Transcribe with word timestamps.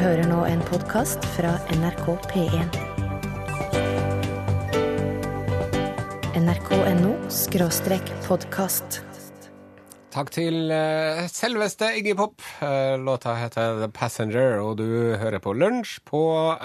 hører 0.00 0.24
nå 0.24 0.42
en 0.48 0.60
podkast 0.64 1.24
fra 1.34 1.52
NRK 1.74 2.06
P1. 2.30 2.76
nrk.no 6.38 7.10
skråstrek 7.32 8.12
podkast. 8.24 9.02
Takk 10.12 10.32
til 10.32 10.72
eh, 10.72 11.24
selveste 11.32 11.90
Iggy 11.98 12.14
Pop. 12.16 12.40
Eh, 12.64 12.94
låta 13.00 13.34
heter 13.36 13.80
The 13.80 13.88
Passenger, 13.92 14.58
og 14.60 14.78
du 14.80 15.16
hører 15.20 15.40
på 15.44 15.54
Lunsj 15.56 15.98
på 16.08 16.22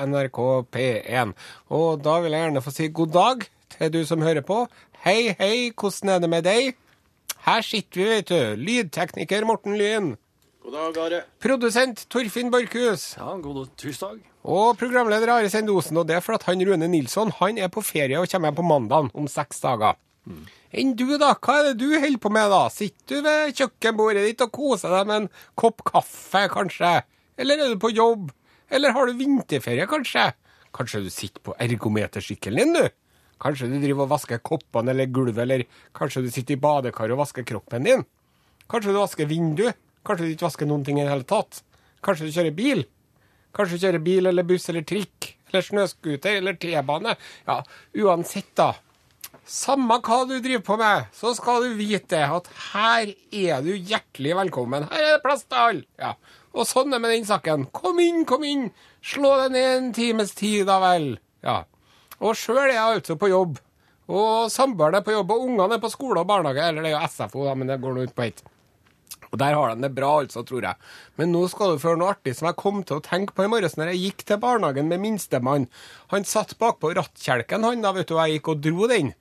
NRK 0.07 0.39
P1. 0.75 1.34
Og 1.71 2.04
da 2.04 2.20
vil 2.23 2.36
jeg 2.36 2.48
gjerne 2.48 2.64
få 2.64 2.75
si 2.75 2.91
god 2.91 3.16
dag 3.16 3.48
til 3.75 3.91
du 3.94 4.02
som 4.07 4.23
hører 4.23 4.44
på. 4.44 4.66
Hei, 5.04 5.34
hei, 5.39 5.71
hvordan 5.71 6.16
er 6.16 6.23
det 6.23 6.32
med 6.32 6.48
deg? 6.48 6.80
Her 7.48 7.64
sitter 7.64 8.04
vi, 8.04 8.07
vet 8.14 8.32
du. 8.32 8.64
Lydtekniker 8.68 9.48
Morten 9.48 9.75
Lyn. 9.80 10.16
God 10.68 10.75
dag, 10.75 10.97
Are. 10.99 11.20
Produsent 11.39 12.02
Torfinn 12.11 12.50
Borchhus. 12.52 13.13
Ja, 13.15 13.38
god 13.39 13.70
tirsdag. 13.79 14.18
Og 14.43 14.73
programleder 14.75 15.29
Are 15.32 15.47
Sendosen. 15.47 15.96
Og 15.96 16.09
det 16.09 16.18
er 16.18 16.25
for 16.25 16.36
at 16.36 16.43
han 16.43 16.59
Rune 16.68 16.89
Nilsson 16.92 17.32
han 17.37 17.55
er 17.64 17.69
på 17.71 17.79
ferie 17.87 18.19
og 18.19 18.28
kommer 18.28 18.51
hjem 18.51 18.57
på 18.57 18.65
mandag 18.68 19.07
om 19.15 19.29
seks 19.32 19.64
dager. 19.64 19.95
Enn 20.75 20.92
du, 21.00 21.06
da? 21.21 21.29
Hva 21.39 21.56
er 21.61 21.69
det 21.69 21.78
du 21.79 21.86
holder 21.93 22.19
på 22.19 22.33
med, 22.36 22.51
da? 22.51 22.59
Sitter 22.68 23.21
du 23.23 23.29
ved 23.29 23.56
kjøkkenbordet 23.61 24.25
ditt 24.28 24.43
og 24.43 24.51
koser 24.59 24.97
deg 24.97 25.07
med 25.07 25.21
en 25.21 25.29
kopp 25.56 25.87
kaffe, 25.87 26.43
kanskje? 26.51 26.92
Eller 27.39 27.64
er 27.64 27.71
du 27.71 27.79
på 27.87 27.95
jobb? 27.95 28.28
Eller 28.68 28.92
har 28.92 29.07
du 29.07 29.15
vinterferie, 29.23 29.87
kanskje? 29.87 30.28
Kanskje 30.75 31.06
du 31.07 31.09
sitter 31.15 31.47
på 31.47 31.56
ergometersykkelen 31.64 32.75
din, 32.75 32.75
du? 32.75 32.92
Kanskje 33.39 33.72
du 33.72 33.80
driver 33.80 34.03
og 34.03 34.17
vasker 34.17 34.44
koppene 34.44 34.92
eller 34.92 35.08
gulvet, 35.08 35.45
eller 35.47 35.67
kanskje 35.95 36.28
du 36.28 36.31
sitter 36.34 36.59
i 36.59 36.64
badekaret 36.67 37.16
og 37.16 37.23
vasker 37.23 37.47
kroppen 37.56 37.88
din? 37.88 38.09
Kanskje 38.67 38.92
du 38.92 39.06
vasker 39.06 39.31
vindu? 39.31 39.70
Kanskje 40.08 40.25
du 40.25 40.34
ikke 40.34 40.47
vasker 40.47 40.70
noen 40.70 40.86
ting 40.88 41.02
i 41.02 41.03
det 41.03 41.11
hele 41.11 41.28
tatt? 41.28 41.61
Kanskje 42.06 42.30
du 42.30 42.36
kjører 42.36 42.56
bil? 42.56 42.84
Kanskje 43.56 43.75
du 43.75 43.84
kjører 43.84 44.03
bil 44.06 44.30
eller 44.31 44.48
buss 44.48 44.70
eller 44.72 44.86
trikk 44.88 45.34
eller 45.50 45.66
snøscooter 45.66 46.39
eller 46.39 46.56
T-bane? 46.59 47.16
Ja, 47.48 47.62
uansett, 48.04 48.54
da. 48.56 48.73
Samme 49.48 50.00
hva 50.04 50.22
du 50.28 50.36
driver 50.44 50.64
på 50.68 50.76
med, 50.80 51.08
så 51.16 51.31
skal 51.36 51.64
du 51.64 51.78
vite 51.80 52.20
at 52.20 52.50
her 52.73 53.14
er 53.31 53.64
du 53.64 53.72
hjertelig 53.76 54.36
velkommen. 54.42 54.88
Her 54.92 55.04
er 55.04 55.14
det 55.16 55.23
plass 55.23 55.46
til 55.48 55.62
alle. 55.62 55.86
Ja. 56.00 56.14
Og 56.58 56.68
sånn 56.68 56.92
er 56.92 56.98
det 56.98 57.03
med 57.03 57.16
den 57.16 57.28
saken. 57.28 57.68
Kom 57.76 58.00
inn, 58.03 58.26
kom 58.28 58.44
inn. 58.48 58.68
Slå 59.03 59.36
deg 59.44 59.56
ned 59.56 59.70
en 59.76 59.94
times 59.96 60.34
tid, 60.36 60.66
da 60.68 60.81
vel. 60.84 61.14
Ja. 61.46 61.62
Og 62.20 62.36
sjøl 62.36 62.66
er 62.66 62.74
jeg 62.74 63.00
altså 63.00 63.16
på 63.20 63.31
jobb. 63.31 63.59
Og 64.08 64.52
samboeren 64.52 65.00
er 65.00 65.06
på 65.06 65.16
jobb, 65.16 65.31
og 65.36 65.48
ungene 65.50 65.78
er 65.78 65.84
på 65.84 65.92
skole 65.92 66.24
og 66.24 66.30
barnehage. 66.30 66.68
Eller 66.72 66.84
det 66.84 66.92
er 66.92 66.98
jo 66.98 67.09
SFO, 67.12 67.48
da, 67.48 67.56
men 67.56 67.72
det 67.72 67.80
går 67.84 67.96
nå 67.96 68.08
ut 68.08 68.16
på 68.16 68.28
ett. 68.28 68.44
Og 69.31 69.42
der 69.42 69.58
har 69.58 69.75
de 69.75 69.86
det 69.86 69.94
bra, 69.97 70.14
altså, 70.22 70.44
tror 70.47 70.70
jeg. 70.70 70.89
Men 71.20 71.33
nå 71.36 71.44
skal 71.52 71.73
du 71.75 71.83
høre 71.83 72.00
noe 72.00 72.14
artig 72.16 72.36
som 72.38 72.50
jeg 72.50 72.59
kom 72.61 72.83
til 72.88 73.00
å 73.00 73.06
tenke 73.06 73.36
på 73.36 73.45
i 73.45 73.52
morges 73.52 73.78
når 73.80 73.94
jeg 73.94 74.03
gikk 74.06 74.25
til 74.30 74.42
barnehagen 74.44 74.89
med 74.92 75.03
minstemann. 75.03 75.67
Han 76.14 76.28
satt 76.28 76.58
bakpå 76.61 76.94
rattkjelken, 76.97 77.67
han 77.67 77.86
da, 77.86 77.94
vet 77.95 78.09
du, 78.09 78.17
og 78.17 78.25
jeg 78.25 78.39
gikk 78.39 78.52
og 78.53 78.66
dro 78.66 78.92
den. 78.92 79.14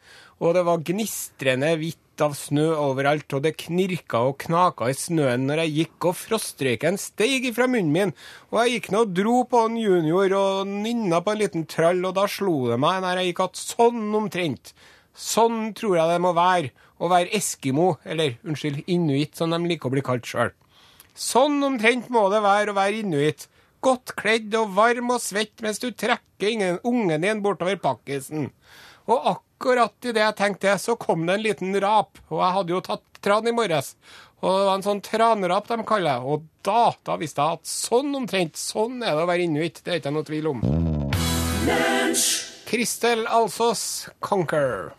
Og 0.45 0.53
det 0.53 0.67
var 0.69 0.83
gnistrende 0.85 1.71
hvitt 1.81 2.21
av 2.21 2.35
snø 2.37 2.67
overalt, 2.77 3.29
og 3.37 3.45
det 3.45 3.55
knirka 3.61 4.21
og 4.29 4.39
knaka 4.45 4.89
i 4.93 4.97
snøen 4.97 5.47
når 5.49 5.63
jeg 5.65 5.75
gikk, 5.77 6.09
og 6.11 6.19
frostrøyken 6.21 7.01
steig 7.01 7.49
ifra 7.49 7.69
munnen 7.71 7.93
min. 7.93 8.13
Og 8.53 8.61
jeg 8.63 8.77
gikk 8.77 8.91
nå 8.93 9.05
og 9.07 9.15
dro 9.17 9.37
på 9.49 9.63
en 9.69 9.79
junior 9.81 10.37
og 10.37 10.69
nynna 10.71 11.23
på 11.25 11.33
en 11.33 11.41
liten 11.41 11.67
trall, 11.71 12.05
og 12.05 12.17
da 12.19 12.27
slo 12.31 12.67
det 12.71 12.81
meg 12.83 13.03
når 13.05 13.23
jeg 13.23 13.33
gikk 13.33 13.45
at 13.47 13.63
sånn 13.63 14.05
omtrent. 14.21 14.75
Sånn 15.17 15.71
tror 15.77 15.97
jeg 15.97 16.13
det 16.13 16.21
må 16.21 16.35
være 16.37 16.73
å 17.01 17.11
være 17.13 17.33
eskimo, 17.37 17.97
eller 18.05 18.37
unnskyld, 18.47 18.85
inuitt, 18.89 19.35
som 19.37 19.53
de 19.53 19.59
liker 19.69 19.91
å 19.91 19.95
bli 19.97 20.05
kalt 20.07 20.29
sjøl. 20.29 20.53
Sånn 21.17 21.63
omtrent 21.65 22.11
må 22.13 22.27
det 22.33 22.43
være 22.45 22.73
å 22.73 22.77
være 22.77 23.03
inuitt. 23.03 23.47
Godt 23.85 24.15
kledd 24.19 24.55
og 24.59 24.73
varm 24.77 25.13
og 25.15 25.21
svett 25.23 25.63
mens 25.65 25.79
du 25.81 25.91
trekker 25.93 26.51
ingen- 26.51 26.81
ungen 26.85 27.21
din 27.23 27.43
bortover 27.45 27.77
pakkisen. 27.81 28.51
Og 29.07 29.29
akkurat 29.37 29.95
idet 30.03 30.25
jeg 30.25 30.37
tenkte 30.37 30.73
det, 30.73 30.81
så 30.83 30.97
kom 30.99 31.27
det 31.27 31.35
en 31.37 31.43
liten 31.45 31.81
rap, 31.81 32.19
og 32.31 32.41
jeg 32.43 32.53
hadde 32.57 32.75
jo 32.75 32.81
tatt 32.81 33.21
tran 33.23 33.47
i 33.47 33.53
morges. 33.53 33.95
Og 34.43 34.53
det 34.53 34.67
var 34.67 34.75
en 34.77 34.83
sånn 34.85 35.01
tranrap 35.03 35.69
de 35.69 35.77
kaller 35.89 36.19
det. 36.19 36.27
Og 36.27 36.43
da, 36.63 36.93
da 37.05 37.17
visste 37.17 37.41
jeg 37.41 37.61
at 37.61 37.71
sånn 37.71 38.13
omtrent, 38.19 38.59
sånn 38.61 39.03
er 39.03 39.15
det 39.17 39.25
å 39.25 39.31
være 39.31 39.47
inuitt. 39.47 39.81
Det 39.83 39.95
er 39.95 40.01
ikke 40.03 40.13
noe 40.13 40.27
tvil 40.29 40.51
om. 40.51 40.61
Kristel 42.67 43.27
Alsås, 43.27 44.09
Conquer. 44.21 44.93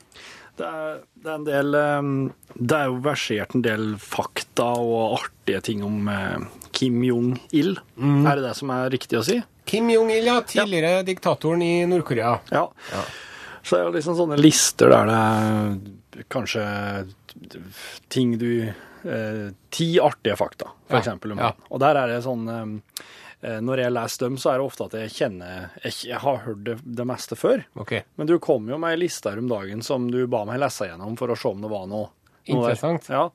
Det 0.57 0.65
er, 0.65 0.95
det 1.21 1.29
er 1.29 1.35
en 1.37 1.43
del 1.45 1.75
Det 2.57 2.77
er 2.79 2.87
jo 2.89 2.95
versert 3.05 3.53
en 3.55 3.61
del 3.65 3.83
fakta 4.01 4.71
og 4.81 5.19
artige 5.19 5.61
ting 5.67 5.83
om 5.85 6.07
eh, 6.09 6.47
Kim 6.73 6.97
Jong-il. 7.05 7.75
Er 8.01 8.39
det 8.39 8.45
det 8.47 8.55
som 8.57 8.71
er 8.73 8.89
riktig 8.93 9.19
å 9.19 9.25
si? 9.27 9.37
Kim 9.67 9.89
Jong-il, 9.91 10.25
ja. 10.25 10.39
Tidligere 10.47 11.03
diktatoren 11.07 11.61
i 11.65 11.71
Nord-Korea. 11.89 12.37
Ja. 12.53 12.65
Så 13.61 13.75
det 13.75 13.81
er 13.81 13.87
jo 13.89 13.95
liksom 13.97 14.15
sånne 14.17 14.37
lister 14.39 14.89
der 14.93 15.09
det 15.11 15.21
er 16.23 16.27
kanskje 16.31 16.63
ting 18.09 18.37
du 18.41 18.49
eh, 18.67 19.49
Ti 19.69 19.87
artige 20.01 20.37
fakta, 20.39 20.71
for 20.87 20.97
Ja, 20.97 21.01
eksempel. 21.03 21.35
Ja. 21.37 21.51
Og 21.69 21.81
der 21.83 21.99
er 22.01 22.09
det 22.15 22.21
sånn 22.25 22.47
eh, 22.49 23.03
Når 23.41 23.83
jeg 23.83 23.93
leser 23.93 24.23
dem, 24.25 24.37
så 24.41 24.49
er 24.49 24.57
det 24.57 24.65
ofte 24.65 24.85
at 24.87 24.93
jeg 24.97 25.11
kjenner 25.13 25.67
Jeg, 25.83 25.93
jeg 26.09 26.19
har 26.23 26.39
hørt 26.41 26.63
det, 26.65 26.73
det 26.81 27.05
meste 27.05 27.37
før. 27.37 27.61
Okay. 27.77 28.01
Men 28.17 28.25
du 28.31 28.39
kom 28.41 28.65
jo 28.71 28.79
med 28.81 28.95
ei 28.95 29.01
liste 29.03 29.29
her 29.29 29.37
om 29.37 29.51
dagen 29.51 29.83
som 29.85 30.07
du 30.09 30.23
ba 30.27 30.41
meg 30.49 30.57
lese 30.63 30.87
gjennom 30.89 31.13
for 31.19 31.29
å 31.29 31.37
se 31.37 31.51
om 31.51 31.61
det 31.61 31.69
var 31.69 31.85
noe, 31.85 32.07
noe 32.09 32.63
der. 32.65 32.73
Interessant. 32.73 33.09
Ja. 33.13 33.27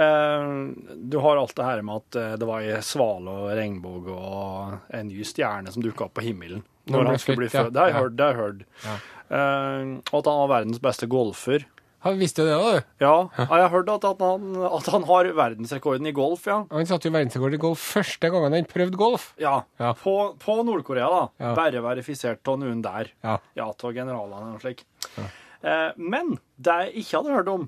Eh, 0.00 0.94
du 0.96 1.18
har 1.22 1.36
alt 1.42 1.52
det 1.56 1.66
her 1.68 1.82
med 1.86 2.00
at 2.00 2.20
eh, 2.22 2.32
det 2.40 2.48
var 2.48 2.64
ei 2.64 2.80
svale 2.82 3.36
og 3.44 3.52
regnbue 3.54 4.16
og 4.16 4.94
en 4.96 5.12
ny 5.12 5.20
stjerne 5.28 5.70
som 5.74 5.84
dukka 5.84 6.08
opp 6.08 6.16
på 6.18 6.24
himmelen 6.24 6.64
Når 6.88 6.96
når 6.96 7.10
han 7.12 7.20
skulle 7.22 7.42
bli 7.44 7.52
født, 7.52 7.68
ja. 7.68 7.70
Det 7.70 7.82
har 7.84 7.92
jeg 7.92 8.00
hørt. 8.00 8.16
Det 8.16 8.24
har 8.24 8.32
jeg 8.32 8.40
hørt. 8.40 8.64
Ja. 8.88 8.96
Eh, 9.28 9.92
og 10.08 10.18
at 10.18 10.32
han 10.32 10.40
var 10.40 10.50
verdens 10.56 10.82
beste 10.88 11.06
golfer. 11.12 11.68
Han 12.04 12.18
visste 12.20 12.44
jo 12.44 12.48
det, 12.48 12.56
da, 12.60 12.72
du. 12.72 12.88
Ja, 13.04 13.14
jeg 13.40 13.48
har 13.64 13.72
hørt 13.72 13.92
at, 13.94 14.04
at, 14.08 14.24
han, 14.24 14.50
at 14.68 14.90
han 14.92 15.06
har 15.08 15.30
verdensrekorden 15.36 16.10
i 16.10 16.14
golf, 16.16 16.46
ja. 16.50 16.62
Han 16.72 16.88
satte 16.90 17.08
jo 17.08 17.14
verdensrekord 17.16 17.56
i 17.56 17.62
golf 17.62 17.84
første 17.94 18.30
gangen 18.32 18.56
han 18.56 18.68
prøvde 18.70 19.00
golf. 19.00 19.30
Ja, 19.40 19.62
Ja. 19.80 19.94
På, 19.98 20.34
på 20.40 20.58
Nord-Korea, 20.66 21.08
da. 21.10 21.22
Ja. 21.40 21.54
Bare 21.56 21.80
verifisert 21.84 22.46
av 22.50 22.60
noen 22.60 22.82
der. 22.84 23.10
Ja. 23.24 23.38
Ja, 23.56 23.70
av 23.72 23.94
generalene 23.96 24.54
og 24.56 24.62
slik. 24.64 24.84
Eh, 25.64 25.90
men 25.96 26.34
det 26.60 26.74
jeg 26.82 27.02
ikke 27.04 27.20
hadde 27.22 27.36
hørt 27.38 27.48
om, 27.48 27.62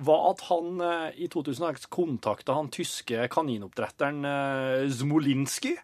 var 0.00 0.22
at 0.30 0.40
han 0.48 0.80
eh, 0.80 1.18
i 1.24 1.28
2006 1.32 1.84
kontakta 1.92 2.54
han 2.56 2.70
tyske 2.72 3.26
kaninoppdretteren 3.32 4.24
eh, 4.24 4.86
Zmolinski 4.92 5.74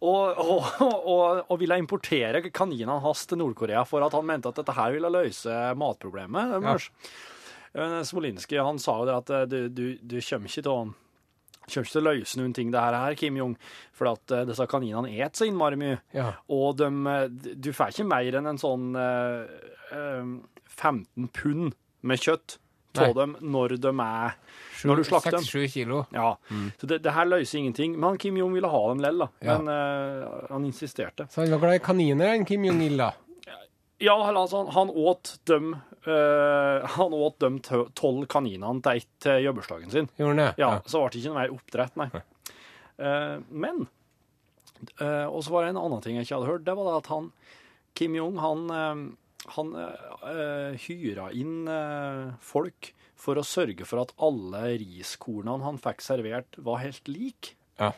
og, 0.00 0.38
og, 0.38 0.68
og, 0.80 1.42
og 1.50 1.58
ville 1.60 1.76
importere 1.82 2.44
kaninene 2.54 3.00
hans 3.02 3.26
til 3.28 3.42
Nord-Korea 3.42 3.82
for 3.88 4.06
at 4.06 4.14
han 4.16 4.24
mente 4.30 4.48
at 4.52 4.62
dette 4.62 4.76
her 4.78 4.94
ville 4.94 5.10
løse 5.12 5.58
matproblemet 5.82 6.54
deres. 6.62 6.86
Eh, 7.74 8.02
Smolinski 8.02 8.58
han 8.58 8.78
sa 8.82 8.96
jo 8.98 9.06
det 9.08 9.16
at 9.20 9.30
eh, 9.34 9.46
du, 9.46 9.58
du, 9.68 9.84
du 10.02 10.18
kommer 10.18 10.50
ikke 10.50 10.64
til 10.66 10.72
å 10.72 10.80
kommer 11.70 11.86
ikke 11.86 11.94
til 11.94 12.00
å 12.00 12.08
løse 12.08 12.40
noen 12.40 12.54
ting, 12.56 12.70
det 12.74 12.80
her, 12.82 13.14
Kim 13.14 13.36
Jong, 13.38 13.52
for 13.94 14.10
at 14.10 14.32
uh, 14.34 14.40
disse 14.48 14.64
kaninene 14.66 15.12
et 15.22 15.38
så 15.38 15.46
innmari 15.46 15.76
mye. 15.78 16.00
Ja. 16.16 16.32
Og 16.50 16.80
de, 16.80 16.88
du 17.54 17.68
får 17.76 17.92
ikke 17.94 18.08
mer 18.10 18.38
enn 18.40 18.50
en 18.50 18.58
sånn 18.58 18.88
uh, 18.98 19.46
eh, 19.94 20.32
15 20.80 21.30
pund 21.36 21.76
med 22.02 22.24
kjøtt 22.24 22.56
av 22.98 23.14
dem 23.14 23.36
når 23.38 23.76
de 23.78 23.92
er 24.02 24.34
Når 24.82 24.98
du 24.98 25.04
slakter 25.06 25.36
dem. 25.36 25.46
6-7 25.46 25.70
kilo. 25.76 26.02
Ja, 26.10 26.32
så 26.80 26.90
det, 26.90 27.04
det 27.04 27.14
her 27.14 27.28
løser 27.30 27.60
ingenting. 27.60 27.94
Men 28.02 28.18
Kim 28.18 28.40
Jong 28.40 28.56
ville 28.56 28.72
ha 28.72 28.80
dem 28.90 29.04
lell, 29.04 29.22
da. 29.22 29.30
Ja. 29.46 29.60
Men 29.60 30.48
han 30.50 30.66
insisterte. 30.66 31.28
Så 31.30 31.44
han 31.44 31.54
var 31.54 31.62
glad 31.68 31.78
i 31.78 31.84
kaniner, 31.86 32.34
han 32.34 32.48
Kim 32.48 32.66
Jong-il, 32.66 32.98
da. 32.98 33.12
Ja, 34.00 34.16
altså, 34.32 34.64
han, 34.72 34.90
åt 34.90 35.38
dem 35.50 35.76
Uh, 36.00 36.80
Han 36.96 37.12
åt 37.12 37.42
de 37.44 37.58
tolv 37.92 38.22
kaninene 38.32 38.80
til 38.80 39.02
ett 39.02 39.08
til 39.20 39.42
jobbursdagen 39.44 39.90
sin. 39.92 40.06
Gjorde 40.16 40.30
han 40.32 40.38
det? 40.40 40.52
Ja, 40.56 40.70
Så 40.88 41.02
ble 41.02 41.10
det 41.12 41.20
ikke 41.20 41.32
noe 41.34 41.36
mer 41.42 41.52
oppdrett, 41.52 41.98
nei. 42.00 42.06
Uh, 42.96 43.36
men 43.52 43.82
uh, 44.96 45.26
Og 45.28 45.42
så 45.44 45.52
var 45.52 45.66
det 45.66 45.74
en 45.74 45.82
annen 45.82 46.00
ting 46.00 46.16
jeg 46.16 46.24
ikke 46.24 46.38
hadde 46.38 46.48
hørt. 46.54 46.64
Det 46.64 46.76
var 46.78 46.88
det 46.88 46.94
at 47.02 47.10
han 47.12 47.28
Kim 48.00 48.16
Jong, 48.16 48.38
han, 48.40 48.64
eh, 48.70 49.44
han 49.56 49.70
hyra 50.78 51.26
inn 51.36 51.68
eh, 51.68 52.36
folk 52.40 52.92
for 53.20 53.36
å 53.36 53.44
sørge 53.44 53.84
for 53.88 54.00
at 54.04 54.14
alle 54.22 54.76
riskornene 54.80 55.66
han 55.66 55.80
fikk 55.82 56.04
servert, 56.04 56.56
var 56.64 56.80
helt 56.84 57.10
like. 57.10 57.56
Ja. 57.80 57.90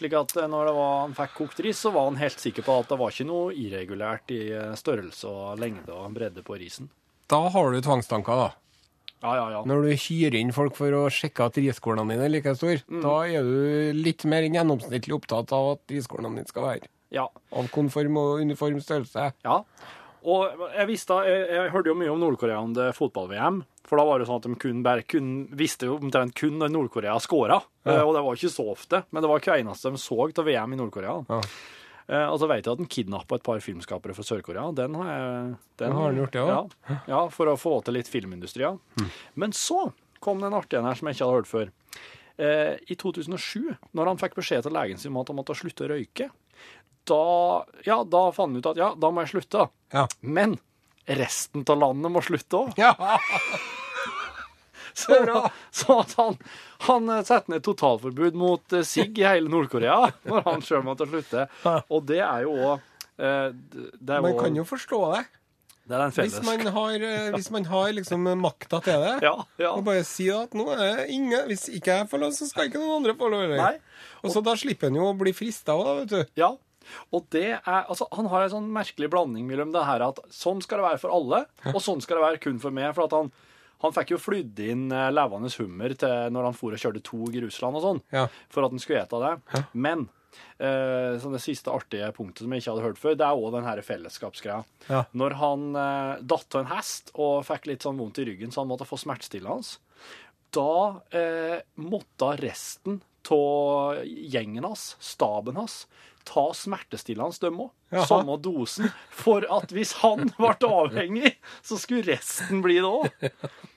Slik 0.00 0.14
at 0.16 0.32
eh, 0.40 0.48
når 0.48 0.70
det 0.70 0.74
var, 0.78 0.94
han 1.04 1.14
fikk 1.18 1.34
kokt 1.36 1.60
ris, 1.66 1.82
så 1.84 1.92
var 1.92 2.08
han 2.08 2.16
helt 2.20 2.40
sikker 2.40 2.64
på 2.64 2.78
at 2.80 2.88
det 2.88 2.96
var 3.00 3.12
ikke 3.12 3.28
noe 3.28 3.52
irregulært 3.52 4.32
i 4.32 4.40
eh, 4.56 4.72
størrelse 4.80 5.28
og 5.28 5.60
lengde 5.60 5.92
og 5.92 6.14
bredde 6.16 6.44
på 6.46 6.56
risen. 6.60 6.88
Da 7.30 7.42
har 7.52 7.70
du 7.70 7.78
tvangstanker, 7.84 8.40
da. 8.46 8.48
Ja, 9.20 9.34
ja, 9.36 9.46
ja. 9.52 9.60
Når 9.68 9.84
du 9.84 9.90
hyrer 10.06 10.38
inn 10.38 10.54
folk 10.56 10.78
for 10.78 10.94
å 10.96 11.02
sjekke 11.12 11.50
at 11.50 11.58
riskornene 11.60 12.14
dine 12.16 12.24
er 12.24 12.32
like 12.32 12.54
store, 12.56 12.80
Mm. 12.88 13.02
da 13.04 13.16
er 13.28 13.44
du 13.44 13.98
litt 14.00 14.24
mer 14.24 14.46
enn 14.46 14.56
gjennomsnittlig 14.56 15.12
opptatt 15.18 15.52
av 15.52 15.74
at 15.74 15.92
riskornene 15.92 16.40
dine 16.40 16.48
skal 16.48 16.64
være 16.64 16.88
ja. 17.12 17.26
av 17.52 17.68
konform 17.74 18.16
og 18.16 18.40
uniform 18.40 18.80
størrelse. 18.80 19.26
Ja. 19.44 19.58
Og 20.24 20.64
jeg 20.72 20.88
visste, 20.88 21.20
jeg, 21.28 21.44
jeg 21.52 21.74
hørte 21.74 21.92
jo 21.92 21.98
mye 22.00 22.14
om 22.14 22.20
Nord-Korea 22.24 22.62
under 22.64 22.96
fotball-VM. 22.96 23.60
For 23.90 23.98
da 23.98 24.06
var 24.06 24.22
det 24.22 24.28
sånn 24.28 24.38
at 24.38 24.46
de 24.46 24.54
kun, 24.62 24.84
bare, 24.86 25.02
kun, 25.02 25.30
visste 25.58 25.88
jo 25.88 25.96
omtrent 25.98 26.36
kun 26.38 26.60
når 26.60 26.70
Nord-Korea 26.70 27.16
skåra. 27.18 27.56
Ja. 27.82 28.04
Og 28.04 28.14
det 28.14 28.22
var 28.22 28.38
ikke 28.38 28.52
så 28.54 28.68
ofte, 28.70 29.02
men 29.10 29.24
det 29.24 29.30
var 29.32 29.42
ikke 29.42 29.56
eneste 29.58 29.90
de 29.90 29.98
så 29.98 30.18
av 30.30 30.46
VM 30.46 30.76
i 30.76 30.78
Nord-Korea. 30.78 31.16
Ja. 31.26 31.40
Eh, 32.10 32.26
og 32.26 32.38
så 32.42 32.46
vet 32.50 32.62
jeg 32.62 32.74
at 32.74 32.82
han 32.82 32.90
kidnappa 32.90 33.38
et 33.38 33.46
par 33.46 33.62
filmskapere 33.62 34.14
fra 34.14 34.26
Sør-Korea. 34.26 34.68
Den 34.78 34.94
har 34.98 35.10
jeg 35.10 35.34
den, 35.82 35.96
Har 35.96 36.06
han 36.08 36.20
gjort 36.20 36.36
det 36.36 36.44
også? 36.44 36.78
Ja, 36.90 37.00
ja, 37.10 37.24
for 37.34 37.50
å 37.50 37.58
få 37.58 37.74
til 37.86 37.98
litt 37.98 38.10
filmindustri. 38.10 38.66
Ja. 38.66 39.08
Men 39.34 39.54
så 39.54 39.88
kom 40.22 40.42
det 40.42 40.50
en 40.50 40.58
artig 40.58 40.78
en 40.78 40.86
her 40.86 40.98
som 40.98 41.10
jeg 41.10 41.18
ikke 41.18 41.28
hadde 41.28 41.40
hørt 41.40 41.50
før. 41.50 41.74
Eh, 42.40 42.74
I 42.90 42.96
2007, 42.98 43.76
når 43.98 44.10
han 44.10 44.22
fikk 44.22 44.38
beskjed 44.38 44.66
til 44.66 44.74
legen 44.74 44.98
sin 45.02 45.14
om 45.14 45.20
at 45.22 45.30
han 45.30 45.38
måtte 45.38 45.58
slutte 45.58 45.86
å 45.86 45.92
røyke, 45.92 46.30
da, 47.10 47.22
ja, 47.86 48.02
da 48.04 48.26
fant 48.34 48.52
han 48.52 48.60
ut 48.60 48.70
at 48.70 48.80
ja, 48.80 48.92
da 48.98 49.10
må 49.10 49.24
jeg 49.24 49.34
slutte. 49.34 49.66
Ja. 49.94 50.06
Men 50.20 50.58
resten 51.10 51.64
av 51.66 51.78
landet 51.78 52.12
må 52.12 52.22
slutte 52.26 52.64
òg. 52.64 52.74
Ja. 52.78 52.94
Så, 55.00 55.16
så 55.70 55.98
at 56.02 56.14
han, 56.18 56.38
han 56.86 57.10
eh, 57.12 57.24
setter 57.26 57.54
ned 57.54 57.64
totalforbud 57.66 58.38
mot 58.38 58.76
eh, 58.76 58.86
sigg 58.86 59.18
i 59.20 59.26
hele 59.26 59.50
Nord-Korea 59.52 60.10
når 60.28 60.46
han 60.46 60.64
sjøl 60.64 60.86
måtte 60.86 61.08
slutte. 61.08 61.46
Og 61.88 62.06
det 62.08 62.22
er 62.24 62.46
jo 62.46 62.56
òg 62.58 62.86
er 63.20 64.22
Man 64.24 64.38
kan 64.38 64.54
jo 64.56 64.64
forstå 64.64 64.98
det. 65.12 65.24
Det 65.90 65.96
er 65.98 66.04
en 66.06 66.14
Hvis 66.14 66.38
man 66.46 66.72
har, 66.72 67.02
eh, 67.02 67.28
hvis 67.36 67.50
man 67.50 67.66
har 67.66 67.92
liksom 67.96 68.28
makta 68.40 68.80
til 68.84 69.02
det. 69.02 69.14
Ja, 69.26 69.34
ja. 69.58 69.74
Og 69.74 69.84
bare 69.84 70.04
si 70.06 70.30
at 70.32 70.54
nå 70.56 70.68
er 70.76 71.04
ingen 71.10 71.48
Hvis 71.50 71.68
ikke 71.68 72.00
jeg 72.00 72.10
får 72.12 72.22
lov, 72.22 72.34
så 72.36 72.48
skal 72.48 72.70
ikke 72.70 72.80
noen 72.80 73.00
andre 73.00 73.16
få 73.18 73.30
lov. 73.32 73.54
Og 74.22 74.34
så 74.34 74.42
da 74.44 74.56
slipper 74.58 74.90
han 74.90 75.00
jo 75.00 75.10
å 75.10 75.16
bli 75.18 75.34
frista 75.36 75.76
òg, 75.76 76.04
vet 76.04 76.12
du. 76.14 76.34
Ja. 76.40 76.54
Og 77.14 77.26
det 77.34 77.46
er, 77.58 77.82
altså, 77.82 78.06
han 78.16 78.28
har 78.30 78.44
en 78.44 78.52
sånn 78.54 78.70
merkelig 78.72 79.10
blanding 79.12 79.46
mellom 79.48 79.74
det 79.74 79.84
her 79.86 80.02
at 80.08 80.20
sånn 80.34 80.62
skal 80.64 80.80
det 80.80 80.88
være 80.88 81.02
for 81.02 81.14
alle, 81.14 81.44
og 81.72 81.80
sånn 81.84 82.02
skal 82.02 82.18
det 82.18 82.26
være 82.26 82.42
kun 82.42 82.58
for 82.62 82.74
meg. 82.74 82.92
For 82.96 83.06
at 83.06 83.16
han, 83.16 83.30
han 83.80 83.94
fikk 83.96 84.14
jo 84.14 84.18
flydd 84.20 84.60
inn 84.66 84.86
eh, 84.92 85.10
levende 85.14 85.50
hummer 85.58 85.94
til 85.98 86.30
når 86.34 86.50
han 86.50 86.56
for 86.58 86.76
og 86.76 86.82
kjørte 86.82 87.02
tog 87.06 87.34
i 87.36 87.42
Russland 87.44 87.78
og 87.80 87.84
sånn, 87.86 88.00
Ja. 88.12 88.26
for 88.52 88.64
at 88.66 88.74
han 88.74 88.82
skulle 88.82 89.02
ete 89.04 89.20
det. 89.24 89.64
Men 89.74 90.06
eh, 90.60 91.16
det 91.20 91.40
siste 91.42 91.72
artige 91.72 92.12
punktet 92.16 92.44
som 92.44 92.52
jeg 92.54 92.62
ikke 92.62 92.74
hadde 92.74 92.86
hørt 92.88 93.00
før, 93.02 93.16
det 93.18 93.26
er 93.26 93.40
òg 93.40 93.52
den 93.56 93.64
her 93.68 93.80
fellesskapsgreia. 93.86 94.64
Ja. 94.88 95.04
Når 95.16 95.36
han 95.40 95.68
eh, 95.76 96.14
datt 96.22 96.54
av 96.58 96.64
en 96.64 96.72
hest 96.76 97.10
og 97.16 97.44
fikk 97.48 97.66
litt 97.72 97.86
sånn 97.86 97.98
vondt 98.00 98.20
i 98.22 98.28
ryggen, 98.28 98.52
så 98.52 98.62
han 98.62 98.70
måtte 98.70 98.86
få 98.88 98.98
smertestillende, 99.00 99.78
da 100.54 101.00
eh, 101.14 101.58
måtte 101.78 102.32
resten 102.42 103.00
av 103.30 104.00
gjengen 104.04 104.64
hans, 104.64 104.96
staben 104.98 105.54
hans, 105.60 105.84
ta 106.26 106.48
smertestillende, 106.56 107.38
dem 107.42 107.60
òg. 107.62 107.70
Samme 108.06 108.34
dosen. 108.42 108.88
For 109.14 109.44
at 109.50 109.70
hvis 109.74 109.92
han 110.02 110.28
ble 110.38 110.50
avhengig, 110.66 111.32
så 111.62 111.78
skulle 111.80 112.06
resten 112.16 112.62
bli 112.64 112.78
det 112.80 112.90
òg. 112.90 113.08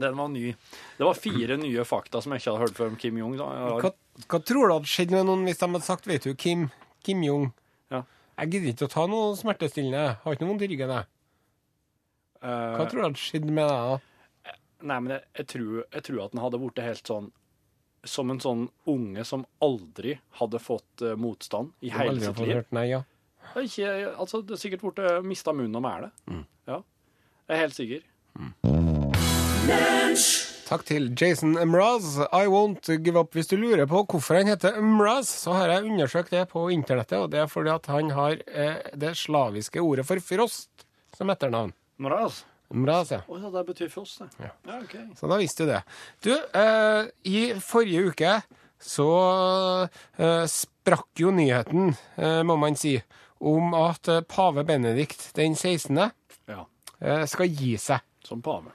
Den 0.00 0.16
var 0.16 0.28
ny. 0.32 0.54
Det 0.96 1.04
var 1.04 1.18
fire 1.18 1.56
nye 1.60 1.84
fakta 1.84 2.22
som 2.24 2.32
jeg 2.32 2.40
ikke 2.42 2.50
hadde 2.54 2.64
hørt 2.64 2.78
før 2.78 2.92
om 2.94 2.96
Kim 3.00 3.18
Jong. 3.20 3.34
Hva, 3.36 3.90
hva 4.26 4.40
tror 4.48 4.66
du 4.70 4.74
hadde 4.78 4.88
skjedd 4.90 5.12
med 5.12 5.26
noen 5.28 5.42
hvis 5.48 5.60
de 5.60 5.66
hadde 5.68 5.84
sagt 5.84 6.08
Vet 6.08 6.24
du, 6.24 6.32
Kim, 6.40 6.68
Kim 7.04 7.20
Jong, 7.26 7.50
Ja. 7.92 8.02
jeg 8.40 8.50
gidder 8.54 8.72
ikke 8.72 8.88
å 8.88 8.92
ta 8.94 9.04
noe 9.12 9.34
smertestillende. 9.36 10.06
Har 10.24 10.36
ikke 10.36 10.46
noe 10.46 10.54
vondt 10.54 10.64
i 10.64 10.70
ryggen, 10.72 10.94
jeg. 10.96 11.10
Hva 12.40 12.80
Eh, 12.80 12.86
tror 12.88 12.96
du 12.96 13.04
hadde 13.04 13.20
skjedd 13.20 13.44
med 13.52 13.68
deg 13.68 13.90
da? 13.90 14.54
Nei, 14.80 14.96
men 15.04 15.10
jeg, 15.12 15.22
jeg, 15.36 15.46
tror, 15.52 15.72
jeg 15.92 16.02
tror 16.06 16.20
at 16.24 16.32
den 16.32 16.40
hadde 16.40 16.60
blitt 16.62 16.78
helt 16.80 17.10
sånn 17.10 17.26
Som 18.08 18.30
en 18.32 18.38
sånn 18.40 18.62
unge 18.88 19.24
som 19.28 19.42
aldri 19.60 20.14
hadde 20.38 20.56
fått 20.64 21.02
uh, 21.04 21.12
motstand 21.20 21.74
i 21.84 21.90
hele 21.92 22.16
sitt 22.16 22.38
liv. 22.40 22.54
hørt 22.62 22.72
nei, 22.72 22.86
ja. 22.94 23.02
Det 23.52 23.60
er 23.60 23.66
Ikke, 23.68 23.90
altså, 24.24 24.40
det 24.40 24.56
er 24.56 24.62
sikkert 24.62 24.86
blitt 24.86 25.26
mista 25.28 25.52
munnen 25.52 25.76
og 25.76 25.84
mælet. 25.84 26.24
Mm. 26.32 26.46
Ja. 26.70 26.78
Jeg 27.50 27.58
er 27.58 27.60
helt 27.66 27.76
sikker. 27.76 28.06
Takk 30.70 30.84
til 30.86 31.08
Jason 31.18 31.56
Mraz. 31.66 32.14
I 32.30 32.46
won't 32.46 32.86
give 33.02 33.18
up. 33.18 33.32
Hvis 33.34 33.48
du 33.50 33.56
lurer 33.58 33.88
på 33.90 34.04
hvorfor 34.06 34.38
han 34.38 34.46
heter 34.46 34.76
Mraz, 34.78 35.26
så 35.42 35.56
har 35.56 35.72
jeg 35.72 35.88
undersøkt 35.90 36.30
det 36.30 36.44
på 36.52 36.68
internettet, 36.70 37.18
og 37.18 37.32
det 37.32 37.40
er 37.42 37.50
fordi 37.50 37.72
at 37.74 37.88
han 37.90 38.12
har 38.14 38.36
eh, 38.46 38.78
det 38.94 39.16
slaviske 39.18 39.82
ordet 39.82 40.06
for 40.06 40.22
frost 40.22 40.86
som 41.18 41.32
etternavn. 41.34 41.74
Mraz? 41.98 42.44
Mraz, 42.70 43.10
ja. 43.10 43.18
Ja, 43.26 43.50
det 43.50 43.64
betyr 43.66 43.90
frost, 43.90 44.22
det. 44.22 44.30
Ja. 44.38 44.52
ja 44.70 44.78
OK. 44.84 44.94
Så 45.18 45.32
da 45.32 45.40
visste 45.42 45.66
du 45.66 45.72
det. 45.72 45.82
Du, 46.22 46.30
eh, 46.38 47.10
i 47.26 47.42
forrige 47.58 48.12
uke 48.12 48.38
så 48.78 49.10
eh, 49.90 50.46
sprakk 50.46 51.26
jo 51.26 51.34
nyheten, 51.34 51.96
eh, 52.14 52.40
må 52.46 52.54
man 52.62 52.78
si, 52.78 52.94
om 53.42 53.74
at 53.74 54.06
eh, 54.08 54.22
pave 54.22 54.64
Benedikt 54.70 55.32
den 55.34 55.58
16. 55.58 55.98
Ja. 56.46 56.66
Eh, 57.00 57.26
skal 57.26 57.50
gi 57.50 57.74
seg. 57.74 58.06
Som 58.22 58.38
pave. 58.44 58.70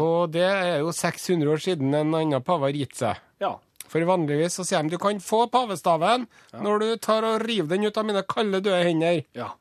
Og 0.00 0.30
det 0.34 0.44
er 0.46 0.78
jo 0.82 0.92
600 0.92 1.50
år 1.52 1.62
siden 1.62 1.94
en 1.94 2.14
annen 2.14 2.42
pave 2.44 2.68
har 2.68 2.76
gitt 2.76 2.94
seg. 2.98 3.20
Ja. 3.42 3.52
For 3.88 4.02
vanligvis 4.08 4.56
så 4.58 4.64
sier 4.66 4.82
de 4.82 4.94
du 4.96 4.98
kan 4.98 5.20
få 5.22 5.44
pavestaven 5.52 6.24
når 6.64 6.80
du 6.82 6.88
tar 7.04 7.22
og 7.28 7.44
river 7.46 7.68
den 7.76 7.84
ut 7.86 7.98
av 8.00 8.06
mine 8.08 8.22
kalde, 8.26 8.60
døde 8.64 8.82
hender. 8.86 9.22
ja. 9.36 9.52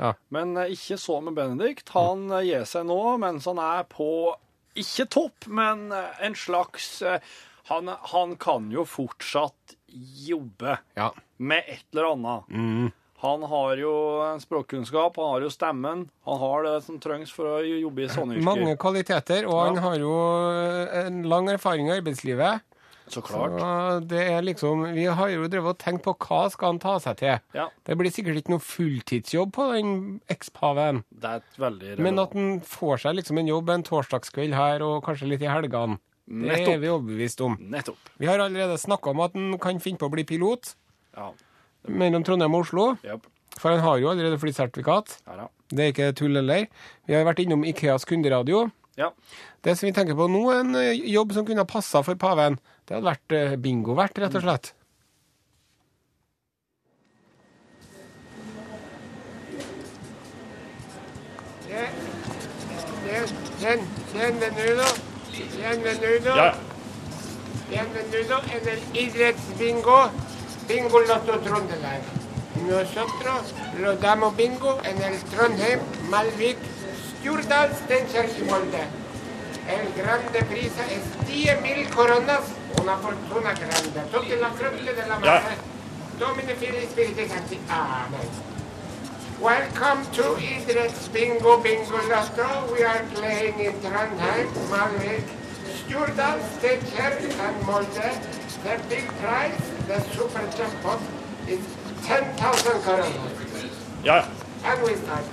Ja. 0.00 0.14
Men 0.32 0.54
eh, 0.56 0.70
ikke 0.72 0.96
så 0.96 1.18
med 1.20 1.34
Benedikt. 1.36 1.90
Han 1.92 2.30
eh, 2.32 2.44
gir 2.46 2.62
seg 2.64 2.86
nå 2.88 3.18
mens 3.20 3.44
han 3.50 3.58
er 3.60 3.82
på 3.90 4.06
ikke 4.80 5.04
topp, 5.12 5.48
men 5.52 5.90
eh, 5.92 6.22
en 6.24 6.36
slags 6.38 7.02
han, 7.68 7.90
han 8.14 8.32
kan 8.40 8.70
jo 8.72 8.86
fortsatt 8.88 9.74
jobbe 10.26 10.78
Ja. 10.96 11.10
med 11.36 11.64
et 11.68 11.84
eller 11.92 12.12
annet. 12.14 12.92
Han 13.20 13.42
har 13.44 13.76
jo 13.76 13.92
språkkunnskap, 14.40 15.16
han 15.20 15.34
har 15.34 15.44
jo 15.44 15.50
stemmen. 15.52 16.06
Han 16.24 16.38
har 16.40 16.64
det 16.64 16.74
som 16.86 16.96
trengs 17.02 17.32
for 17.34 17.44
å 17.44 17.60
jobbe 17.60 18.06
i 18.06 18.08
sånne 18.08 18.38
yrker. 18.38 18.46
Mange 18.48 18.76
kvaliteter, 18.80 19.44
og 19.50 19.58
han 19.60 19.80
har 19.84 19.96
jo 20.00 20.14
en 21.02 21.22
lang 21.28 21.50
erfaring 21.52 21.90
i 21.90 21.98
arbeidslivet. 21.98 22.62
Så 23.10 23.20
klart. 23.26 23.56
Så 23.58 24.06
det 24.06 24.20
er 24.22 24.42
liksom, 24.46 24.84
Vi 24.94 25.04
har 25.04 25.28
jo 25.32 25.48
drevet 25.50 25.72
og 25.74 25.78
tenkt 25.82 26.04
på 26.04 26.14
hva 26.14 26.44
skal 26.52 26.70
han 26.72 26.78
ta 26.78 26.92
seg 27.02 27.16
til. 27.18 27.40
Ja, 27.58 27.66
Det 27.84 27.96
blir 27.98 28.12
sikkert 28.14 28.38
ikke 28.38 28.54
noe 28.54 28.62
fulltidsjobb 28.62 29.50
på 29.56 29.66
den 29.74 29.90
ekspaven, 30.30 31.02
det 31.10 31.32
er 31.32 31.42
et 31.42 31.58
veldig 31.58 31.98
men 31.98 32.22
at 32.22 32.32
han 32.38 32.60
får 32.62 33.02
seg 33.02 33.18
liksom 33.18 33.38
en 33.42 33.50
jobb 33.50 33.68
en 33.74 33.82
torsdagskveld 33.82 34.54
her, 34.54 34.84
og 34.86 35.02
kanskje 35.04 35.28
litt 35.32 35.42
i 35.42 35.50
helgene. 35.50 35.98
Det 36.30 36.46
Nettopp. 36.46 36.74
er 36.76 36.78
vi 36.78 36.88
overbevist 36.94 37.40
om. 37.42 37.56
Nettopp. 37.58 38.10
Vi 38.22 38.26
har 38.30 38.38
allerede 38.38 38.78
snakka 38.78 39.10
om 39.10 39.20
at 39.26 39.34
han 39.34 39.58
kan 39.58 39.80
finne 39.82 39.98
på 39.98 40.06
å 40.06 40.14
bli 40.14 40.22
pilot 40.24 40.76
Ja. 41.16 41.32
Mellom 41.88 42.24
Trondheim 42.26 42.54
og 42.54 42.66
Oslo. 42.66 42.86
Yep. 43.04 43.28
For 43.60 43.74
han 43.74 43.84
har 43.84 43.98
jo 43.98 44.10
allerede 44.10 44.38
flysertifikat. 44.40 45.18
Ja, 45.26 45.44
ja. 45.44 45.46
Det 45.70 45.84
er 45.84 45.92
ikke 45.92 46.12
tull 46.18 46.34
heller. 46.38 46.66
Vi 47.06 47.14
har 47.14 47.26
vært 47.28 47.42
innom 47.44 47.64
Ikeas 47.64 48.04
kunderadio. 48.08 48.70
ja. 48.98 49.10
Det 49.62 49.74
som 49.76 49.86
vi 49.86 49.92
tenker 49.92 50.16
på 50.16 50.24
nå, 50.32 50.40
er 50.50 50.60
en 50.62 50.74
eh, 50.74 50.96
jobb 51.12 51.34
som 51.36 51.44
kunne 51.44 51.60
ha 51.60 51.68
passa 51.68 52.00
for 52.02 52.16
paven. 52.16 52.56
Det 52.88 52.96
hadde 52.96 53.10
vært 53.10 53.28
bingovert, 53.28 53.62
bingo 53.62 53.94
verdt, 53.98 54.18
rett 54.24 54.38
og 54.40 54.46
slett. 54.46 54.74
Bienvenido. 63.60 64.84
Bienvenido. 65.56 66.36
ja. 66.36 66.54
Bienvenido 67.68 68.36
en 68.50 68.68
el 68.68 68.80
idrettsbingo 68.96 70.10
Bingo 70.70 71.00
Lotto 71.00 71.40
Trondelag. 71.40 72.00
Nosotros 72.68 73.52
lo 73.80 73.96
damos 73.96 74.36
bingo 74.36 74.78
en 74.84 75.02
el 75.02 75.18
Trondheim, 75.24 75.80
Malvik, 76.08 76.58
Stjordal, 77.18 77.74
Steinkjer 77.74 78.30
y 78.38 78.42
Molde. 78.44 78.84
El 79.66 79.92
grande 80.00 80.44
prisa 80.44 80.82
es 80.86 81.26
10 81.26 81.60
mil 81.62 81.90
coronas, 81.90 82.42
una 82.80 82.96
fortuna 82.98 83.52
grande. 83.52 84.00
Toque 84.12 84.36
la 84.36 84.50
frente 84.50 84.92
de 84.94 85.06
la 85.08 85.14
Ja. 85.14 85.18
madre. 85.18 85.56
Domine 86.20 86.54
Fili 86.54 86.86
Spiriti 86.86 87.26
Sancti. 87.28 87.58
Amen. 87.68 88.30
Welcome 89.40 90.04
to 90.12 90.36
Idretts 90.38 91.08
Bingo 91.12 91.58
Bingo 91.58 91.98
Lotto. 92.08 92.72
We 92.72 92.84
are 92.84 93.02
playing 93.16 93.58
in 93.58 93.72
Trondheim, 93.82 94.46
Malvik, 94.70 95.24
Stjordal, 95.80 96.38
Steinkjer 96.58 97.18
and 97.40 97.60
Molde. 97.66 98.39
The 98.62 98.78
big 98.88 99.06
prize, 99.20 99.60
the 99.86 100.00
super 100.12 100.46
jackpot, 100.56 101.00
is 101.48 101.60
10,000 102.04 102.82
coronas. 102.82 103.16
ja. 104.04 104.24
And 104.64 104.82
we 104.82 104.94
start. 104.96 105.24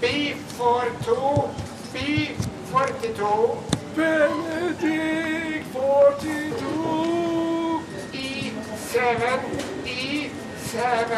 B42, 0.00 1.48
B42. 1.94 3.56
Benedict 3.96 5.66
42. 5.72 7.80
E7, 8.12 9.40
E7. 9.84 11.12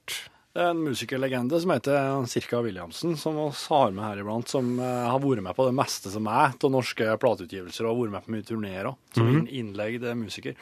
Det 0.57 0.63
er 0.65 0.71
en 0.73 0.79
musikerlegende 0.87 1.59
som 1.61 1.73
heter 1.75 2.23
Sirka 2.33 2.63
Williamsen, 2.65 3.13
som 3.21 3.37
vi 3.37 3.43
har 3.69 3.91
med 3.93 4.05
her 4.07 4.21
iblant, 4.23 4.49
som 4.49 4.71
eh, 4.81 5.03
har 5.11 5.21
vært 5.21 5.43
med 5.45 5.53
på 5.59 5.67
det 5.69 5.75
meste 5.77 6.09
som 6.15 6.25
er 6.33 6.55
av 6.57 6.71
norske 6.73 7.11
plateutgivelser, 7.21 7.85
og 7.91 7.99
vært 8.07 8.15
med 8.15 8.25
på 8.25 8.33
mye 8.33 8.47
turneer 8.49 8.89
òg, 8.89 8.97
som 9.13 9.27
Mhm. 9.29 9.35
inn- 9.43 9.51
innlegd 9.61 10.07
musiker. 10.17 10.57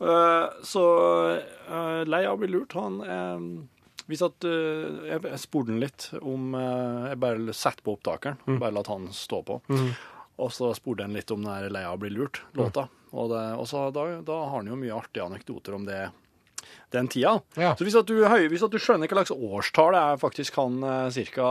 Uh, 0.00 0.50
så 0.66 0.82
uh, 1.70 2.02
lei 2.10 2.24
av 2.26 2.34
å 2.34 2.40
bli 2.42 2.48
lurt. 2.50 2.72
Han 2.74 2.96
eh, 3.06 3.38
hvis 4.08 4.24
at, 4.26 4.42
uh, 4.42 5.06
Jeg 5.06 5.22
jeg 5.22 5.38
spurte 5.44 5.70
han 5.70 5.78
litt 5.80 6.08
om 6.20 6.50
Jeg 6.58 7.20
bare 7.22 7.54
setter 7.54 7.82
på 7.86 7.94
opptakeren, 7.94 8.36
mm. 8.48 8.58
bare 8.58 8.74
lot 8.74 8.90
han 8.90 9.06
stå 9.14 9.44
på. 9.46 9.60
Og 10.42 10.50
så 10.50 10.74
spurte 10.74 11.06
han 11.06 11.14
litt 11.14 11.30
om 11.30 11.44
den 11.46 11.52
der 11.54 11.70
'Lei 11.70 11.84
av 11.86 11.94
å 11.94 12.00
bli 12.02 12.10
lurt'-låta. 12.10 12.88
Og, 13.14 13.30
det, 13.30 13.44
og 13.54 13.66
så 13.70 13.92
da, 13.94 14.20
da 14.26 14.40
har 14.50 14.56
han 14.58 14.66
jo 14.66 14.74
mye 14.74 14.90
artige 14.98 15.22
anekdoter 15.24 15.74
om 15.78 15.84
det 15.86 16.10
den 16.94 17.08
tida. 17.12 17.34
Ja. 17.60 17.72
Så 17.78 17.86
hvis 17.86 17.96
at, 17.98 18.08
du, 18.08 18.20
hvis 18.50 18.64
at 18.64 18.72
du 18.72 18.78
skjønner 18.80 19.10
hva 19.10 19.20
slags 19.20 19.34
årstall 19.34 19.96
er 19.98 20.20
faktisk 20.20 20.56
han 20.60 20.78
eh, 20.86 21.08
cirka 21.14 21.48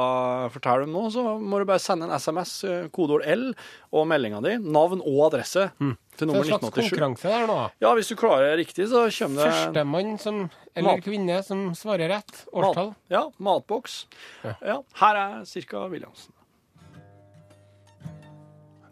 fortelle 0.53 0.87
om 0.87 0.95
nå, 0.95 1.03
så 1.13 1.25
må 1.39 1.59
du 1.61 1.67
bare 1.69 1.83
sende 1.83 2.07
en 2.07 2.15
SMS, 2.17 2.55
eh, 2.67 2.87
kodeord 2.95 3.27
L, 3.29 3.49
og 3.93 4.07
meldinga 4.09 4.41
di, 4.45 4.57
navn 4.63 5.03
og 5.03 5.27
adresse, 5.29 5.69
til 5.77 5.93
Mm. 5.93 5.97
Det 6.13 6.21
er 6.21 6.29
nummer 6.29 6.43
en 6.43 6.45
slags 6.45 6.65
1987. 6.67 6.89
konkurranse 6.93 7.29
der 7.31 7.47
nå. 7.49 7.57
Ja, 7.81 7.93
hvis 7.97 8.11
du 8.11 8.15
klarer 8.19 8.51
det 8.51 8.59
riktig, 8.67 8.85
så 8.91 9.07
kommer 9.09 9.41
det 9.43 9.55
Førstemann 9.55 10.13
som, 10.21 10.43
eller 10.75 10.99
Mat. 10.99 11.03
kvinne 11.07 11.39
som 11.43 11.63
svarer 11.75 12.11
rett. 12.13 12.45
Årstall. 12.53 12.93
Mat, 12.93 13.09
ja, 13.09 13.23
matboks. 13.41 14.05
Ja. 14.43 14.53
Ja. 14.61 14.77
her 15.01 15.19
er 15.23 15.43
cirka 15.49 15.87
Williamsen. 15.89 16.33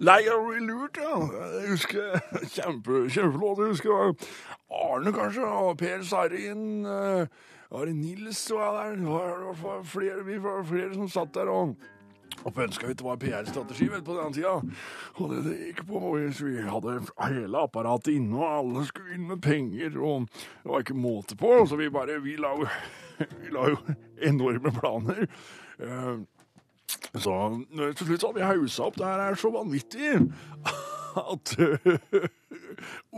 Nei, 0.01 0.17
jeg 0.25 0.33
blir 0.33 0.55
bli 0.57 0.65
lurt, 0.65 0.97
ja. 0.97 1.13
Jeg 1.61 1.75
husker 1.75 2.15
kjempe, 2.55 3.03
kjempeflott. 3.13 3.59
Jeg 3.61 3.75
husker 3.75 3.91
Arne, 4.71 5.11
kanskje, 5.15 5.45
og 5.45 5.77
Per 5.77 6.03
Sarrin. 6.07 6.85
eh, 6.85 7.27
Are 7.71 7.93
Nils 7.93 8.43
var 8.51 8.77
der. 8.77 8.95
Det 8.95 9.07
var, 9.07 9.39
det 9.39 9.63
var 9.63 9.83
flere, 9.83 10.23
vi 10.25 10.37
var 10.37 10.63
flere 10.63 10.93
som 10.93 11.09
satt 11.09 11.33
der 11.33 11.51
og 11.51 11.75
og 12.45 12.57
ønska 12.57 12.87
ikke 12.89 13.05
var 13.05 13.17
PR-strategi 13.21 13.87
vel, 13.91 14.01
på 14.05 14.15
den 14.17 14.33
tida. 14.33 14.53
Og 15.19 15.29
det 15.33 15.41
det 15.45 15.57
gikk 15.59 15.83
på 15.87 15.99
Vi 16.15 16.53
hadde 16.63 17.01
hele 17.19 17.59
apparatet 17.59 18.15
inne, 18.15 18.37
og 18.39 18.57
alle 18.57 18.85
skulle 18.87 19.15
inn 19.15 19.27
med 19.27 19.41
penger. 19.41 19.97
Og 19.99 20.25
det 20.31 20.71
var 20.71 20.79
ikke 20.79 20.97
måte 20.97 21.37
på, 21.37 21.65
så 21.67 21.75
vi 21.75 21.89
bare 21.89 22.19
Vi 22.23 22.37
la 22.37 22.55
jo, 22.57 22.67
vi 23.43 23.51
la 23.51 23.67
jo 23.69 23.77
enorme 24.17 24.71
planer. 24.79 25.27
Eh, 25.79 26.15
så 27.19 27.35
til 27.97 28.07
slutt 28.07 28.23
hadde 28.23 28.39
vi 28.39 28.47
haussa 28.47 28.87
opp. 28.87 28.97
Det 28.97 29.05
her 29.05 29.21
er 29.27 29.35
så 29.35 29.51
vanvittig 29.51 30.15
at 31.19 31.51
eh, 31.59 32.27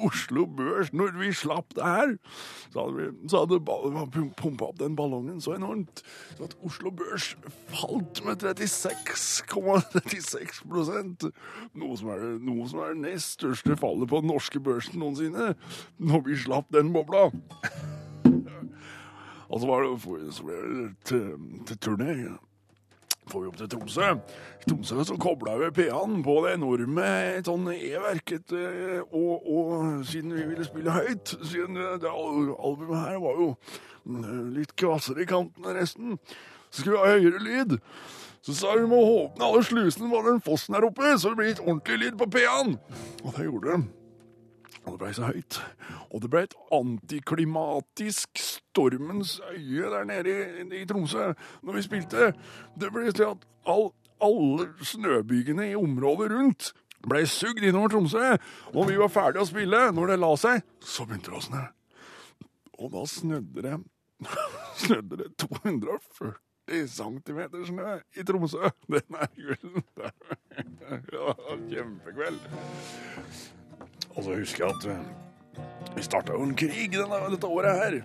Oslo 0.06 0.46
Børs, 0.58 0.90
når 0.94 1.12
vi 1.20 1.30
slapp 1.36 1.74
det 1.78 1.84
her, 1.86 2.16
så 2.74 2.78
hadde, 2.86 2.96
vi, 2.98 3.04
så 3.30 3.38
hadde 3.44 3.60
pumpa 4.40 4.64
opp 4.72 4.80
den 4.82 4.96
ballongen 4.98 5.42
så 5.44 5.52
enormt 5.58 5.98
så 6.38 6.42
at 6.48 6.56
Oslo 6.66 6.90
Børs 6.92 7.28
falt 7.74 8.16
med 8.26 8.36
36,36% 8.44 11.30
noe, 11.78 11.98
som 12.00 12.08
er- 12.14 12.40
noe 12.44 12.64
som 12.70 12.80
er 12.84 12.88
det 12.94 13.02
nest 13.06 13.30
største 13.40 13.74
fallet 13.80 14.08
på 14.10 14.18
den 14.24 14.30
norske 14.34 14.60
børsen 14.64 15.00
noensinne, 15.02 15.46
når 16.00 16.20
vi 16.28 16.34
slapp 16.44 16.68
den 16.74 16.94
bobla. 16.96 17.24
Og 19.54 19.58
så, 19.62 19.66
var 19.70 19.80
det, 19.86 19.92
så 20.34 20.42
ble 20.48 20.56
det 20.66 20.90
til, 21.06 21.26
til 21.70 21.78
turné 21.84 22.14
får 23.32 23.44
vi 23.44 23.50
opp 23.50 23.60
til 23.60 23.70
Tromsø. 23.72 24.10
Tromsø 24.66 25.06
så 25.08 25.18
kobla 25.22 25.56
vi 25.62 25.70
P-en 25.78 26.20
på 26.26 26.38
det 26.46 26.56
enorme 26.58 27.08
sånn 27.46 27.70
E-verket, 27.74 28.54
eh, 28.58 29.00
og, 29.10 29.48
og 29.48 30.04
siden 30.10 30.36
vi 30.38 30.48
ville 30.52 30.68
spille 30.68 30.96
høyt, 30.96 31.36
siden 31.42 31.80
det, 31.80 31.90
det 32.04 32.12
albumet 32.12 33.00
her 33.06 33.22
var 33.24 33.40
jo 33.42 33.50
mm, 34.04 34.52
litt 34.58 34.76
kvassere 34.80 35.24
i 35.24 35.30
kanten 35.30 35.68
enn 35.68 35.80
resten, 35.80 36.20
så 36.70 36.82
skulle 36.82 36.98
vi 36.98 37.02
ha 37.04 37.18
høyere 37.18 37.44
lyd. 37.44 37.80
Så 38.44 38.58
sa 38.58 38.74
vi 38.76 38.88
må 38.92 39.00
åpne 39.00 39.48
alle 39.48 39.64
slusene 39.64 40.10
på 40.12 40.24
den 40.26 40.42
fossen 40.44 40.76
her 40.76 40.90
oppe, 40.90 41.16
så 41.16 41.32
det 41.32 41.40
blir 41.40 41.54
litt 41.54 41.64
ordentlig 41.64 42.00
lyd 42.02 42.18
på 42.20 42.32
P-en. 42.34 42.76
Og 43.24 43.30
det 43.38 43.48
gjorde 43.48 43.76
de. 43.78 44.03
Og 44.84 44.94
det 44.94 45.00
ble 45.00 45.14
så 45.16 45.30
høyt. 45.32 45.60
Og 46.12 46.22
det 46.24 46.30
ble 46.32 46.44
et 46.48 46.56
antiklimatisk 46.76 48.42
stormens 48.42 49.38
øye 49.54 49.92
der 49.94 50.08
nede 50.10 50.34
i, 50.34 50.82
i 50.82 50.86
Tromsø 50.90 51.32
når 51.64 51.78
vi 51.78 51.86
spilte. 51.86 52.32
Det 52.80 52.92
ble 52.94 53.12
til 53.12 53.30
at 53.32 53.46
all, 53.70 53.92
alle 54.24 54.68
snøbygene 54.84 55.70
i 55.72 55.80
området 55.80 56.32
rundt 56.34 56.74
ble 57.08 57.24
sugd 57.28 57.64
innover 57.64 57.96
Tromsø. 57.96 58.36
Når 58.74 58.90
vi 58.90 59.00
var 59.00 59.12
ferdige 59.12 59.44
å 59.44 59.50
spille, 59.50 59.82
når 59.96 60.14
det 60.14 60.20
la 60.24 60.34
seg, 60.40 60.64
så 60.84 61.08
begynte 61.08 61.32
det 61.32 61.40
å 61.40 61.48
snø. 61.48 61.64
Og 62.80 62.94
da 62.94 63.04
snødde 63.08 63.66
det 63.66 63.80
snødde 64.84 65.20
det 65.20 65.30
240 65.44 66.88
centimeter 66.88 67.66
snø 67.68 67.98
i 68.16 68.24
Tromsø 68.28 68.72
den 68.88 69.20
kvelden. 69.36 69.84
Det 71.10 71.20
var 71.20 71.60
kjempekveld. 71.72 72.48
Og 74.14 74.24
så 74.26 74.36
husker 74.38 74.66
jeg 74.66 74.76
at 74.76 74.90
eh, 74.94 75.94
vi 75.96 76.06
starta 76.06 76.36
jo 76.36 76.46
en 76.46 76.58
krig 76.58 76.94
denne, 76.94 77.22
dette 77.34 77.50
året 77.50 77.80
her. 77.80 78.02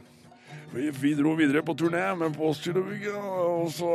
Vi, 0.69 0.91
vi 0.93 1.15
dro 1.17 1.31
videre 1.33 1.63
på 1.65 1.73
turné 1.81 2.03
med 2.21 2.35
Postgirobygget, 2.37 3.15
og, 3.17 3.71
så, 3.73 3.89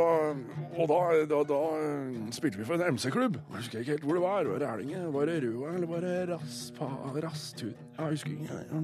og 0.74 0.88
da, 0.90 0.98
da, 1.30 1.42
da 1.46 1.58
eh, 1.78 2.16
spilte 2.34 2.58
vi 2.58 2.66
for 2.66 2.74
en 2.74 2.96
MC-klubb. 2.96 3.38
Jeg 3.38 3.60
husker 3.60 3.84
ikke 3.84 3.94
helt 3.94 4.06
hvor 4.08 4.18
det 4.18 4.24
var. 4.24 4.50
Var 4.50 4.62
det 4.62 4.68
Erlinge? 4.72 5.02
Var 5.14 5.30
det 5.30 5.36
Røa, 5.44 5.74
eller 5.76 5.90
var 5.92 6.02
det 6.02 6.16
Raspa, 6.32 6.90
Rasthud? 7.22 7.74
Jeg 7.98 8.16
husker 8.16 8.34
ikke. 8.34 8.82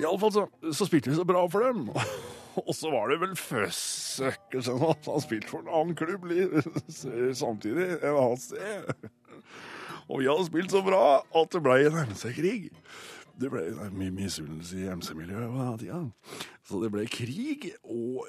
Iallfall 0.00 0.36
så, 0.38 0.46
så 0.72 0.88
spilte 0.88 1.12
vi 1.12 1.20
så 1.20 1.28
bra 1.28 1.44
for 1.52 1.68
dem. 1.68 1.90
Og 2.64 2.72
så 2.74 2.90
var 2.90 3.12
det 3.12 3.20
vel 3.20 3.36
Føssøkkelsen 3.38 4.80
at 4.88 5.06
han 5.06 5.22
spilte 5.22 5.52
for 5.52 5.62
en 5.62 5.70
annen 5.70 5.94
klubb 5.96 6.24
samtidig 7.44 7.86
en 8.00 8.16
annen 8.16 8.40
sted. 8.42 9.10
Og 10.10 10.20
vi 10.20 10.26
hadde 10.26 10.48
spilt 10.48 10.74
så 10.74 10.82
bra 10.82 11.20
at 11.22 11.52
det 11.54 11.62
ble 11.62 11.76
en 11.86 11.98
MC-krig. 12.10 12.70
Det 13.40 13.48
ble 13.48 13.62
mye 13.94 14.12
misunnelse 14.12 14.76
i 14.76 14.88
MC-miljøet 14.90 15.48
på 15.48 15.60
den 15.62 15.76
tida. 15.80 16.00
Så 16.66 16.80
det 16.82 16.90
ble 16.92 17.06
krig, 17.08 17.70
og 17.88 18.26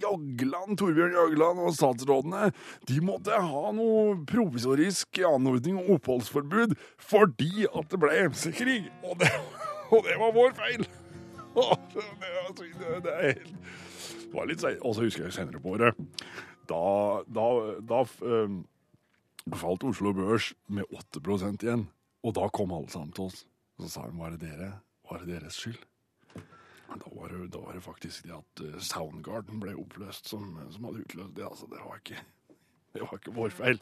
Jagland, 0.00 0.78
Torbjørn 0.80 1.16
Jagland 1.18 1.60
og 1.60 1.74
statsrådene 1.76 2.48
de 2.88 3.00
måtte 3.04 3.36
ha 3.36 3.72
noe 3.76 4.16
provisorisk 4.30 5.20
anordning 5.28 5.76
og 5.82 5.98
oppholdsforbud 5.98 6.76
fordi 7.10 7.66
at 7.66 7.90
det 7.92 8.00
ble 8.00 8.14
MC-krig. 8.30 8.88
Og, 9.04 9.26
og 9.90 10.08
det 10.08 10.16
var 10.22 10.38
vår 10.38 10.56
feil! 10.62 10.86
Det 14.26 14.34
var 14.34 14.48
litt 14.50 14.60
seigt. 14.60 14.82
Og 14.84 14.92
så 14.92 15.06
husker 15.06 15.24
jeg 15.24 15.32
senere 15.32 15.60
på 15.62 15.76
året. 15.76 15.96
Da, 16.68 16.80
da, 17.32 17.46
da 17.88 18.02
um, 18.26 18.58
falt 19.54 19.84
Oslo 19.86 20.12
Børs 20.16 20.52
med 20.66 20.88
8% 20.90 21.62
igjen. 21.62 21.86
Og 22.26 22.34
da 22.34 22.48
kom 22.50 22.72
alle 22.74 22.90
sammen 22.90 23.12
til 23.14 23.28
oss. 23.28 23.44
Og 23.76 23.86
så 23.86 23.92
sa 23.92 24.06
de 24.08 24.18
var 24.18 24.34
det 24.34 24.42
dere? 24.42 24.72
Var 25.06 25.22
det 25.22 25.36
deres 25.36 25.60
skyld? 25.60 25.78
Da 26.96 27.10
var, 27.12 27.28
det, 27.28 27.50
da 27.52 27.60
var 27.60 27.76
det 27.76 27.84
faktisk 27.84 28.24
det 28.24 28.32
at 28.32 28.62
eh, 28.64 28.78
Soundgarden 28.80 29.60
ble 29.60 29.74
oppløst 29.76 30.30
som, 30.30 30.54
som 30.72 30.86
hadde 30.88 31.02
utløst 31.04 31.34
det. 31.36 31.44
Altså, 31.44 31.68
det 31.70 31.82
var 31.82 31.98
ikke 32.00 32.22
det 32.96 33.04
var 33.04 33.18
ikke 33.18 33.34
vår 33.36 33.52
feil. 33.52 33.80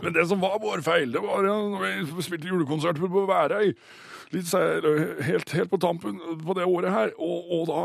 Men 0.00 0.14
det 0.16 0.22
som 0.30 0.40
var 0.40 0.56
vår 0.62 0.80
feil, 0.80 1.10
det 1.12 1.20
var 1.20 1.44
når 1.44 1.82
vi 2.16 2.24
spilte 2.24 2.48
julekonsert 2.48 2.96
på 2.96 3.24
Værøy. 3.28 3.74
Litt, 4.32 4.52
helt, 5.26 5.52
helt 5.52 5.70
på 5.70 5.80
tampen 5.82 6.16
på 6.40 6.56
det 6.56 6.64
året 6.64 6.94
her. 6.94 7.12
Og, 7.20 7.50
og 7.52 7.66
da, 7.68 7.82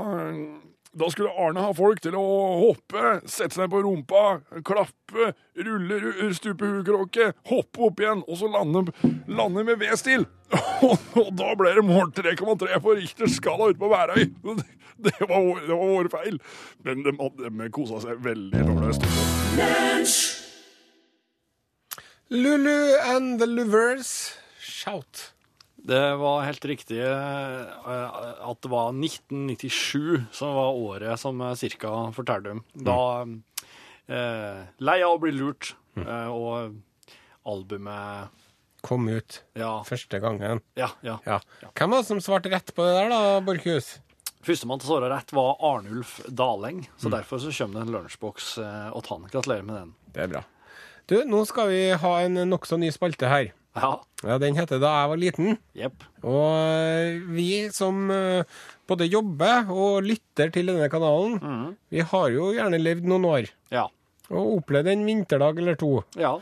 da 0.95 1.09
skulle 1.11 1.31
Arne 1.35 1.59
ha 1.65 1.73
folk 1.75 1.99
til 2.03 2.15
å 2.15 2.23
hoppe, 2.61 3.17
sette 3.27 3.57
seg 3.57 3.67
på 3.73 3.81
rumpa, 3.83 4.21
klappe, 4.65 5.33
rulle 5.59 5.97
ru- 5.99 6.29
stupehukråke, 6.37 7.31
hoppe 7.51 7.83
opp 7.89 7.99
igjen, 8.03 8.21
og 8.27 8.39
så 8.39 8.47
lande, 8.51 8.85
lande 9.27 9.65
med 9.67 9.81
V-stil. 9.83 10.23
Og, 10.85 11.29
da 11.35 11.51
ble 11.57 11.71
det 11.75 11.83
mål 11.87 12.11
3,3 12.15 12.79
på 12.83 12.93
Richters 12.99 13.35
skala 13.41 13.71
ute 13.73 13.81
på 13.81 13.91
Værøy. 13.91 14.27
Det 14.95 15.11
var, 15.27 15.41
vår- 15.43 15.65
det 15.67 15.75
var 15.75 15.89
vår 15.91 16.07
feil. 16.13 16.37
Men 16.87 17.01
de, 17.03 17.11
de 17.41 17.65
kosa 17.75 17.97
seg 17.99 18.21
veldig 18.23 18.61
når 18.63 18.85
det. 18.85 20.05
Lulu 22.29 22.95
and 23.03 23.39
the 23.41 23.45
Louvers, 23.45 24.37
shout. 24.57 25.33
Det 25.85 26.15
var 26.17 26.41
helt 26.47 26.65
riktig 26.65 26.97
eh, 26.97 28.13
at 28.49 28.61
det 28.65 28.69
var 28.71 28.89
1997 28.95 30.23
som 30.33 30.55
var 30.57 30.73
året 30.73 31.19
som 31.21 31.41
eh, 31.45 31.53
cirka 31.59 31.91
fortalte 32.15 32.55
om. 32.55 32.63
Da 32.73 32.95
eh, 34.09 34.63
Lei 34.81 34.95
av 35.05 35.17
å 35.17 35.21
bli 35.21 35.33
lurt, 35.35 35.75
eh, 36.01 36.31
og 36.33 36.79
albumet 37.45 38.41
Kom 38.85 39.05
ut 39.09 39.39
Ja, 39.57 39.79
første 39.85 40.19
gangen. 40.21 40.61
ja. 40.77 40.89
ja. 41.05 41.19
Ja. 41.25 41.39
Hvem 41.73 41.93
var 41.93 42.01
det 42.03 42.09
som 42.09 42.21
svarte 42.21 42.49
rett 42.53 42.69
på 42.77 42.85
det 42.85 42.95
der, 42.97 43.09
da, 43.13 43.39
Borchhus? 43.45 43.95
Førstemann 44.45 44.81
til 44.81 44.89
å 44.89 44.93
svare 44.95 45.09
rett 45.09 45.33
var 45.33 45.57
Arnulf 45.65 46.19
Daleng, 46.29 46.83
så 47.01 47.09
derfor 47.13 47.41
så 47.41 47.53
kommer 47.53 47.79
det 47.79 47.85
en 47.87 47.95
lunsjboks 47.95 48.49
og 48.61 49.09
han. 49.09 49.25
Gratulerer 49.33 49.65
med 49.65 49.79
den. 49.79 49.93
Det 50.13 50.21
er 50.21 50.33
bra. 50.35 50.43
Du, 51.09 51.15
nå 51.25 51.41
skal 51.49 51.69
vi 51.73 51.79
ha 51.97 52.11
en 52.21 52.43
nokså 52.49 52.77
ny 52.81 52.91
spalte 52.93 53.29
her. 53.29 53.49
Ja. 53.75 53.89
Ja, 54.23 54.37
Den 54.39 54.55
heter 54.55 54.79
Da 54.79 54.91
jeg 55.01 55.09
var 55.11 55.19
liten. 55.19 55.57
Yep. 55.75 56.03
Og 56.23 56.45
eh, 56.55 57.17
vi 57.35 57.47
som 57.75 58.05
eh, 58.13 58.43
både 58.87 59.07
jobber 59.11 59.67
og 59.73 60.05
lytter 60.07 60.51
til 60.55 60.71
denne 60.71 60.87
kanalen, 60.89 61.75
vi 61.91 61.99
har 62.01 62.29
jo 62.31 62.51
gjerne 62.55 62.79
levd 62.79 63.03
noen 63.11 63.25
år. 63.27 63.49
Ja. 63.75 63.87
Og 64.31 64.55
opplevd 64.61 64.87
en 64.93 65.03
vinterdag 65.05 65.59
eller 65.61 65.75
to. 65.77 65.91
Ja. 66.17 66.37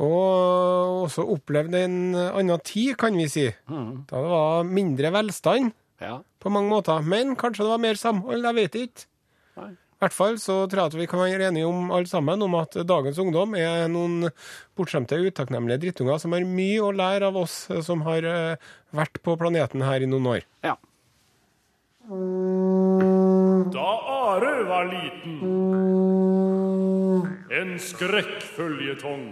Og 0.00 1.04
også 1.04 1.26
opplevd 1.36 1.76
en 1.76 1.98
annen 2.16 2.62
tid, 2.64 2.94
kan 3.00 3.14
vi 3.18 3.28
si. 3.30 3.44
Da 3.68 4.16
det 4.24 4.30
var 4.32 4.64
mindre 4.64 5.12
velstand 5.14 5.72
Ja. 6.00 6.22
på 6.40 6.48
mange 6.50 6.70
måter. 6.72 7.02
Men 7.04 7.36
kanskje 7.36 7.66
det 7.66 7.72
var 7.74 7.82
mer 7.84 7.94
samhold, 8.00 8.42
jeg 8.48 8.56
vet 8.56 8.78
ikke. 8.86 9.04
Nei. 9.60 9.70
I 10.00 10.06
hvert 10.06 10.14
fall 10.16 10.38
så 10.40 10.54
tror 10.64 10.80
jeg 10.80 10.88
at 10.88 10.94
vi 10.96 11.06
kan 11.12 11.20
være 11.20 11.50
enige 11.50 11.68
om 11.68 11.90
alle 11.92 12.08
sammen 12.08 12.40
om 12.40 12.54
at 12.56 12.72
dagens 12.88 13.18
ungdom 13.20 13.52
er 13.60 13.84
noen 13.92 14.30
bortskjemte, 14.72 15.18
utakknemlige 15.28 15.76
drittunger 15.82 16.16
som 16.22 16.32
har 16.32 16.46
mye 16.48 16.80
å 16.80 16.94
lære 16.96 17.28
av 17.28 17.36
oss 17.36 17.66
eh, 17.68 17.82
som 17.84 18.00
har 18.06 18.24
eh, 18.24 18.70
vært 18.96 19.20
på 19.20 19.34
planeten 19.36 19.84
her 19.84 20.00
i 20.00 20.08
noen 20.08 20.30
år. 20.32 20.46
Ja. 20.64 20.78
Da 23.76 23.90
Are 24.16 24.54
var 24.72 24.88
liten. 24.88 25.36
En 27.60 27.76
skrekkføljetong. 27.76 29.28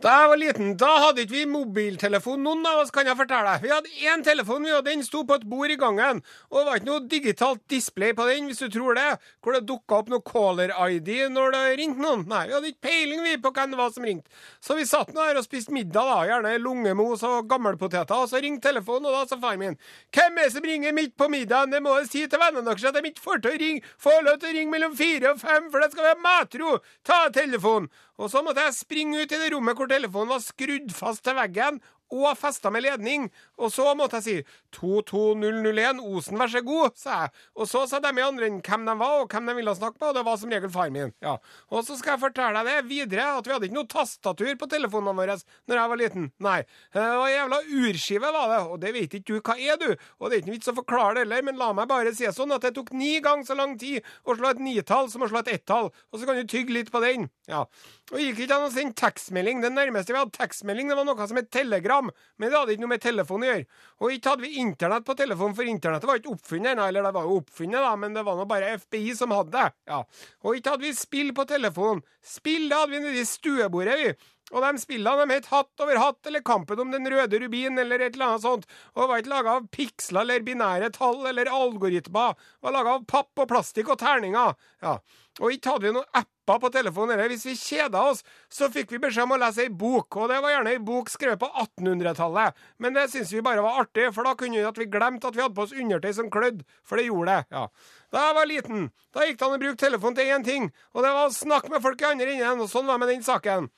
Da 0.00 0.12
jeg 0.16 0.28
var 0.32 0.38
liten, 0.40 0.68
da 0.80 0.88
hadde 1.02 1.26
ikke 1.26 1.34
vi 1.34 1.40
mobiltelefon, 1.50 2.40
noen 2.40 2.64
av 2.64 2.78
oss, 2.80 2.92
kan 2.94 3.04
jeg 3.04 3.18
fortelle 3.18 3.50
deg. 3.52 3.64
Vi 3.66 3.72
hadde 3.74 3.90
én 4.08 4.22
telefon, 4.24 4.64
og 4.72 4.86
den 4.86 5.02
sto 5.04 5.26
på 5.28 5.36
et 5.36 5.42
bord 5.44 5.68
i 5.68 5.76
gangen. 5.76 6.22
Og 6.48 6.56
det 6.56 6.62
var 6.64 6.78
ikke 6.80 6.88
noe 6.88 7.02
digitalt 7.10 7.60
display 7.68 8.14
på 8.16 8.24
den, 8.30 8.46
hvis 8.48 8.62
du 8.64 8.70
tror 8.72 8.96
det. 8.96 9.10
Hvor 9.44 9.58
det 9.58 9.66
dukka 9.68 9.98
opp 9.98 10.08
noe 10.08 10.24
caller-ID 10.24 11.10
når 11.34 11.52
det 11.52 11.60
ringte 11.82 12.00
noen. 12.00 12.24
Nei, 12.32 12.46
vi 12.48 12.56
hadde 12.56 12.70
ikke 12.72 12.86
peiling 12.88 13.20
vi 13.26 13.34
på 13.44 13.52
hvem 13.58 13.74
det 13.74 13.80
var 13.82 13.92
som 13.92 14.08
ringte. 14.08 14.40
Så 14.64 14.78
vi 14.78 14.88
satt 14.88 15.12
nå 15.12 15.20
her 15.20 15.36
og 15.36 15.44
spiste 15.44 15.76
middag, 15.76 16.08
da. 16.08 16.24
Gjerne 16.30 16.56
lungemos 16.64 17.26
og 17.28 17.52
gammelpoteter. 17.52 18.24
Og 18.24 18.32
så 18.32 18.40
ringte 18.40 18.70
telefonen, 18.70 19.10
og 19.10 19.18
da 19.18 19.28
sa 19.28 19.36
far 19.44 19.60
min 19.60 19.76
Hvem 20.16 20.40
er 20.40 20.48
det 20.48 20.56
som 20.56 20.70
ringer 20.72 20.96
midt 20.96 21.12
på 21.20 21.28
middagen? 21.28 21.76
Det 21.76 21.84
må 21.84 21.98
jeg 21.98 22.08
si 22.08 22.24
til 22.24 22.40
vennene 22.40 22.64
deres 22.70 22.88
at 22.88 22.96
de 22.96 23.04
ikke 23.12 23.26
får 23.28 23.44
til 23.44 23.52
å 23.52 23.64
ringe. 23.66 23.84
Får 24.00 24.22
lov 24.24 24.40
til 24.40 24.54
å 24.54 24.56
ringe 24.56 24.78
mellom 24.78 24.96
fire 24.96 25.34
og 25.34 25.44
fem, 25.44 25.68
for 25.68 25.84
det 25.84 25.92
skal 25.92 26.08
være 26.08 26.24
matro. 26.24 26.78
Ta 27.04 27.26
telefonen. 27.36 27.92
Og 28.20 28.28
så 28.28 28.42
måtte 28.44 28.60
jeg 28.66 28.76
springe 28.76 29.22
ut 29.22 29.32
i 29.32 29.38
det 29.40 29.48
rommet 29.54 29.78
hvor 29.78 29.88
telefonen 29.90 30.36
var 30.36 30.44
skrudd 30.44 30.94
fast 30.94 31.24
til 31.26 31.38
veggen 31.38 31.80
og 32.10 32.38
festa 32.38 32.70
med 32.72 32.84
ledning. 32.84 33.28
Og 33.60 33.72
så 33.74 33.90
måtte 33.98 34.20
jeg 34.20 34.26
si 34.26 34.36
22001, 34.76 36.02
Osen, 36.04 36.38
vær 36.40 36.50
så 36.52 36.62
god, 36.64 36.96
sa 36.98 37.22
jeg. 37.24 37.32
Og 37.56 37.68
så 37.70 37.84
sa 37.90 38.00
de 38.02 38.12
i 38.12 38.24
andre 38.24 38.48
enden 38.50 38.62
hvem 38.64 38.86
de 38.88 38.96
var, 39.00 39.22
og 39.22 39.30
hvem 39.30 39.50
de 39.50 39.56
ville 39.58 39.74
snakke 39.76 39.98
med, 40.00 40.08
og 40.10 40.18
det 40.18 40.24
var 40.26 40.40
som 40.40 40.54
regel 40.54 40.72
far 40.74 40.92
min. 40.94 41.14
Ja. 41.24 41.36
Og 41.70 41.84
så 41.86 41.96
skal 41.98 42.16
jeg 42.16 42.24
fortelle 42.24 42.64
deg 42.64 42.80
det 42.80 42.88
videre, 42.90 43.28
at 43.38 43.46
vi 43.46 43.54
hadde 43.54 43.70
ikke 43.70 43.78
noe 43.78 43.90
tastatur 43.90 44.52
på 44.60 44.70
telefonene 44.70 45.16
våre 45.16 45.38
når 45.70 45.80
jeg 45.80 45.92
var 45.92 46.00
liten. 46.00 46.30
Nei. 46.42 46.58
Det 46.94 47.06
var 47.22 47.32
jævla 47.32 47.60
urskive, 47.80 48.32
var 48.34 48.54
det, 48.54 48.60
og 48.66 48.80
det 48.82 48.94
vet 48.96 49.18
ikke 49.18 49.30
du 49.30 49.38
hva 49.40 49.56
er, 49.58 49.78
du. 49.80 49.90
Og 50.18 50.28
det 50.28 50.36
er 50.36 50.42
ikke 50.42 50.50
noe 50.50 50.58
vits 50.58 50.72
å 50.72 50.76
forklare 50.80 51.14
det 51.18 51.24
heller, 51.26 51.46
men 51.46 51.60
la 51.60 51.70
meg 51.76 51.90
bare 51.90 52.14
si 52.16 52.28
sånn 52.34 52.54
at 52.56 52.66
det 52.66 52.74
tok 52.76 52.92
ni 52.96 53.16
ganger 53.24 53.46
så 53.48 53.56
lang 53.58 53.76
tid 53.80 54.06
å 54.24 54.36
slå 54.36 54.52
et 54.54 54.62
nitall 54.62 55.10
som 55.12 55.24
å 55.24 55.30
slå 55.30 55.42
et 55.44 55.54
ettall, 55.56 55.90
og 55.90 56.20
så 56.20 56.28
kan 56.28 56.38
du 56.38 56.46
tygge 56.48 56.74
litt 56.74 56.92
på 56.92 57.02
den. 57.04 57.28
Ja. 57.50 57.64
Og 58.10 58.18
gikk 58.18 58.42
ikke 58.44 58.56
an 58.56 58.66
å 58.66 58.72
sende 58.74 58.96
tekstmelding. 58.98 59.60
Det 59.62 59.70
nærmeste 59.74 60.14
vi 60.14 60.18
hadde 60.18 60.34
tekstmelding, 60.34 60.90
det 60.90 60.96
var 60.98 61.06
noe 61.06 61.26
som 61.30 61.38
het 61.38 61.50
telegram, 61.54 61.99
men 62.08 62.46
det 62.48 62.56
hadde 62.56 62.74
ikke 62.74 62.84
noe 62.84 62.92
med 62.94 63.04
telefon 63.04 63.44
å 63.44 63.48
gjøre. 63.50 63.66
Og 64.00 64.14
ikke 64.14 64.32
hadde 64.32 64.46
vi 64.46 64.62
internett 64.62 65.06
på 65.06 65.16
telefonen, 65.18 65.56
for 65.58 65.70
internettet 65.70 66.08
var 66.10 66.20
ikke 66.20 66.34
oppfunnet 66.34 66.72
ennå, 66.72 66.88
eller 66.88 67.06
det 67.06 67.14
var 67.16 67.28
jo 67.28 67.38
oppfunnet, 67.42 67.84
da, 67.84 67.92
men 68.00 68.16
det 68.16 68.24
var 68.26 68.38
nå 68.40 68.46
bare 68.50 68.74
FBI 68.80 69.14
som 69.18 69.34
hadde 69.36 69.54
det. 69.56 69.68
Ja. 69.92 70.02
Og 70.46 70.58
ikke 70.58 70.74
hadde 70.76 70.88
vi 70.88 70.94
spill 70.96 71.34
på 71.36 71.46
telefonen. 71.50 72.04
Spill 72.24 72.68
det 72.70 72.80
hadde 72.80 72.94
vi 72.96 73.02
nedi 73.04 73.26
stuebordet, 73.28 73.98
vi. 74.00 74.12
Og 74.50 74.64
de 74.64 74.82
spillene 74.82 75.26
de 75.26 75.36
het 75.38 75.48
Hatt 75.52 75.82
over 75.84 76.00
hatt 76.00 76.26
eller 76.26 76.42
Kampen 76.46 76.82
om 76.82 76.90
den 76.90 77.06
røde 77.10 77.38
rubin 77.42 77.78
eller 77.78 78.02
et 78.02 78.14
eller 78.16 78.32
annet 78.32 78.44
sånt. 78.44 78.68
Og 78.96 79.08
var 79.10 79.22
ikke 79.22 79.32
laga 79.34 79.56
av 79.58 79.70
piksler 79.74 80.24
eller 80.24 80.44
binære 80.46 80.90
tall 80.96 81.22
eller 81.30 81.50
algoritmer. 81.54 82.36
Var 82.62 82.74
laga 82.74 82.98
av 82.98 83.06
papp 83.10 83.44
og 83.44 83.50
plastikk 83.50 83.92
og 83.94 84.00
terninger. 84.02 84.56
Ja. 84.82 84.98
Og 85.40 85.54
ikke 85.54 85.72
hadde 85.72 85.86
vi 85.86 85.92
noen 85.94 86.18
apper 86.18 86.58
på 86.60 86.70
telefonen 86.74 87.14
eller 87.14 87.30
Hvis 87.30 87.46
vi 87.46 87.54
kjeda 87.54 88.02
oss, 88.10 88.24
så 88.50 88.68
fikk 88.72 88.90
vi 88.92 88.98
beskjed 89.04 89.28
om 89.28 89.36
å 89.36 89.40
lese 89.40 89.62
ei 89.64 89.70
bok, 89.70 90.16
og 90.18 90.26
det 90.32 90.40
var 90.42 90.52
gjerne 90.52 90.72
ei 90.74 90.80
bok 90.82 91.12
skrevet 91.12 91.40
på 91.40 91.48
1800-tallet. 91.62 92.58
Men 92.82 92.96
det 92.96 93.06
syntes 93.12 93.32
vi 93.32 93.44
bare 93.46 93.62
var 93.64 93.78
artig, 93.84 94.08
for 94.16 94.26
da 94.26 94.34
kunne 94.34 94.58
vi 94.58 94.66
at 94.66 94.80
vi 94.80 94.88
glemte 94.90 95.30
at 95.30 95.38
vi 95.38 95.44
hadde 95.44 95.54
på 95.56 95.68
oss 95.68 95.76
undertøy 95.76 96.10
som 96.16 96.32
klødde, 96.34 96.66
for 96.82 96.98
det 96.98 97.06
gjorde 97.06 97.36
det. 97.36 97.54
ja. 97.54 97.68
Da 98.10 98.24
jeg 98.26 98.36
var 98.40 98.50
liten, 98.50 98.88
da 99.14 99.28
gikk 99.28 99.38
det 99.38 99.46
an 99.46 99.54
å 99.54 99.62
bruke 99.62 99.78
telefonen 99.78 100.18
til 100.18 100.34
én 100.34 100.44
ting, 100.44 100.66
og 100.90 101.06
det 101.06 101.14
var 101.14 101.28
å 101.28 101.36
snakke 101.36 101.70
med 101.70 101.84
folk 101.86 102.02
i 102.02 102.10
andre 102.10 102.34
enden, 102.34 102.64
og 102.66 102.72
sånn 102.72 102.90
var 102.90 102.98
med 102.98 103.12
den 103.14 103.22
saken. 103.22 103.70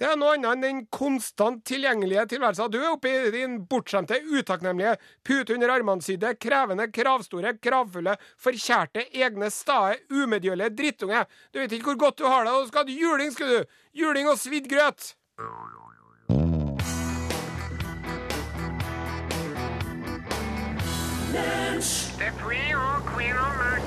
Det 0.00 0.06
er 0.08 0.16
noe 0.16 0.32
annet 0.34 0.48
enn 0.48 0.62
den 0.64 0.78
konstant 0.92 1.60
tilgjengelige 1.68 2.24
tilværelsen. 2.32 2.70
Du 2.72 2.78
er 2.80 2.94
oppe 2.94 3.10
i 3.12 3.32
din 3.34 3.58
bortskjemte, 3.68 4.22
utakknemlige, 4.24 4.96
pute 5.26 5.54
under 5.54 5.74
armene 5.74 6.04
sydde, 6.04 6.32
krevende, 6.40 6.88
kravstore, 6.94 7.54
kravfulle, 7.62 8.16
forkjærte, 8.40 9.04
egne, 9.12 9.50
stae, 9.52 9.98
umedgjørlige 10.10 10.72
drittunge. 10.78 11.24
Du 11.52 11.60
vet 11.60 11.76
ikke 11.76 11.92
hvor 11.92 12.00
godt 12.06 12.22
du 12.22 12.26
har 12.26 12.48
det, 12.48 12.54
og 12.56 12.64
du 12.64 12.72
skal 12.72 12.88
ha 12.88 13.00
juling, 13.04 13.36
skal 13.36 13.52
du. 13.52 13.76
Juling 13.92 14.32
og 14.32 14.40
svidd 14.40 14.70
grøt. 14.72 15.12
The 22.18 22.30
Queen 22.38 22.74
og 22.76 23.06
Queen 23.14 23.36
of 23.36 23.56
Mercy 23.58 23.81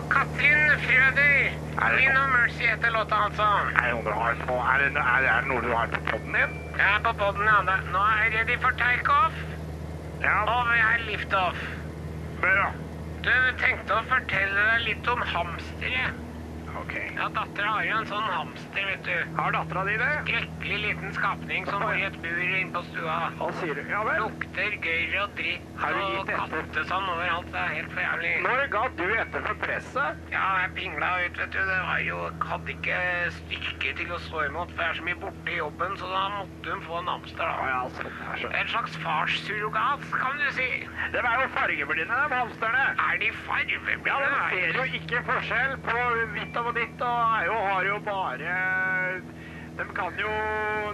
og 0.00 0.06
Katrin 0.14 0.62
Frøder. 0.84 1.50
Queen 1.80 2.16
of 2.22 2.28
Mercy 2.36 2.64
heter 2.72 2.90
låta, 2.96 3.16
altså. 3.26 3.46
Er 3.80 3.86
det 3.86 3.92
noe 3.94 4.04
du 4.08 4.12
har 4.20 4.34
på, 4.48 4.56
er 4.72 4.78
det, 4.82 4.88
er 5.14 5.26
er 5.32 5.40
det 5.40 5.48
noe 5.50 5.62
du 5.66 5.70
har 5.76 5.86
på 5.94 6.00
podden 6.10 6.36
din? 6.38 6.52
Jeg 6.80 6.88
er 6.96 7.02
på 7.08 7.12
podden, 7.22 7.44
ja. 7.52 7.58
Nå 7.94 8.00
er 8.12 8.16
jeg 8.24 8.32
ready 8.38 8.56
for 8.64 8.72
take-off, 8.84 9.36
Ja, 10.24 10.36
og 10.54 10.62
vi 10.72 10.78
har 10.86 10.98
lift-off. 11.10 11.60
bra. 12.40 12.68
Du 13.26 13.32
tenkte 13.60 13.96
å 13.98 14.02
fortelle 14.08 14.60
deg 14.70 14.80
litt 14.88 15.08
om 15.12 15.22
hamstere. 15.34 16.04
Ok. 16.78 16.94
Ja, 17.16 17.26
dattera 17.34 17.70
har 17.74 17.84
jo 17.84 17.96
en 18.00 18.06
sånn 18.08 18.26
hamster, 18.30 18.84
vet 18.86 19.02
du. 19.06 19.16
Har 19.36 19.52
dattera 19.54 19.82
di 19.88 19.96
det? 20.00 20.08
Skrekkelig 20.24 20.78
liten 20.84 21.12
skapning 21.16 21.66
som 21.66 21.82
bor 21.82 21.96
i 21.98 22.04
et 22.06 22.16
bur 22.22 22.38
inne 22.44 22.70
på 22.74 22.82
stua. 22.90 23.16
Hva 23.40 23.48
sier 23.58 23.74
du? 23.78 23.82
Ja 23.90 24.02
vel. 24.06 24.20
Lukter 24.24 24.76
gørr 24.84 25.16
og 25.24 25.34
dritt 25.38 25.66
Har 25.80 25.96
du 25.96 26.00
og 26.00 26.14
gitt 26.14 26.32
etter? 26.34 26.54
kattesand 26.60 27.10
overalt. 27.14 27.50
Det 27.50 27.60
er 27.64 27.74
helt 27.74 27.92
for 27.94 28.04
jævlig. 28.04 28.32
Når 28.46 28.62
ga 28.74 28.82
du 29.00 29.04
etter 29.24 29.46
for 29.48 29.60
presset? 29.64 30.22
Ja, 30.32 30.44
jeg 30.62 30.72
pingla 30.78 31.10
ut, 31.26 31.40
vet 31.42 31.52
du. 31.56 31.58
Det 31.70 31.80
var 31.90 32.04
jo 32.06 32.20
Hadde 32.50 32.72
ikke 32.74 32.96
styrke 33.36 33.92
til 34.00 34.10
å 34.14 34.18
stå 34.24 34.44
imot, 34.48 34.72
for 34.74 34.82
jeg 34.82 34.90
er 34.94 34.98
så 35.00 35.04
mye 35.06 35.18
borte 35.22 35.52
i 35.52 35.58
jobben, 35.60 35.92
så 36.00 36.08
da 36.10 36.22
måtte 36.34 36.72
hun 36.74 36.80
få 36.86 36.98
en 37.00 37.10
hamster, 37.12 37.44
da. 37.46 37.68
ja, 37.70 37.80
sånn 37.94 38.08
er 38.30 38.40
så. 38.42 38.50
En 38.60 38.70
slags 38.72 38.96
farssurrogat, 39.04 40.06
kan 40.14 40.40
du 40.40 40.48
si. 40.56 40.68
De 41.14 41.20
er 41.20 41.36
jo 41.44 41.48
fargeblinde, 41.54 42.18
de 42.30 42.34
hamsterne. 42.40 42.84
Er 43.06 43.20
de 43.22 43.30
fargeblinde? 43.46 44.08
Ja, 44.10 44.18
de 44.24 44.40
ser 44.50 44.78
jo 44.80 44.86
ikke 45.00 45.22
forskjell 45.28 45.76
på 45.86 45.96
hvitt 46.34 46.58
og 46.59 46.59
ditt, 46.76 47.00
og 47.00 47.46
jo, 47.46 47.56
har 47.68 47.84
jo 47.88 47.98
bare 48.06 48.54
De 49.78 49.84
kan 49.96 50.18
jo 50.20 50.32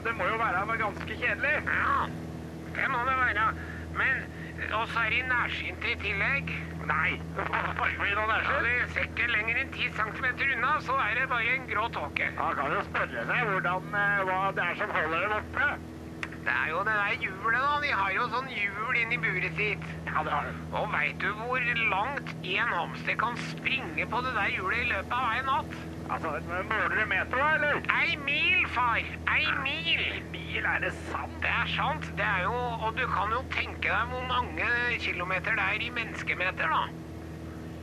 Det 0.04 0.14
må 0.18 0.28
jo 0.30 0.36
være 0.36 0.78
ganske 0.78 1.16
kjedelig. 1.22 1.56
Ja, 1.66 1.96
det 2.76 2.90
må 2.92 2.98
det 3.08 3.16
være. 3.24 3.46
Men 3.96 4.14
også 4.72 4.98
er 5.00 5.10
de 5.10 5.20
nærsynte 5.28 5.92
i 5.92 5.96
tillegg. 6.04 6.52
Nei. 6.86 7.10
bare 7.36 7.96
og 7.98 8.06
Ja, 8.06 8.26
nærsynt. 8.32 8.66
de 8.66 8.92
ser 8.92 9.08
ikke 9.08 9.26
lenger 9.32 9.60
enn 9.62 9.72
10 9.72 9.90
cm 9.98 10.26
unna, 10.52 10.72
så 10.80 10.94
er 11.08 11.20
det 11.20 11.28
bare 11.28 11.56
en 11.56 11.68
grå 11.72 11.88
tåke. 11.88 12.30
Da 12.38 12.48
kan 12.54 12.72
jo 12.72 12.82
spørre 12.90 13.26
seg 13.30 13.50
hvordan, 13.50 13.94
eh, 14.04 14.24
hva 14.28 14.40
det 14.56 14.64
er 14.70 14.74
som 14.80 14.90
holder 14.90 15.20
dem 15.20 15.36
oppe. 15.40 15.95
Det 16.46 16.54
er 16.54 16.68
jo 16.70 16.78
det 16.86 16.94
der 16.94 17.14
hjulet, 17.24 17.58
da. 17.58 17.74
De 17.82 17.88
har 18.00 18.10
jo 18.14 18.24
sånn 18.30 18.50
hjul 18.54 18.98
inni 19.00 19.16
buret 19.18 19.56
sitt. 19.58 19.86
Ja, 20.06 20.22
det 20.22 20.30
har 20.30 20.46
de. 20.46 20.52
Og 20.78 20.84
veit 20.92 21.18
du 21.18 21.32
hvor 21.40 21.64
langt 21.90 22.34
en 22.46 22.70
hamster 22.70 23.16
kan 23.18 23.38
springe 23.48 24.06
på 24.12 24.20
det 24.22 24.34
der 24.36 24.52
hjulet 24.54 24.84
i 24.84 24.88
løpet 24.92 25.16
av 25.18 25.32
ei 25.32 25.40
natt? 25.48 25.78
Altså, 26.06 26.36
måler 26.70 26.94
du 26.94 27.02
meter 27.10 27.34
da, 27.34 27.48
eller? 27.56 27.80
Ei 27.96 28.14
mil, 28.22 28.60
far! 28.70 29.02
Ei 29.34 29.48
mil! 29.64 30.04
Bil, 30.30 30.62
er 30.62 30.84
det 30.84 30.92
sant? 31.08 31.34
Det 31.42 31.50
er 31.50 31.72
sant. 31.74 32.06
Det 32.20 32.28
er 32.28 32.44
jo 32.46 32.54
Og 32.54 32.94
du 32.94 33.02
kan 33.10 33.34
jo 33.34 33.42
tenke 33.50 33.90
deg 33.90 34.12
hvor 34.12 34.22
mange 34.30 34.70
kilometer 35.02 35.58
det 35.58 35.66
er 35.66 35.82
i 35.88 35.90
menneskemeter, 35.98 36.70
da. 36.70 36.84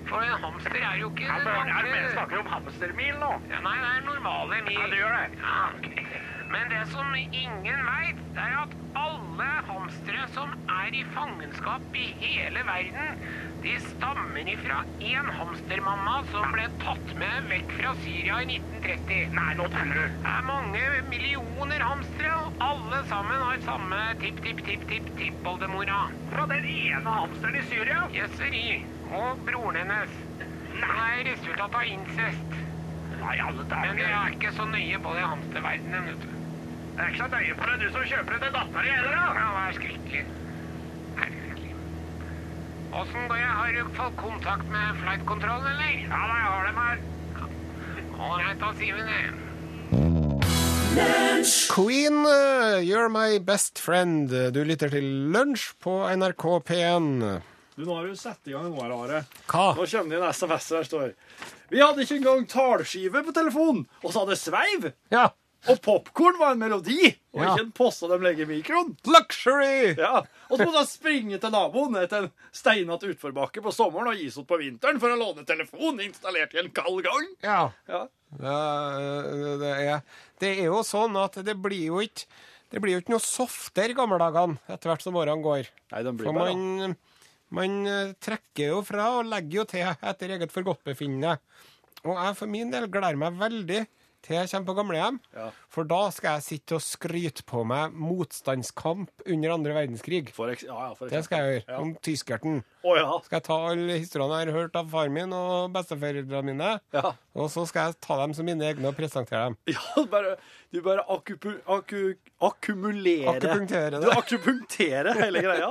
For 0.07 0.23
en 0.23 0.39
hamster 0.39 0.79
er 0.79 1.01
jo 1.01 1.11
ikke 1.11 1.27
Ja, 1.27 1.35
men, 1.43 1.67
er 1.67 1.91
mer 1.91 2.07
snakker 2.15 2.39
om 2.39 2.47
hamstermil 2.51 3.19
nå? 3.19 3.33
Ja, 3.51 3.59
nei, 3.67 3.75
det 3.83 3.91
er 3.91 4.07
normale 4.07 4.63
mil. 4.69 4.79
Ja, 4.79 4.87
det 4.91 5.03
gjør 5.03 5.19
det. 5.19 5.27
Ja. 5.43 6.22
Men 6.53 6.69
det 6.69 6.85
som 6.87 7.15
ingen 7.15 7.85
veit, 7.87 8.19
er 8.37 8.57
at 8.61 8.73
alle 8.93 9.47
hamstere 9.69 10.27
som 10.35 10.51
er 10.69 10.93
i 10.93 11.01
fangenskap 11.15 11.95
i 11.97 12.03
hele 12.19 12.61
verden, 12.67 13.15
de 13.63 13.73
stammer 13.87 14.49
ifra 14.51 14.83
én 15.01 15.31
hamstermamma 15.39 16.19
som 16.29 16.51
ble 16.53 16.67
tatt 16.83 17.13
med 17.17 17.47
vekk 17.49 17.73
fra 17.79 17.93
Syria 18.03 18.37
i 18.43 18.49
1930. 18.51 19.31
Nei, 19.39 19.47
nå 19.57 19.65
tuller 19.73 19.97
du. 19.97 20.19
Det 20.27 20.33
er 20.33 20.45
mange 20.51 20.83
millioner 21.09 21.87
hamstere, 21.87 22.35
og 22.43 22.61
alle 22.67 23.01
sammen 23.09 23.47
har 23.47 23.65
samme 23.65 24.03
tipp-tipp-tipp-tipp-tippoldemora. 24.21 26.03
Fra 26.29 26.45
den 26.53 26.69
ene 26.75 27.17
hamsteren 27.17 27.57
i 27.63 27.65
Syria? 27.71 28.03
Jøsseri. 28.19 28.77
Og 29.23 29.41
broren 29.49 29.81
hennes. 29.81 30.21
Nei. 30.37 30.77
Det 30.77 30.93
er 31.07 31.27
resultat 31.31 31.81
av 31.81 31.89
incest. 31.97 32.61
Nei, 33.17 33.35
alle 33.47 33.65
dager. 33.65 33.89
Men 33.89 34.05
jeg 34.05 34.15
er 34.21 34.37
ikke 34.37 34.53
så 34.53 34.69
nøye 34.69 35.01
på 35.01 35.17
det 35.17 35.27
hamsterverdenen, 35.27 36.09
vet 36.13 36.25
du. 36.27 36.42
Jeg 36.93 37.01
er 37.01 37.07
ikke 37.09 37.23
så 37.23 37.27
nøye 37.33 37.53
på 37.57 37.63
det, 37.69 37.75
du 37.81 37.87
som 37.89 38.03
kjøper 38.05 38.35
det 38.35 38.39
til 38.43 38.51
dattera 38.53 38.81
di 38.85 38.89
heller, 38.93 39.13
da. 39.17 39.23
Ja, 39.33 39.47
det 39.53 39.61
er 39.63 39.73
skrekkelig. 39.79 40.23
Herregud. 41.17 41.71
Åssen 42.99 43.23
går 43.31 43.37
det? 43.39 43.47
Har 43.59 43.69
du 43.73 43.81
fått 43.97 44.15
kontakt 44.19 44.67
med 44.75 44.85
flightkontrollen, 45.01 45.67
eller? 45.71 45.95
Ja, 46.03 46.21
da, 46.29 46.35
jeg 46.37 46.49
har 46.53 46.63
dem 46.69 46.77
her. 46.83 46.97
Ålreit, 48.27 48.59
da 48.61 48.69
sier 48.77 48.93
vi 48.99 49.03
det. 49.09 49.23
Queen, 51.73 52.21
uh, 52.29 52.77
you're 52.85 53.09
my 53.09 53.39
best 53.41 53.81
friend. 53.81 54.29
Du 54.53 54.61
lytter 54.63 54.93
til 54.93 55.09
Lunsj 55.33 55.73
på 55.81 55.97
NRK 56.13 56.45
P1. 56.69 57.09
Du, 57.73 57.87
nå 57.87 57.95
har 57.97 58.05
du 58.05 58.13
satt 58.13 58.45
i 58.45 58.53
gang 58.53 58.69
noe, 58.69 58.85
Are. 58.85 59.25
Hva? 59.49 59.71
Nå 59.73 59.89
kommer 59.89 60.13
det 60.13 60.21
en 60.21 60.29
SMS 60.29 60.69
her 60.77 60.85
står 60.85 61.15
Vi 61.73 61.81
hadde 61.81 62.05
ikke 62.05 62.19
engang 62.21 62.45
talskive 62.45 63.25
på 63.25 63.33
telefonen, 63.33 63.87
og 64.03 64.13
så 64.13 64.21
hadde 64.27 64.37
sveiv! 64.37 64.91
Ja. 65.09 65.31
Og 65.71 65.77
popkorn 65.79 66.35
var 66.41 66.51
en 66.53 66.59
melodi, 66.59 67.13
og 67.31 67.39
Ja. 67.39 67.53
ikke 67.53 67.63
en 67.63 67.71
poste 67.71 68.07
de 68.11 68.17
legger 68.19 68.43
i 68.43 68.49
mikroen. 68.57 68.89
Luxury! 69.07 69.93
Ja, 69.97 70.23
Og 70.51 70.57
så 70.59 70.65
må 70.67 70.73
du 70.75 70.81
springe 70.89 71.39
til 71.39 71.53
naboen 71.53 71.95
etter 72.01 72.25
en 72.25 72.31
steinete 72.51 73.07
utforbakke 73.13 73.63
på 73.63 73.71
sommeren 73.71 74.11
og 74.11 74.19
gis 74.19 74.35
ut 74.37 74.47
på 74.49 74.59
vinteren 74.59 74.99
for 74.99 75.13
å 75.13 75.17
låne 75.19 75.45
telefon 75.47 76.01
installert 76.03 76.53
i 76.53 76.59
en 76.59 76.69
kald 76.75 76.99
gang. 77.07 77.29
Ja. 77.45 77.61
Ja. 77.87 78.01
Det, 78.33 79.59
det, 79.61 79.71
er, 79.87 80.01
det 80.41 80.51
er 80.59 80.67
jo 80.67 80.81
sånn 80.85 81.15
at 81.21 81.37
det 81.45 81.55
blir 81.61 81.87
jo 81.93 82.01
ikke 82.03 82.27
det 82.73 82.81
blir 82.81 82.95
jo 82.95 83.01
ikke 83.03 83.13
noe 83.13 83.21
softere 83.21 83.93
i 83.93 83.97
gamle 83.97 84.17
dagene 84.17 84.57
etter 84.73 84.89
hvert 84.89 85.03
som 85.05 85.15
årene 85.21 85.43
går. 85.45 85.67
Nei, 85.93 85.99
den 86.07 86.17
blir 86.17 86.25
For 86.25 86.39
bare 86.39 86.55
man, 86.57 86.95
man 87.53 87.75
eh, 87.85 88.13
trekker 88.17 88.71
jo 88.71 88.79
fra 88.87 89.11
og 89.19 89.27
legger 89.29 89.59
jo 89.59 89.65
til 89.69 89.85
etter 89.93 90.33
eget 90.33 90.51
forgodtbefinnende. 90.55 91.35
Og 92.03 92.17
jeg 92.17 92.39
for 92.39 92.49
min 92.49 92.73
del 92.73 92.87
gleder 92.89 93.19
meg 93.21 93.37
veldig 93.37 93.83
til 94.23 94.37
jeg 94.39 94.49
kommer 94.51 94.67
på 94.69 94.75
gamlehjem. 94.79 95.17
Ja. 95.35 95.49
For 95.73 95.87
da 95.89 96.01
skal 96.15 96.37
jeg 96.37 96.45
sitte 96.47 96.77
og 96.77 96.83
skryte 96.85 97.43
på 97.49 97.63
meg 97.67 97.91
motstandskamp 97.97 99.09
under 99.27 99.53
andre 99.55 99.73
verdenskrig. 99.75 100.29
for 100.33 100.53
ja, 100.55 100.93
Det 100.99 101.23
skal 101.25 101.43
jeg 101.43 101.49
gjøre. 101.61 101.65
Ja. 101.73 101.79
Om 101.83 101.93
tyskerten. 102.03 102.63
Oh, 102.83 102.95
ja. 102.97 103.19
Skal 103.25 103.37
jeg 103.39 103.45
ta 103.47 103.57
alle 103.71 103.97
historiene 103.99 104.39
jeg 104.43 104.51
har 104.51 104.59
hørt 104.61 104.75
av 104.79 104.89
faren 104.91 105.13
min 105.15 105.33
og 105.35 105.71
besteforeldrene 105.75 106.43
mine, 106.53 106.71
Ja. 106.93 107.13
og 107.35 107.49
så 107.51 107.65
skal 107.67 107.91
jeg 107.91 107.99
ta 108.03 108.17
dem 108.23 108.33
som 108.35 108.45
mine 108.47 108.65
egne 108.71 108.89
og 108.91 108.95
presentere 108.97 109.45
dem. 109.51 109.57
Ja, 109.73 110.03
bare, 110.11 110.35
du 110.73 110.81
bare 110.81 111.03
akupu, 111.09 111.53
aku, 111.67 112.13
akkumulerer 112.41 113.35
Akupunktere 113.37 113.89
det. 113.91 114.01
Du 114.03 114.09
akupunkterer 114.11 115.13
hele 115.21 115.41
greia, 115.45 115.69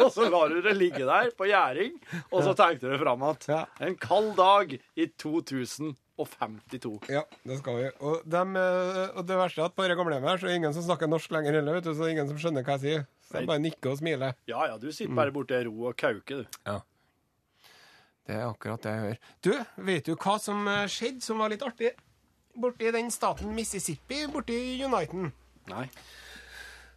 og 0.00 0.12
så 0.14 0.28
lar 0.30 0.48
du 0.52 0.60
det 0.64 0.76
ligge 0.78 1.04
der 1.08 1.30
på 1.36 1.48
gjæring, 1.50 1.96
og 2.30 2.42
så 2.46 2.54
tenkte 2.58 2.92
du 2.92 2.98
fram 3.00 3.22
at 3.28 3.48
en 3.84 3.96
kald 4.00 4.34
dag 4.38 4.76
i 4.96 5.08
2052. 6.16 7.10
Ja, 7.12 7.24
det 7.44 7.58
skal 7.58 7.78
vi. 7.80 7.90
Og, 8.06 8.22
dem, 8.30 8.56
eh, 8.60 9.02
og 9.14 9.26
det 9.26 9.38
verste 9.38 9.62
er 9.62 9.68
at 9.68 9.76
på 9.76 9.84
dette 9.84 9.98
gamlehjemmet 9.98 10.30
her 10.30 10.40
så 10.40 10.46
er 10.46 10.52
det 10.52 10.58
ingen 10.62 10.74
som 10.76 10.86
snakker 10.86 11.10
norsk 11.10 11.34
lenger 11.34 11.58
heller, 11.58 11.78
vet 11.78 11.86
du, 11.88 11.92
så 11.92 12.04
det 12.04 12.08
er 12.08 12.16
ingen 12.16 12.30
som 12.30 12.40
skjønner 12.40 12.66
hva 12.66 12.76
jeg 12.78 12.84
sier. 12.84 13.06
Så 13.26 13.38
jeg 13.40 13.50
bare 13.50 13.62
nikker 13.64 13.92
og 13.92 14.00
smiler. 14.00 14.36
Ja, 14.50 14.66
ja, 14.70 14.78
du 14.78 14.90
sitter 14.92 15.14
bare 15.18 15.34
borte 15.34 15.58
i 15.58 15.66
ro 15.66 15.88
og 15.90 15.96
kauker, 16.00 16.44
du. 16.44 16.58
Ja. 16.68 16.80
Det 18.24 18.36
er 18.38 18.46
akkurat 18.46 18.84
det 18.84 18.92
jeg 18.92 19.04
hører. 19.04 19.22
Du, 19.44 19.52
vet 19.90 20.06
du 20.06 20.14
hva 20.14 20.36
som 20.40 20.68
eh, 20.70 20.84
skjedde 20.92 21.24
som 21.24 21.42
var 21.42 21.52
litt 21.52 21.64
artig? 21.66 21.92
Borti 22.54 22.92
den 22.94 23.10
staten 23.10 23.50
Mississippi, 23.56 24.22
borti 24.30 24.58
Uniten. 24.84 25.32
Nei. 25.72 25.88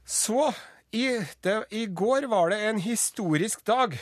Så 0.08 0.52
i, 0.96 1.08
det, 1.44 1.58
i 1.76 1.88
går 1.90 2.30
var 2.32 2.54
det 2.54 2.62
en 2.70 2.80
historisk 2.80 3.66
dag. 3.68 3.98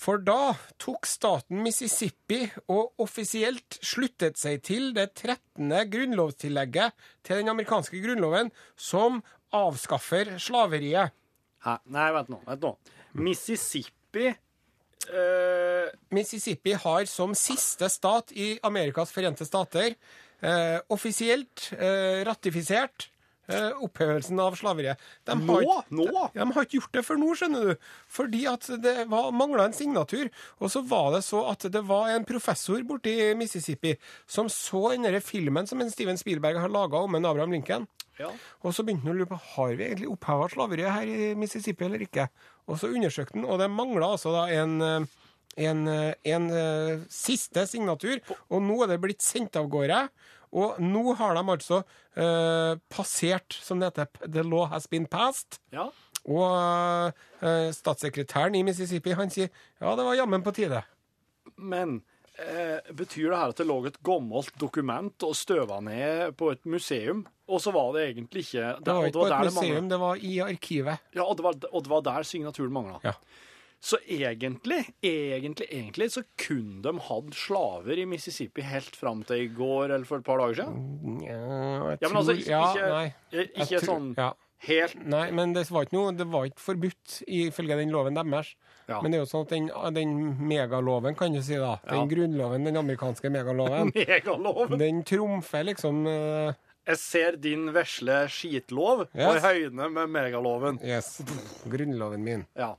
For 0.00 0.22
da 0.24 0.54
tok 0.80 1.04
staten 1.08 1.60
Mississippi 1.60 2.46
og 2.72 3.02
offisielt 3.04 3.76
sluttet 3.84 4.38
seg 4.40 4.62
til 4.64 4.94
det 4.96 5.10
13. 5.12 5.74
grunnlovstillegget 5.92 6.96
til 7.26 7.42
den 7.42 7.52
amerikanske 7.52 8.00
grunnloven 8.00 8.48
som 8.80 9.20
avskaffer 9.52 10.38
slaveriet. 10.40 11.12
Hæ? 11.66 11.76
Nei, 11.92 12.08
vent 12.16 12.32
nå. 12.32 12.40
Vent 12.46 12.64
nå. 12.64 12.72
Mississippi 13.20 14.30
eh, 14.30 15.92
Mississippi 16.16 16.78
har 16.80 17.04
som 17.10 17.36
siste 17.36 17.90
stat 17.92 18.32
i 18.32 18.54
Amerikas 18.64 19.12
forente 19.12 19.44
stater 19.44 19.92
eh, 19.92 20.78
offisielt 20.88 21.74
eh, 21.76 22.24
ratifisert 22.24 23.09
opphevelsen 23.82 24.40
av 24.40 24.56
slaveriet. 24.58 24.98
De 25.24 25.34
Nå? 25.34 25.60
ikke- 25.60 25.84
Nå? 25.90 26.06
De, 26.06 26.40
De 26.40 26.52
har 26.52 26.64
ikke 26.64 26.78
gjort 26.80 26.92
det 26.92 27.04
før 27.06 27.18
nå, 27.18 27.30
skjønner 27.36 27.68
du. 27.70 27.76
Fordi 28.08 28.46
at 28.50 28.66
det 28.82 28.96
mangla 29.08 29.64
en 29.64 29.72
signatur. 29.76 30.30
Og 30.60 30.70
så 30.70 30.82
var 30.86 31.12
det 31.12 31.22
så 31.24 31.44
at 31.50 31.60
det 31.72 31.82
var 31.86 32.08
en 32.10 32.24
professor 32.24 32.80
borti 32.82 33.34
Mississippi 33.36 33.96
som 34.26 34.48
så 34.48 34.90
den 34.92 35.02
der 35.02 35.20
filmen 35.20 35.66
som 35.66 35.80
en 35.80 35.90
Steven 35.90 36.16
Spielberg 36.16 36.58
har 36.60 36.68
laga 36.68 36.96
om 37.02 37.14
en 37.14 37.24
Abraham 37.24 37.52
Lincoln. 37.52 37.86
Ja. 38.18 38.28
Og 38.62 38.74
så 38.76 38.84
begynte 38.84 39.06
han 39.08 39.14
å 39.14 39.18
lure 39.18 39.30
på 39.30 39.38
har 39.56 39.74
vi 39.78 39.86
egentlig 39.86 40.10
oppheva 40.12 40.48
slaveriet 40.52 40.92
her 40.92 41.08
i 41.08 41.34
Mississippi 41.40 41.86
eller 41.86 42.02
ikke. 42.04 42.28
Og 42.68 42.76
så 42.80 42.90
undersøkte 42.92 43.38
han, 43.38 43.46
og 43.48 43.58
det 43.62 43.70
mangla 43.72 44.12
altså 44.14 44.32
da 44.34 44.42
en, 44.60 44.74
eh, 44.82 45.06
en, 45.56 45.88
eh, 45.88 46.14
en 46.24 46.50
eh, 46.50 47.00
siste 47.08 47.64
signatur. 47.66 48.20
Og 48.50 48.60
nå 48.62 48.82
er 48.84 48.92
det 48.92 49.00
blitt 49.00 49.24
sendt 49.24 49.56
av 49.56 49.70
gårde. 49.72 50.08
Og 50.50 50.78
nå 50.82 51.14
har 51.18 51.36
de 51.38 51.42
altså 51.54 51.82
eh, 52.18 52.76
passert, 52.90 53.54
som 53.62 53.80
det 53.80 53.92
heter, 53.92 54.08
the 54.26 54.42
law 54.42 54.66
has 54.72 54.88
been 54.90 55.06
passed. 55.10 55.60
ja. 55.74 55.90
Og 56.28 57.16
eh, 57.40 57.70
statssekretæren 57.72 58.58
i 58.58 58.60
Mississippi 58.66 59.14
han 59.16 59.30
sier 59.32 59.48
ja, 59.80 59.94
det 59.96 60.04
var 60.04 60.18
jammen 60.18 60.42
på 60.44 60.52
tide. 60.52 60.82
Men 61.56 62.02
eh, 62.36 62.76
betyr 62.92 63.30
det 63.30 63.38
her 63.40 63.54
at 63.54 63.60
det 63.62 63.64
lå 63.64 63.78
et 63.88 63.96
gammelt 64.04 64.52
dokument 64.60 65.24
og 65.24 65.32
støva 65.38 65.80
ned 65.80 66.34
på 66.36 66.50
et 66.52 66.66
museum, 66.68 67.24
og 67.48 67.62
så 67.64 67.72
var 67.72 67.94
det 67.96 68.04
egentlig 68.10 68.44
ikke 68.44 68.66
Det 68.84 68.96
var 68.98 69.08
ikke 69.08 69.16
på 69.16 69.30
et 69.30 69.48
museum, 69.48 69.88
det 69.88 69.94
det 69.96 70.00
var 70.04 70.20
i 70.28 70.34
arkivet. 70.44 71.06
Ja, 71.16 71.24
og 71.24 71.38
det, 71.40 71.46
var, 71.48 71.56
og 71.72 71.86
det 71.86 71.94
var 71.96 72.04
der 72.10 72.28
signaturen 72.28 72.76
mangla. 72.76 73.00
Ja. 73.06 73.16
Så 73.80 73.96
egentlig, 74.04 74.82
egentlig, 75.02 75.66
egentlig 75.72 76.10
så 76.12 76.20
kunne 76.36 76.82
de 76.84 76.92
hatt 77.06 77.30
slaver 77.34 78.02
i 78.02 78.04
Mississippi 78.04 78.60
helt 78.68 78.96
fram 78.98 79.22
til 79.24 79.46
i 79.46 79.48
går 79.56 79.94
eller 79.94 80.04
for 80.04 80.20
et 80.20 80.26
par 80.26 80.36
dager 80.42 80.58
siden. 80.60 81.22
Ja, 81.24 81.38
jeg 81.94 81.98
Ja, 82.02 82.08
men 82.12 82.16
altså, 82.20 82.34
ikke, 82.36 82.50
ja, 82.50 82.60
ikke, 82.74 82.90
nei. 82.92 83.46
ikke 83.64 83.78
tror- 83.80 83.86
sånn 83.88 84.10
ja. 84.18 84.26
helt 84.68 85.06
Nei, 85.08 85.30
men 85.32 85.54
det 85.56 85.62
var 85.72 85.86
ikke 85.86 85.96
noe, 85.96 86.12
det 86.12 86.26
var 86.28 86.44
ikke 86.50 86.60
forbudt 86.60 87.14
ifølge 87.26 87.78
den 87.80 87.88
loven 87.94 88.14
deres. 88.20 88.50
Ja. 88.90 89.00
Men 89.00 89.12
det 89.14 89.16
er 89.20 89.24
jo 89.24 89.30
sånn 89.30 89.46
at 89.46 89.54
den, 89.56 89.70
den 89.96 90.12
megaloven, 90.50 91.16
kan 91.16 91.32
du 91.32 91.40
si 91.40 91.56
da, 91.56 91.78
den 91.88 92.08
grunnloven, 92.10 92.64
den 92.68 92.76
amerikanske 92.76 93.30
megaloven, 93.32 93.92
megaloven. 93.96 94.76
den 94.78 95.00
trumfer 95.08 95.64
liksom 95.70 96.04
uh, 96.04 96.52
Jeg 96.84 96.98
ser 97.00 97.36
din 97.40 97.70
vesle 97.72 98.26
skitlov 98.28 99.06
Yes. 99.14 99.24
og 99.24 99.40
høyne 99.48 99.88
med 99.96 100.12
megaloven. 100.12 100.80
Yes, 100.84 101.22
grunnloven 101.64 102.20
min. 102.28 102.44
Ja. 102.60 102.74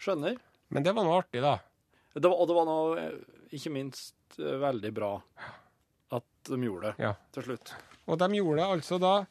Skjønner. 0.00 0.36
Men 0.70 0.82
det 0.86 0.94
var 0.96 1.04
noe 1.04 1.18
artig, 1.20 1.42
da. 1.44 1.58
Det 2.14 2.24
var, 2.26 2.36
og 2.40 2.48
det 2.50 2.56
var 2.56 2.66
noe, 2.68 2.98
eh, 2.98 3.12
ikke 3.56 3.72
minst, 3.74 4.14
eh, 4.38 4.56
veldig 4.62 4.92
bra 4.96 5.12
at 6.16 6.24
de 6.48 6.56
gjorde 6.64 6.90
det 6.96 7.04
Ja. 7.04 7.14
til 7.32 7.42
slutt. 7.42 7.72
Og 8.08 8.18
de 8.18 8.28
gjorde 8.40 8.56
det 8.62 8.66
altså 8.66 8.98
da 9.00 9.26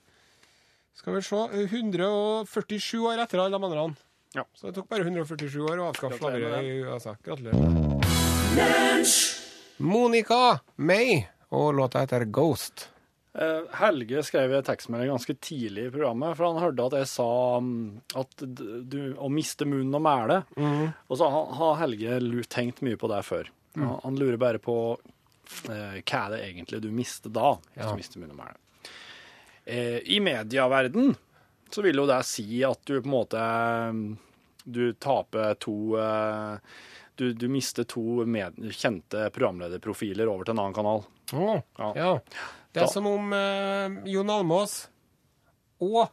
Skal 0.99 1.13
vi 1.15 1.21
se 1.21 1.35
147 1.71 2.99
år 3.07 3.19
etter 3.23 3.39
alle 3.39 3.57
de 3.57 3.65
andre. 3.65 3.95
Ja. 4.35 4.43
Så 4.53 4.67
det 4.67 4.75
tok 4.75 4.89
bare 4.89 5.05
147 5.05 5.61
år 5.63 5.77
å 5.79 5.93
avskaffe 5.93 6.17
slaveriet 6.19 6.59
i 6.61 6.81
USA. 6.83 7.13
Gratulerer. 7.23 7.55
Monica 9.79 10.59
May 10.75 11.25
og 11.55 11.73
låta 11.77 11.99
heter 12.03 12.25
Ghost. 12.25 12.89
Eh, 13.39 13.61
Helge 13.79 14.23
skrev 14.27 14.51
en 14.57 14.65
tekstmelding 14.67 15.13
ganske 15.13 15.35
tidlig 15.39 15.85
i 15.87 15.91
programmet, 15.93 16.35
for 16.35 16.49
han 16.49 16.59
hørte 16.63 16.87
at 16.89 16.95
jeg 16.99 17.07
sa 17.11 17.27
mm, 17.63 17.77
at 18.19 18.43
du, 18.91 18.97
å 19.15 19.29
miste 19.31 19.67
munnen 19.69 19.95
og 19.95 20.03
mæle. 20.03 20.41
Og 21.07 21.15
så 21.21 21.29
har, 21.31 21.77
Helge 21.79 22.19
tenkt 22.51 22.81
mye 22.83 22.99
på 22.99 23.07
det 23.11 23.21
før. 23.27 23.47
Han, 23.77 23.93
han 24.03 24.19
lurer 24.19 24.39
bare 24.41 24.59
på 24.59 24.75
eh, 25.71 26.01
hva 26.03 26.23
er 26.25 26.33
det 26.35 26.41
egentlig 26.49 26.81
du 26.83 26.89
mister 26.91 27.31
da, 27.31 27.53
hvis 27.75 27.85
Ja. 27.85 27.93
du 27.93 28.01
mister 28.01 28.19
munnen 28.19 28.35
og 28.35 28.41
mæle. 28.43 28.59
Eh, 29.69 29.99
I 30.15 30.19
medieverden 30.25 31.13
så 31.71 31.83
vil 31.85 31.99
jo 32.01 32.07
det 32.09 32.23
si 32.25 32.63
at 32.65 32.79
du 32.89 32.95
på 32.97 33.05
en 33.05 33.13
måte 33.13 33.41
mm, 33.93 34.17
Du 34.65 34.83
taper 34.97 35.53
to 35.61 35.75
eh, 36.01 36.57
du, 37.19 37.27
du 37.35 37.47
mister 37.51 37.85
to 37.89 38.23
med, 38.25 38.57
kjente 38.75 39.27
programlederprofiler 39.35 40.29
over 40.31 40.47
til 40.47 40.55
en 40.57 40.63
annen 40.65 40.77
kanal. 40.77 41.03
Oh, 41.35 41.59
Ja. 41.77 41.91
ja. 41.95 42.13
Det 42.73 42.83
er 42.83 42.85
Da- 42.85 42.91
som 42.91 43.07
om 43.09 43.31
eh, 43.33 43.99
Jon 44.13 44.29
Almås 44.29 44.87
og 45.81 46.09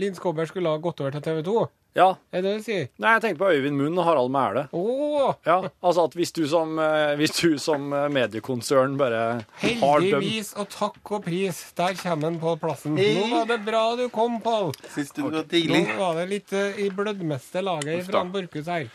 Linn 0.00 0.14
Skåber 0.16 0.46
skulle 0.48 0.70
ha 0.72 0.80
gått 0.82 1.00
over 1.04 1.12
til 1.14 1.22
TV 1.22 1.42
2. 1.46 1.62
Ja, 1.94 2.06
Er 2.32 2.40
det 2.40 2.48
det 2.48 2.52
du 2.56 2.64
sier? 2.64 2.86
Nei, 3.04 3.10
jeg 3.18 3.20
tenkte 3.20 3.42
på 3.42 3.50
Øyvind 3.52 3.76
Munn 3.76 3.98
og 4.00 4.06
Harald 4.06 4.30
Mæle. 4.32 4.62
Oh. 4.72 5.34
Ja, 5.44 5.58
altså 5.84 6.06
at 6.08 6.14
hvis 6.16 6.32
du 6.32 6.46
som, 6.48 6.78
eh, 6.80 7.12
hvis 7.20 7.34
du 7.36 7.58
som 7.60 7.92
eh, 7.92 8.06
mediekonsern 8.08 8.96
bare 8.96 9.20
har 9.60 10.00
dem 10.00 10.16
Heldigvis 10.16 10.54
og 10.56 10.70
takk 10.72 11.12
og 11.12 11.26
pris, 11.26 11.60
der 11.76 11.92
kommer 12.00 12.30
han 12.30 12.40
på 12.40 12.54
plassen. 12.62 12.96
Nå 12.96 13.28
var 13.34 13.44
det 13.52 13.60
bra 13.66 13.82
du 14.00 14.06
kom, 14.08 14.40
Pål. 14.40 14.72
Syns 14.94 15.12
du 15.12 15.20
det 15.28 15.44
var 15.44 15.68
Nå 15.68 15.98
var 16.00 16.16
det 16.22 16.26
litt 16.32 16.56
uh, 16.56 16.80
i 16.80 16.88
blødmeste 16.96 17.60
laget 17.62 18.06
fra 18.08 18.24
Borchhus 18.24 18.72
her. 18.72 18.88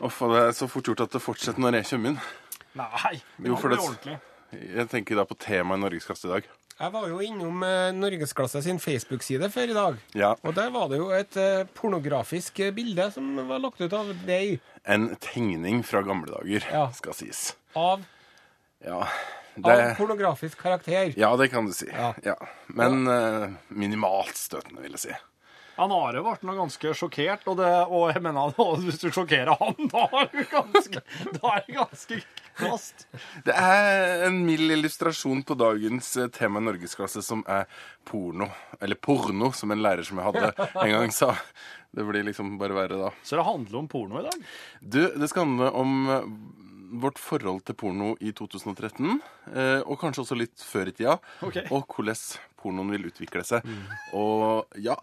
Uff, 0.00 0.18
det 0.32 0.40
er 0.46 0.54
så 0.56 0.68
fort 0.70 0.86
gjort 0.88 1.02
at 1.04 1.12
det 1.12 1.20
fortsetter 1.22 1.60
når 1.60 1.80
jeg 1.80 1.90
kommer 1.92 2.14
inn. 2.14 2.20
Nei, 2.80 3.12
det 3.36 3.50
Jo, 3.50 3.56
for 3.60 3.74
det, 3.74 4.16
Jeg 4.54 4.88
tenker 4.90 5.18
da 5.20 5.24
på 5.28 5.36
temaet 5.38 5.78
i 5.78 5.82
Norgesklasse 5.84 6.28
i 6.28 6.32
dag. 6.32 6.46
Jeg 6.80 6.92
var 6.94 7.08
jo 7.10 7.18
innom 7.20 7.60
eh, 7.66 7.90
Norgesklasse 7.92 8.62
sin 8.64 8.78
Facebook-side 8.80 9.50
før 9.52 9.68
i 9.68 9.74
dag. 9.76 9.98
Ja. 10.16 10.30
Og 10.48 10.54
der 10.56 10.70
var 10.72 10.88
det 10.88 10.96
jo 11.02 11.10
et 11.12 11.36
eh, 11.36 11.66
pornografisk 11.76 12.62
eh, 12.64 12.70
bilde 12.72 13.10
som 13.12 13.28
var 13.50 13.60
lagt 13.60 13.82
ut 13.84 13.92
av 13.92 14.08
deg. 14.24 14.56
En 14.88 15.10
tegning 15.20 15.82
fra 15.84 16.00
gamle 16.06 16.32
dager, 16.32 16.64
Ja. 16.72 16.86
skal 16.96 17.12
sies. 17.18 17.50
Av, 17.76 18.00
Ja, 18.80 19.02
av 19.60 19.82
pornografisk 19.98 20.56
karakter. 20.62 21.12
ja, 21.20 21.28
det 21.36 21.50
kan 21.52 21.66
du 21.68 21.72
si. 21.76 21.90
Ja. 21.92 22.14
Ja. 22.24 22.36
Men 22.72 23.04
eh, 23.06 23.50
minimalt 23.68 24.40
støtende, 24.40 24.80
vil 24.80 24.96
jeg 24.96 25.04
si. 25.04 25.18
Han 25.80 25.92
Are 25.96 26.20
ble 26.20 26.34
nå 26.44 26.54
ganske 26.58 26.92
sjokkert, 26.96 27.46
og, 27.48 27.56
det, 27.60 27.68
og 27.88 28.10
jeg 28.12 28.22
mener 28.24 28.52
at 28.52 28.84
hvis 28.84 29.00
du 29.00 29.08
sjokkerer 29.08 29.56
han, 29.56 29.76
da 29.94 30.06
er 30.20 30.30
du 30.34 30.40
ganske, 30.50 31.02
da 31.38 31.54
er 31.54 31.66
det 31.66 31.76
ganske 31.78 32.20
kvast. 32.60 33.06
Det 33.46 33.56
er 33.56 34.26
en 34.26 34.42
mild 34.44 34.76
illustrasjon 34.76 35.42
på 35.48 35.56
dagens 35.60 36.12
eh, 36.20 36.30
tema 36.34 36.60
i 36.60 36.66
Norgesklasse, 36.68 37.24
som 37.24 37.44
er 37.48 37.64
porno. 38.08 38.50
Eller 38.80 39.00
porno, 39.00 39.52
som 39.56 39.72
en 39.72 39.84
lærer 39.84 40.04
som 40.06 40.20
jeg 40.20 40.28
hadde 40.28 40.52
en 40.84 40.96
gang 40.98 41.14
sa. 41.16 41.32
Det 41.90 42.04
blir 42.06 42.28
liksom 42.28 42.58
bare 42.60 42.76
verre 42.76 43.00
da. 43.00 43.12
Så 43.24 43.38
det 43.38 43.48
handler 43.48 43.80
om 43.80 43.88
porno 43.90 44.20
i 44.20 44.26
dag? 44.28 44.50
Du, 44.80 45.00
det 45.16 45.30
skal 45.32 45.48
handle 45.48 45.72
om 45.80 45.96
eh, 46.12 46.28
vårt 46.90 47.18
forhold 47.22 47.62
til 47.64 47.74
porno 47.78 48.12
i 48.20 48.32
2013, 48.34 49.20
eh, 49.54 49.80
og 49.86 49.98
kanskje 50.00 50.24
også 50.24 50.36
litt 50.38 50.58
før 50.64 50.88
i 50.90 50.92
tida, 50.96 51.18
okay. 51.46 51.62
og 51.70 51.86
hvordan 51.94 52.18
pornoen 52.60 52.90
vil 52.92 53.06
utvikle 53.08 53.40
seg. 53.46 53.64
Og 54.12 54.66
ja, 54.76 54.96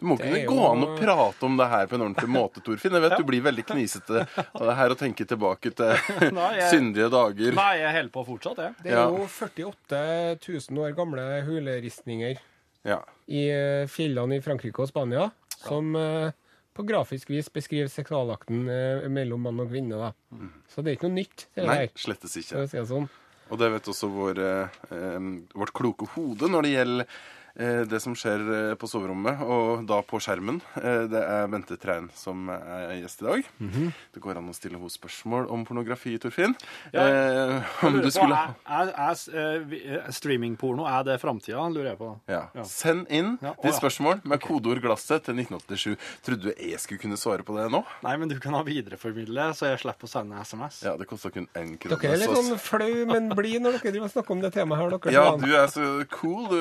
det 0.00 0.06
må 0.08 0.16
Det 0.18 0.24
kunne 0.26 0.40
gå 0.48 0.56
jo- 0.56 0.70
an 0.72 0.82
å 0.82 0.96
prate 0.98 1.46
om 1.46 1.56
det 1.60 1.68
her 1.70 1.86
på 1.86 1.94
en 1.94 2.02
ordentlig 2.08 2.28
måte, 2.32 2.62
Torfinn. 2.64 2.96
Jeg 2.96 3.04
vet 3.04 3.16
du 3.20 3.24
blir 3.28 3.44
veldig 3.44 3.64
knisete 3.68 4.24
av 4.40 4.66
det 4.66 4.74
her 4.80 4.90
å 4.90 4.98
tenke 4.98 5.26
tilbake 5.28 5.70
til 5.78 5.94
Nei, 6.40 6.48
jeg- 6.58 6.72
syndige 6.72 7.10
dager. 7.12 7.54
Nei, 7.54 7.74
jeg 7.84 7.94
holder 7.98 8.14
på 8.16 8.26
fortsatt, 8.32 8.56
jeg. 8.64 8.74
Det 8.82 8.92
er 8.92 8.98
Ja. 8.98 9.08
jo 9.12 9.28
48 9.28 10.02
000 10.42 10.82
år 10.82 10.96
gamle 10.96 11.28
huleristninger 11.46 12.38
Ja. 12.84 12.98
i 13.28 13.46
eh, 13.52 13.86
fjellene 13.86 14.40
i 14.40 14.42
Frankrike 14.42 14.82
og 14.82 14.88
Spania 14.90 15.28
som 15.62 15.94
eh, 15.94 16.32
på 16.72 16.84
grafisk 16.88 17.30
vis 17.32 17.50
beskriver 17.52 17.90
seksualakten 17.92 18.64
eh, 18.72 19.08
mellom 19.12 19.42
mann 19.44 19.60
og 19.62 19.68
kvinne. 19.72 19.98
da. 20.00 20.48
Så 20.72 20.82
det 20.84 20.92
er 20.92 20.98
ikke 20.98 21.10
noe 21.10 21.20
nytt. 21.20 21.46
det 21.54 21.66
Nei, 21.68 21.76
der, 21.84 21.92
slettes 22.00 22.38
ikke. 22.40 22.64
det 22.72 22.86
sånn. 22.88 23.08
Og 23.52 23.60
det 23.60 23.68
vet 23.74 23.90
også 23.92 24.08
vår, 24.12 24.40
eh, 24.40 24.82
eh, 24.96 25.30
vårt 25.60 25.74
kloke 25.76 26.08
hode 26.14 26.48
når 26.48 26.66
det 26.68 26.74
gjelder 26.76 27.16
det 27.54 28.00
som 28.00 28.14
skjer 28.16 28.40
eh, 28.70 28.74
på 28.80 28.88
soverommet, 28.88 29.40
og 29.44 29.82
da 29.88 29.98
på 30.06 30.20
skjermen. 30.22 30.60
Eh, 30.80 31.04
det 31.12 31.20
er 31.20 31.48
Bente 31.52 31.76
Trein 31.80 32.08
som 32.16 32.48
er 32.52 32.94
gjest 33.02 33.22
i 33.22 33.26
dag. 33.26 33.48
Mhm. 33.60 33.90
Det 34.14 34.22
går 34.24 34.38
an 34.40 34.48
å 34.48 34.54
stille 34.56 34.78
henne 34.78 34.90
spørsmål 34.92 35.48
om 35.52 35.64
pornografi, 35.68 36.14
Torfinn. 36.22 36.54
Ja. 36.94 37.04
Eh, 37.04 37.72
om 37.86 38.00
du 38.00 38.10
skulle 38.10 38.34
ha 38.38 38.54
er, 38.66 38.92
er, 38.96 39.12
er, 39.12 39.22
eh, 39.36 39.96
eh, 39.98 40.10
streamingporno, 40.12 40.86
er 40.88 41.04
det 41.10 41.18
framtida, 41.20 41.60
lurer 41.72 41.92
jeg 41.92 41.98
på? 42.00 42.12
ja. 42.28 42.42
Ja. 42.54 42.64
Send 42.68 43.06
inn 43.12 43.38
Ja, 43.42 43.52
ditt 43.62 43.74
spørsmål 43.76 44.20
med 44.28 44.40
kodeord 44.42 44.80
'glasset' 44.82 45.24
til 45.24 45.34
1987. 45.36 45.96
Trodde 46.24 46.42
du 46.42 46.52
jeg 46.58 46.78
skulle 46.80 47.00
kunne 47.00 47.16
svare 47.16 47.42
på 47.46 47.54
det 47.56 47.68
nå? 47.70 47.82
Nei, 48.02 48.16
men 48.16 48.28
du 48.28 48.38
kan 48.40 48.52
ha 48.54 48.62
videreformidle, 48.66 49.50
så 49.54 49.68
jeg 49.70 49.78
slipper 49.84 50.08
å 50.08 50.10
sende 50.10 50.40
SMS. 50.44 50.82
Ja, 50.84 50.96
det 50.96 51.06
koster 51.08 51.30
kun 51.30 51.46
én 51.54 51.76
krone. 51.78 51.98
Dere 52.00 52.12
er 52.16 52.22
litt 52.22 52.34
sånn 52.36 52.58
flau, 52.58 53.06
men 53.06 53.28
blid 53.36 53.62
når 53.62 53.78
dere 53.82 54.08
snakker 54.08 54.30
om 54.36 54.40
det 54.42 54.52
temaet 54.52 54.80
her. 54.82 54.98
dere. 54.98 55.12
Ja, 55.12 55.36
du 55.36 55.48
er 55.54 55.66
så 55.72 55.86
cool, 56.10 56.48
du, 56.50 56.58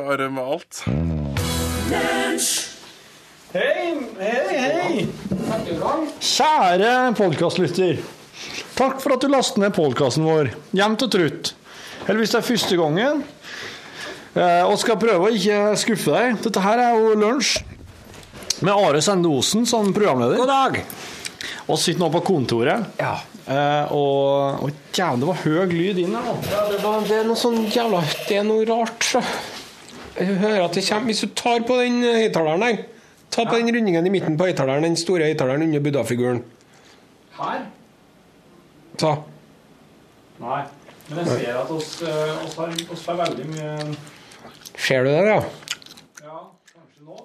øh, 0.00 0.12
Are, 0.12 0.30
med 0.30 0.42
alt. 0.42 0.84
Hei, 3.52 3.96
hei, 4.20 4.58
hei! 4.60 5.06
Kjære 6.20 6.92
podkastlytter. 7.18 8.00
Takk 8.78 9.00
for 9.02 9.16
at 9.16 9.24
du 9.24 9.28
lastet 9.28 9.60
ned 9.60 9.74
podkasten 9.76 10.24
vår, 10.24 10.52
jevnt 10.76 11.04
og 11.04 11.12
trutt. 11.12 11.52
Eller 12.06 12.22
hvis 12.22 12.32
det 12.32 12.40
er 12.40 12.46
første 12.46 12.78
gangen, 12.80 13.24
eh, 14.38 14.62
og 14.64 14.78
skal 14.80 15.00
prøve 15.00 15.28
å 15.28 15.34
ikke 15.34 15.76
skuffe 15.80 16.14
deg. 16.14 16.40
Dette 16.46 16.64
her 16.64 16.84
er 16.86 16.96
jo 16.96 17.18
lunsj 17.20 17.58
med 18.64 18.72
Are 18.72 19.02
Sende 19.04 19.28
Osen 19.32 19.66
som 19.68 19.92
programleder. 19.96 20.40
God 20.40 20.54
dag! 20.54 20.80
Og 21.70 21.78
sitter 21.78 22.00
nå 22.02 22.08
på 22.14 22.24
kontoret. 22.24 22.88
Ja. 23.00 23.18
Eh, 23.50 23.92
og 23.92 24.62
og 24.62 24.70
jævlig, 24.94 25.20
det 25.20 25.28
var 25.28 25.40
høy 25.44 25.72
lyd 25.74 26.04
inn 26.04 26.14
her 26.14 26.26
nå. 26.26 26.36
Ja, 26.50 26.66
det, 26.70 26.84
var, 26.84 27.00
det 27.08 27.16
er 27.18 27.26
noe 27.26 27.40
sånn 27.40 27.64
jævla 27.66 28.02
Det 28.28 28.36
er 28.38 28.46
noe 28.46 28.66
rart, 28.68 29.02
så. 29.06 29.22
Jeg 30.20 30.36
hører 30.36 30.64
at 30.66 30.76
det 30.76 30.84
kommer 30.84 31.10
Hvis 31.10 31.22
du 31.24 31.30
tar 31.36 31.62
på 31.66 31.76
den 31.80 32.02
høyttaleren 32.04 32.64
der 32.66 32.82
Ta 33.30 33.44
på 33.46 33.56
den 33.56 33.70
rundingen 33.70 34.06
i 34.06 34.10
midten 34.10 34.36
på 34.36 34.48
høyttaleren, 34.48 34.82
den 34.82 34.96
store 34.98 35.28
høyttaleren 35.30 35.62
under 35.62 35.82
buddha-figuren. 35.84 36.40
Her? 37.36 37.60
Ta. 38.98 39.12
Nei. 40.40 40.64
Men 41.06 41.20
jeg 41.20 41.36
ser 41.38 41.58
at 41.60 41.70
oss, 41.70 41.92
eh, 42.02 42.32
oss, 42.42 42.56
har, 42.58 42.74
oss 42.90 43.04
har 43.06 43.20
veldig 43.20 43.46
mye 43.52 43.70
Ser 44.74 45.06
du 45.06 45.10
det, 45.12 45.22
ja? 45.28 45.38
Ja, 46.24 46.40
kanskje 46.72 47.06
nå? 47.06 47.16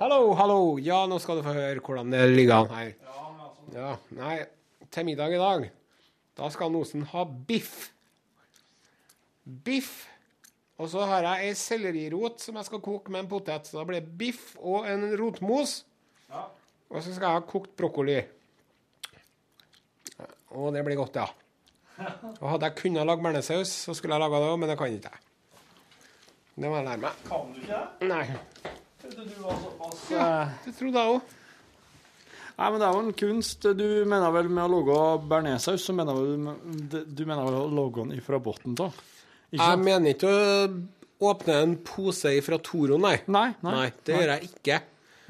Hallo, 0.00 0.18
hallo. 0.38 0.58
Ja, 0.82 1.04
nå 1.06 1.20
skal 1.22 1.38
du 1.38 1.46
få 1.46 1.54
høre 1.54 1.78
hvordan 1.78 2.10
det 2.10 2.24
ligger 2.34 2.64
an 2.64 2.74
her. 2.74 2.92
Ja, 3.74 3.92
nei, 4.18 4.36
til 4.90 5.06
middag 5.06 5.34
i 5.34 5.38
dag, 5.38 5.68
da 6.38 6.50
skal 6.50 6.74
Osen 6.78 7.06
ha 7.14 7.22
biff. 7.46 7.92
Biff. 9.44 10.08
Og 10.82 10.90
så 10.90 11.04
har 11.06 11.22
jeg 11.22 11.50
ei 11.50 11.58
sellerirot 11.58 12.42
som 12.42 12.56
jeg 12.58 12.66
skal 12.66 12.82
koke 12.82 13.12
med 13.14 13.24
en 13.24 13.30
potet. 13.30 13.68
Så 13.68 13.78
da 13.78 13.84
blir 13.86 14.02
det 14.02 14.16
biff 14.18 14.54
og 14.58 14.88
en 14.90 15.06
rotmos. 15.20 15.84
Og 16.90 16.98
så 16.98 17.12
skal 17.12 17.28
jeg 17.28 17.38
ha 17.38 17.44
kokt 17.46 17.76
brokkoli. 17.78 18.18
Og 20.54 20.74
det 20.74 20.82
blir 20.86 20.98
godt, 20.98 21.18
ja. 21.18 21.28
Og 22.40 22.48
hadde 22.50 22.68
jeg 22.70 22.78
kunnet 22.80 23.06
lage 23.06 23.22
bearnéssaus, 23.22 23.70
så 23.86 23.94
skulle 23.94 24.16
jeg 24.16 24.22
laga 24.22 24.42
det 24.42 24.50
òg, 24.50 24.58
men 24.58 24.70
det 24.70 24.76
kan 24.78 24.90
ikke 24.90 25.10
jeg. 25.14 25.22
Det 26.54 26.70
må 26.70 26.78
jeg 26.78 26.86
lære 26.88 27.02
meg. 27.02 27.22
Kan 27.28 27.48
du 27.54 27.62
ikke 27.62 27.78
det? 27.78 28.10
Nei. 28.10 28.26
Trodde 29.02 29.24
du 29.30 29.40
var 29.42 29.56
såpass 29.62 30.04
Ja, 30.10 30.28
det 30.64 30.74
trodde 30.78 31.02
jeg 31.02 31.16
òg. 31.16 31.32
Nei, 32.54 32.68
men 32.70 32.78
det 32.78 32.86
er 32.86 32.94
jo 32.94 33.02
en 33.02 33.16
kunst. 33.18 33.66
Du 33.78 33.88
mener 34.10 34.34
vel 34.34 34.50
med 34.50 34.62
å 34.66 34.70
lage 34.76 35.00
bearnéssaus, 35.30 35.86
så 35.86 35.94
mener 35.94 36.18
du, 36.18 37.00
du 37.02 37.24
mener 37.26 37.42
vel 37.46 37.58
å 37.62 37.66
lage 37.74 38.04
den 38.04 38.14
ifra 38.18 38.38
bunnen 38.42 38.78
av? 38.86 39.02
Jeg 39.54 39.80
mener 39.80 40.14
ikke 40.14 40.30
å 40.30 41.30
åpne 41.30 41.60
en 41.62 41.76
pose 41.86 42.32
fra 42.44 42.58
Toro, 42.62 42.98
nei. 43.00 43.16
Nei, 43.30 43.48
nei, 43.62 43.74
Nei, 43.78 43.86
det 44.06 44.18
gjør 44.18 44.32
jeg 44.34 44.50
ikke. 44.50 44.80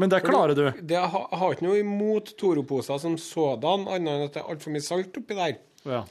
Men 0.01 0.11
det 0.11 0.21
klarer 0.25 0.59
du. 0.59 0.65
Det, 0.81 0.97
jeg 0.97 1.11
har, 1.13 1.27
har 1.39 1.55
ikke 1.55 1.67
noe 1.69 1.79
imot 1.79 2.33
Toro-poser 2.41 2.99
som 3.03 3.15
sådan, 3.21 3.87
annet 3.87 4.11
enn 4.11 4.27
at 4.27 4.37
det 4.37 4.43
er 4.43 4.51
altfor 4.51 4.75
mye 4.75 4.85
salt 4.85 5.19
oppi 5.21 5.37
der. 5.39 5.59
Ja. 5.87 6.03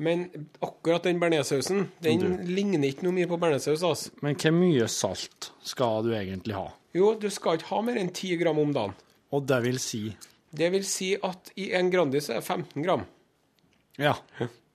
Men 0.00 0.26
akkurat 0.64 1.08
den 1.08 1.20
bearnéssausen, 1.20 1.86
den 2.04 2.24
ligner 2.48 2.84
ikke 2.88 3.06
noe 3.06 3.16
mye 3.16 3.28
på 3.28 3.38
bearnéssaus. 3.40 3.84
Altså. 3.84 4.12
Men 4.24 4.36
hvor 4.40 4.54
mye 4.56 4.88
salt 4.92 5.50
skal 5.64 6.04
du 6.04 6.12
egentlig 6.16 6.56
ha? 6.56 6.68
Jo, 6.96 7.12
du 7.20 7.28
skal 7.32 7.58
ikke 7.58 7.70
ha 7.74 7.82
mer 7.84 8.00
enn 8.00 8.12
10 8.12 8.40
gram 8.40 8.60
om 8.60 8.72
dagen. 8.76 8.96
Og 9.34 9.44
det 9.48 9.58
vil 9.64 9.80
si 9.82 10.04
Det 10.56 10.68
vil 10.72 10.84
si 10.88 11.10
at 11.18 11.50
i 11.60 11.72
en 11.76 11.90
Grandis 11.92 12.30
er 12.30 12.38
det 12.40 12.46
15 12.46 12.84
gram. 12.84 13.02
Ja. 14.00 14.14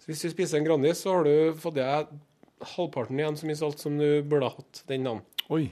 Så 0.01 0.09
hvis 0.09 0.21
du 0.25 0.33
spiser 0.33 0.59
en 0.59 0.67
Grandis, 0.67 1.01
så 1.01 1.15
har 1.15 1.25
du 1.25 1.57
fått 1.57 1.79
det... 1.79 1.85
deg 1.87 2.19
halvparten 2.75 3.19
igjen 3.19 3.37
så 3.39 3.47
mye 3.49 3.59
salt 3.59 3.79
som 3.83 3.97
du 3.99 4.07
burde 4.23 4.47
ha 4.49 4.55
hatt 4.55 4.83
den 4.89 5.05
dagen. 5.07 5.21
Oi. 5.51 5.65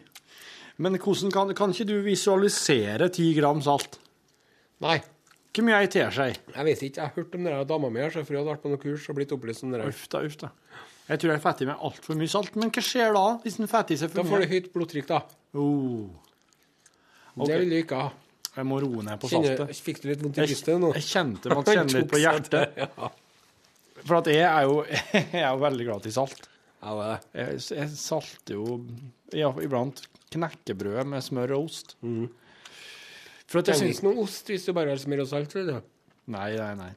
Men 0.79 0.95
hvordan 1.01 1.31
kan, 1.35 1.49
kan 1.57 1.73
ikke 1.75 1.87
du 1.89 1.97
visualisere 2.05 3.09
10 3.11 3.33
gram 3.39 3.61
salt? 3.65 3.97
Nei, 4.83 4.99
Hvor 5.49 5.65
mye 5.67 5.79
ei 5.81 5.87
teskje? 5.91 6.27
jeg 6.55 6.65
vet 6.69 6.81
ikke. 6.85 7.01
Jeg 7.01 7.03
har 7.09 7.15
hørt 7.17 7.33
om 7.35 7.43
det 7.43 7.51
der 7.51 7.65
dama 7.67 7.89
mi 7.91 7.99
her, 7.99 8.11
så 8.13 8.21
for 8.23 8.35
hun 8.37 8.41
hadde 8.45 8.53
vært 8.53 8.61
på 8.63 8.69
noe 8.71 8.79
kurs 8.79 9.07
og 9.11 9.17
blitt 9.17 9.33
opplyst 9.35 9.65
om 9.65 9.73
det 9.73 9.81
der. 9.81 9.89
Uff 9.91 10.05
da, 10.13 10.21
uff 10.23 10.37
da. 10.39 10.51
Jeg 11.09 11.19
tror 11.23 11.31
jeg 11.33 11.41
får 11.43 11.61
i 11.63 11.67
meg 11.71 11.83
altfor 11.89 12.15
mye 12.19 12.29
salt. 12.31 12.55
Men 12.61 12.71
hva 12.71 12.83
skjer 12.85 13.13
da, 13.17 13.23
hvis 13.43 13.57
en 13.59 13.67
får 13.71 13.91
i 13.91 13.97
seg 13.99 14.13
Da 14.15 14.23
får 14.29 14.43
du 14.45 14.51
høyt 14.53 14.69
blodtrykk, 14.75 15.07
da. 15.09 15.19
Oh, 15.57 16.05
Det 17.47 17.57
vil 17.63 17.73
du 17.73 17.77
ikke 17.81 17.99
ha. 18.03 18.09
jeg 18.55 18.67
må 18.69 18.79
roe 18.83 19.03
ned 19.07 19.19
på 19.21 19.29
Kjenner, 19.31 19.57
saltet. 19.57 19.81
fikk 19.89 20.01
du 20.03 20.07
litt 20.11 20.21
vondt 20.23 20.37
i 20.37 20.41
Jeg, 20.43 20.51
brystet 20.53 20.79
nå? 20.83 20.93
jeg 20.95 21.07
kjente 21.09 21.49
man 21.53 21.65
kjenner 21.73 21.97
litt 21.99 22.11
på 22.13 22.21
hjertet. 22.21 22.79
For 24.05 24.19
at 24.21 24.29
jeg 24.31 24.45
er 24.47 24.67
jo, 24.69 24.79
jeg 25.17 25.27
er 25.43 25.49
jo 25.49 25.61
veldig 25.65 25.87
glad 25.89 26.07
i 26.07 26.13
salt. 26.15 26.48
Ja, 26.79 26.93
det 26.95 27.05
er 27.05 27.09
det. 27.09 27.29
Jeg, 27.41 27.63
jeg 27.75 27.89
salter 27.99 28.55
jo 28.55 28.77
ja, 29.35 29.49
iblant 29.63 30.03
knekkebrød 30.31 31.03
med 31.11 31.23
smør 31.25 31.55
og 31.57 31.67
ost. 31.69 31.95
For 33.49 33.61
at 33.61 33.71
jeg 33.71 33.81
syns 33.81 34.03
noe 34.05 34.23
ost 34.23 34.47
hvis 34.51 34.67
du 34.67 34.73
bare 34.77 34.93
har 34.93 35.01
smør 35.01 35.25
og 35.25 35.31
salt. 35.31 35.55
vet 35.57 35.67
du. 35.71 35.79
Nei, 36.31 36.51
nei, 36.55 36.71
nei. 36.79 36.91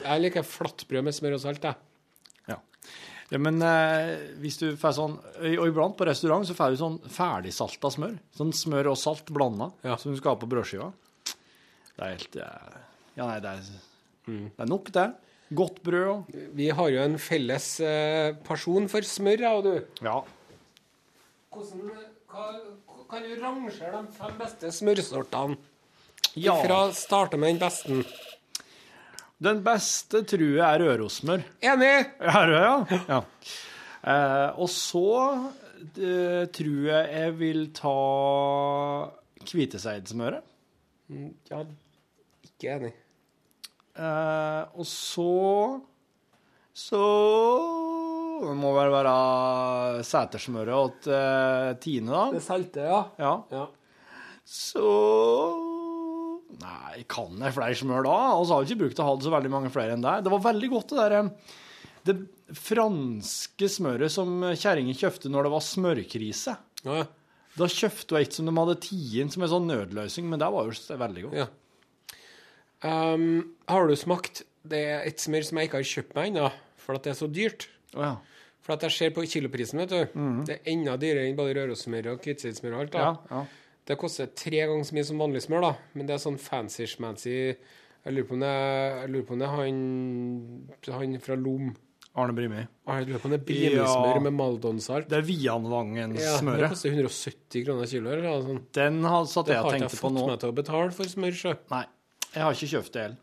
Jeg 0.00 0.22
liker 0.22 0.44
flatbrød 0.46 1.04
med 1.08 1.16
smør 1.16 1.36
og 1.36 1.42
salt. 1.42 1.64
jeg. 1.66 1.76
Ja. 2.52 2.58
ja 3.32 3.40
men 3.42 3.60
eh, 3.64 4.12
hvis 4.42 4.60
du 4.60 4.66
får 4.78 4.94
sånn 4.98 5.14
Og 5.56 5.64
iblant 5.66 5.96
på 5.98 6.06
restaurant 6.06 6.46
så 6.46 6.54
får 6.56 6.74
du 6.76 6.80
sånn 6.80 6.98
ferdigsalta 7.10 7.90
smør. 7.92 8.16
Sånn 8.38 8.54
smør 8.54 8.92
og 8.94 9.00
salt 9.00 9.28
blanda 9.34 9.72
Ja. 9.84 9.98
som 10.00 10.14
du 10.14 10.20
skal 10.20 10.36
ha 10.36 10.40
på 10.40 10.48
brødskiva. 10.54 10.92
Det 11.96 12.00
er 12.04 12.14
helt 12.14 12.36
eh, 12.40 12.80
Ja, 13.18 13.26
nei, 13.26 13.38
det 13.44 13.52
er, 13.58 13.70
det 14.28 14.64
er 14.66 14.68
nok, 14.70 14.92
det. 14.94 15.06
Godt 15.54 15.78
brød 15.86 16.32
Vi 16.58 16.70
har 16.74 16.88
jo 16.90 17.02
en 17.04 17.18
felles 17.22 17.68
eh, 17.84 18.34
pasjon 18.46 18.88
for 18.90 19.06
smør, 19.06 19.44
jeg 19.44 19.60
og 19.60 19.66
du. 19.66 19.74
Ja. 20.02 20.18
Hvordan 21.54 21.92
hva, 22.26 22.46
kan 23.08 23.22
du 23.22 23.36
rangere 23.40 24.00
de 24.02 24.16
fem 24.16 24.40
beste 24.40 24.72
smørsortene? 24.74 25.58
Ja. 26.36 26.56
Fra 26.60 26.80
starte 26.92 27.38
med 27.40 27.54
den 27.54 27.62
beste. 27.62 28.02
Den 29.40 29.62
beste 29.64 30.24
tror 30.28 30.50
jeg 30.58 30.64
er 30.64 30.82
Rørosmør. 30.82 31.46
Enig! 31.64 31.94
Er 32.18 32.50
det, 32.50 32.60
ja? 32.60 33.00
ja. 33.14 33.22
Eh, 34.06 34.58
og 34.60 34.68
så 34.72 35.06
eh, 35.94 36.44
tror 36.58 36.90
jeg 36.90 37.08
jeg 37.14 37.38
vil 37.38 37.64
ta 37.76 37.96
Kviteseidsmøret. 39.46 40.42
Ja, 41.50 41.62
ikke 42.50 42.72
enig. 42.74 42.94
Eh, 43.96 44.62
og 44.76 44.84
så 44.88 45.80
Så 46.76 47.00
Det 48.42 48.56
må 48.60 48.74
vel 48.76 48.92
være 48.92 49.12
setersmøret 50.04 50.98
til 51.06 51.14
uh, 51.16 51.72
Tine, 51.80 52.12
da. 52.12 52.24
Det 52.34 52.42
salte, 52.44 52.84
ja. 52.84 53.00
Ja. 53.16 53.32
ja. 53.48 53.64
Så 54.44 54.84
Nei, 56.60 57.02
kan 57.10 57.40
jeg 57.40 57.56
flere 57.56 57.76
smør 57.76 58.04
da? 58.06 58.18
Vi 58.36 58.52
har 58.52 58.62
jo 58.62 58.68
ikke 58.68 58.82
brukt 58.84 59.00
å 59.00 59.06
ha 59.08 59.16
det 59.16 59.26
så 59.26 59.32
veldig 59.32 59.52
mange 59.52 59.72
flere 59.72 59.96
enn 59.96 60.04
deg. 60.04 60.22
Det 60.24 60.32
var 60.32 60.44
veldig 60.44 60.70
godt, 60.72 60.92
det 60.92 61.00
der 61.00 61.16
eh, 61.18 61.56
Det 62.06 62.16
franske 62.60 63.68
smøret 63.72 64.12
som 64.12 64.44
kjerringa 64.52 64.94
kjøpte 64.96 65.32
når 65.32 65.48
det 65.48 65.54
var 65.56 65.64
smørkrise. 65.66 66.54
Ja. 66.86 67.02
Da 67.56 67.68
kjøpte 67.72 68.14
hun 68.14 68.20
et 68.20 68.36
som 68.36 68.48
de 68.48 68.54
hadde 68.60 68.76
tatt 68.84 69.16
inn 69.16 69.32
som 69.32 69.44
en 69.44 69.52
sånn 69.52 69.70
nødløsning, 69.72 70.28
men 70.28 70.40
det 70.40 70.52
var 70.52 70.68
jo 70.68 70.98
veldig 71.00 71.24
godt. 71.26 71.38
Ja. 71.40 71.48
Um, 72.84 73.54
har 73.68 73.86
du 73.88 73.94
smakt 73.96 74.42
Det 74.66 74.78
er 74.84 75.06
et 75.08 75.16
smør 75.22 75.44
som 75.46 75.58
jeg 75.58 75.68
ikke 75.70 75.78
har 75.80 75.86
kjøpt 75.88 76.14
meg 76.18 76.28
ennå, 76.32 76.48
for 76.82 76.98
at 76.98 77.04
det 77.06 77.12
er 77.14 77.18
så 77.20 77.28
dyrt. 77.32 77.68
Oh, 77.94 78.02
ja. 78.02 78.16
For 78.66 78.74
at 78.74 78.82
jeg 78.82 78.90
ser 78.96 79.10
på 79.14 79.22
kiloprisen, 79.30 79.78
vet 79.78 79.92
du. 79.94 80.00
Det 80.44 80.56
er 80.58 80.72
enda 80.72 80.96
dyrere 80.98 81.28
enn 81.30 81.36
både 81.38 81.54
Rørossmør 81.54 82.08
og 82.12 82.24
hvitseidsmør 82.26 82.74
og 82.74 82.80
alt. 82.80 82.92
da. 82.92 82.98
Ja, 82.98 83.14
ja. 83.30 83.44
Det 83.86 83.94
koster 84.00 84.26
tre 84.34 84.64
ganger 84.66 84.82
så 84.88 84.96
mye 84.96 85.06
som 85.06 85.20
vanlig 85.22 85.44
smør, 85.44 85.62
da. 85.62 85.72
Men 85.94 86.08
det 86.08 86.16
er 86.16 86.22
sånn 86.24 86.38
fancy-schmancy 86.42 87.36
Jeg 88.06 88.14
lurer 88.14 88.26
på 88.26 88.34
om 88.34 88.40
det 88.42 88.50
er, 88.50 89.14
på 89.26 89.38
det 89.38 89.48
han, 89.54 89.78
han 90.98 91.16
fra 91.22 91.36
Lom. 91.38 91.70
Arne 92.16 92.32
Brimi. 92.34 92.62
Jeg 92.88 93.06
lurer 93.06 93.20
på 93.22 93.28
om 93.28 93.32
det 93.34 93.40
er 93.40 93.46
Brimi-smør 93.46 94.14
Ja. 94.16 94.20
med 94.26 94.32
Maldonsalt. 94.34 95.08
Det 95.08 95.18
er 95.18 95.26
Ja, 96.18 96.40
det 96.40 96.70
koster 96.70 96.90
170 96.90 97.64
kroner 97.66 97.86
kilo. 97.86 98.10
Sånn. 98.42 98.62
Den 98.72 99.02
har 99.04 99.24
satt 99.26 99.46
Det 99.46 99.54
jeg 99.54 99.62
og 99.62 99.70
har 99.70 99.78
ikke 99.78 99.90
jeg 99.90 100.00
fått 100.00 100.26
meg 100.26 100.38
til 100.40 100.50
å 100.50 100.54
betale 100.54 100.90
for 100.92 101.04
smør. 101.04 101.32
sjø. 101.38 101.54
Nei, 101.70 101.84
jeg 102.34 102.42
har 102.42 102.52
ikke 102.56 102.70
kjøpt 102.74 102.92
det 102.96 103.02
heller. 103.06 103.22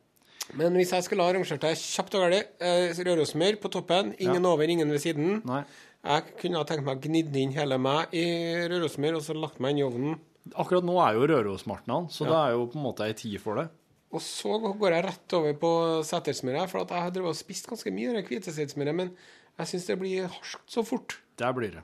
Men 0.59 0.75
hvis 0.75 0.91
jeg 0.91 1.05
skulle 1.05 1.23
ha 1.23 1.31
arrangert 1.31 1.61
det 1.63 1.71
kjapt 1.79 2.15
og 2.19 2.25
galt 2.25 2.61
eh, 2.61 2.97
rørosmør 3.07 3.55
på 3.63 3.69
toppen, 3.71 4.11
ingen 4.19 4.45
over, 4.45 4.67
ingen 4.67 4.89
ved 4.91 4.99
siden 4.99 5.41
Nei. 5.47 5.61
Jeg 6.03 6.33
kunne 6.41 6.59
ha 6.59 6.65
tenkt 6.67 6.83
meg 6.83 6.97
å 6.99 7.03
gnidde 7.05 7.39
inn 7.39 7.53
hele 7.55 7.77
meg 7.79 8.11
i 8.11 8.25
rørosmør 8.67 9.21
og 9.21 9.23
så 9.23 9.35
lagt 9.37 9.61
meg 9.63 9.71
inn 9.71 9.79
i 9.79 9.85
ovnen. 9.87 10.17
Akkurat 10.59 10.83
nå 10.83 10.97
er 10.99 11.15
jo 11.15 11.27
Rørosmartnan, 11.31 12.09
så 12.11 12.25
Ja. 12.25 12.29
det 12.33 12.39
er 12.41 12.51
jo 12.57 12.65
på 12.73 12.75
en 12.75 12.83
måte 12.83 13.05
ei 13.07 13.13
tid 13.15 13.39
for 13.39 13.55
det. 13.55 13.69
Og 14.11 14.19
så 14.21 14.59
går 14.59 14.91
jeg 14.91 15.05
rett 15.05 15.33
over 15.37 15.53
på 15.53 15.69
setersmøret, 16.03 16.69
for 16.69 16.81
at 16.83 16.89
jeg 16.91 17.01
har 17.05 17.13
drevet 17.15 17.31
og 17.31 17.39
spist 17.39 17.69
ganske 17.71 17.89
mye 17.95 18.09
av 18.11 18.15
det 18.19 18.25
hviteseidsmøret, 18.27 18.93
men 18.93 19.13
jeg 19.57 19.67
syns 19.71 19.87
det 19.87 19.97
blir 20.01 20.27
harskt 20.27 20.67
så 20.67 20.83
fort. 20.85 21.15
Det 21.39 21.55
blir 21.55 21.71
det. 21.79 21.83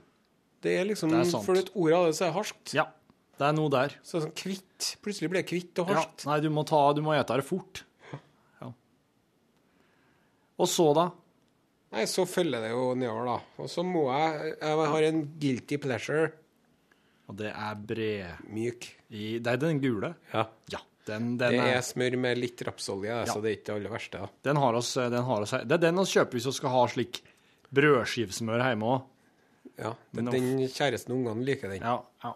Det 0.60 0.76
er 0.78 0.84
liksom, 0.84 1.08
Det 1.10 1.20
er 1.24 1.30
sant. 1.32 1.46
For 1.48 1.56
et 1.56 1.70
ord 1.74 1.92
av 1.96 2.04
det, 2.06 2.14
så 2.20 2.26
er 2.26 2.28
det 2.28 2.36
harskt. 2.36 2.74
Ja, 2.76 2.84
det 3.40 3.46
er 3.48 3.54
noe 3.56 3.70
der. 3.72 3.94
Så 4.04 4.20
sånn 4.20 4.34
kvitt. 4.36 4.90
Plutselig 5.04 5.30
blir 5.32 5.40
det 5.40 5.48
kvitt 5.48 5.78
og 5.80 5.88
Ja. 5.94 6.02
Nei, 6.28 6.40
du 6.44 6.50
må, 6.52 6.64
ta, 6.68 6.80
du 6.96 7.00
må 7.04 7.14
ete 7.16 7.38
det 7.40 7.46
fort. 7.48 7.82
Ja. 8.60 8.68
Og 10.60 10.68
så, 10.68 10.90
da? 10.96 11.06
Nei, 11.94 12.04
så 12.06 12.26
følger 12.28 12.62
det 12.66 12.70
jo 12.74 12.82
nedover, 12.94 13.26
da. 13.32 13.38
Og 13.64 13.70
så 13.72 13.82
må 13.86 14.04
jeg 14.12 14.52
Jeg 14.60 14.90
har 14.92 15.06
en 15.08 15.22
guilty 15.40 15.78
pleasure. 15.82 16.28
Og 17.30 17.36
det 17.38 17.50
er 17.54 17.74
bred... 17.88 18.44
Myk. 18.50 18.86
I, 19.10 19.38
det 19.42 19.54
er 19.54 19.58
den 19.62 19.80
gule? 19.82 20.12
Ja. 20.34 20.44
Ja. 20.70 20.80
Den, 21.08 21.32
den, 21.40 21.56
Det 21.56 21.62
er, 21.64 21.78
er 21.80 21.82
smør 21.82 22.14
med 22.20 22.38
litt 22.38 22.60
rapsolje, 22.66 23.08
Ja. 23.08 23.24
så 23.26 23.40
det 23.42 23.48
er 23.50 23.56
ikke 23.56 23.66
det 23.70 23.74
aller 23.78 23.90
verste. 23.96 24.18
da. 24.20 24.28
den 24.50 24.56
har 24.60 24.76
oss, 24.78 24.92
den 24.94 25.24
har 25.26 25.46
oss. 25.46 25.54
Det 25.64 25.74
er 25.78 25.82
den 25.88 25.96
vi 25.98 26.04
kjøper 26.12 26.36
hvis 26.38 26.46
vi 26.50 26.52
skal 26.60 26.74
ha 26.74 26.82
slik 26.92 27.22
brødskivsmør 27.74 28.62
hjemme 28.68 28.90
òg. 28.92 29.08
Ja, 29.80 29.94
den, 30.14 30.28
den 30.30 30.50
kjæresten 30.68 31.14
og 31.14 31.22
ungene 31.22 31.46
liker 31.48 31.72
den. 31.72 31.80
Ja, 31.82 31.96
ja. 32.24 32.34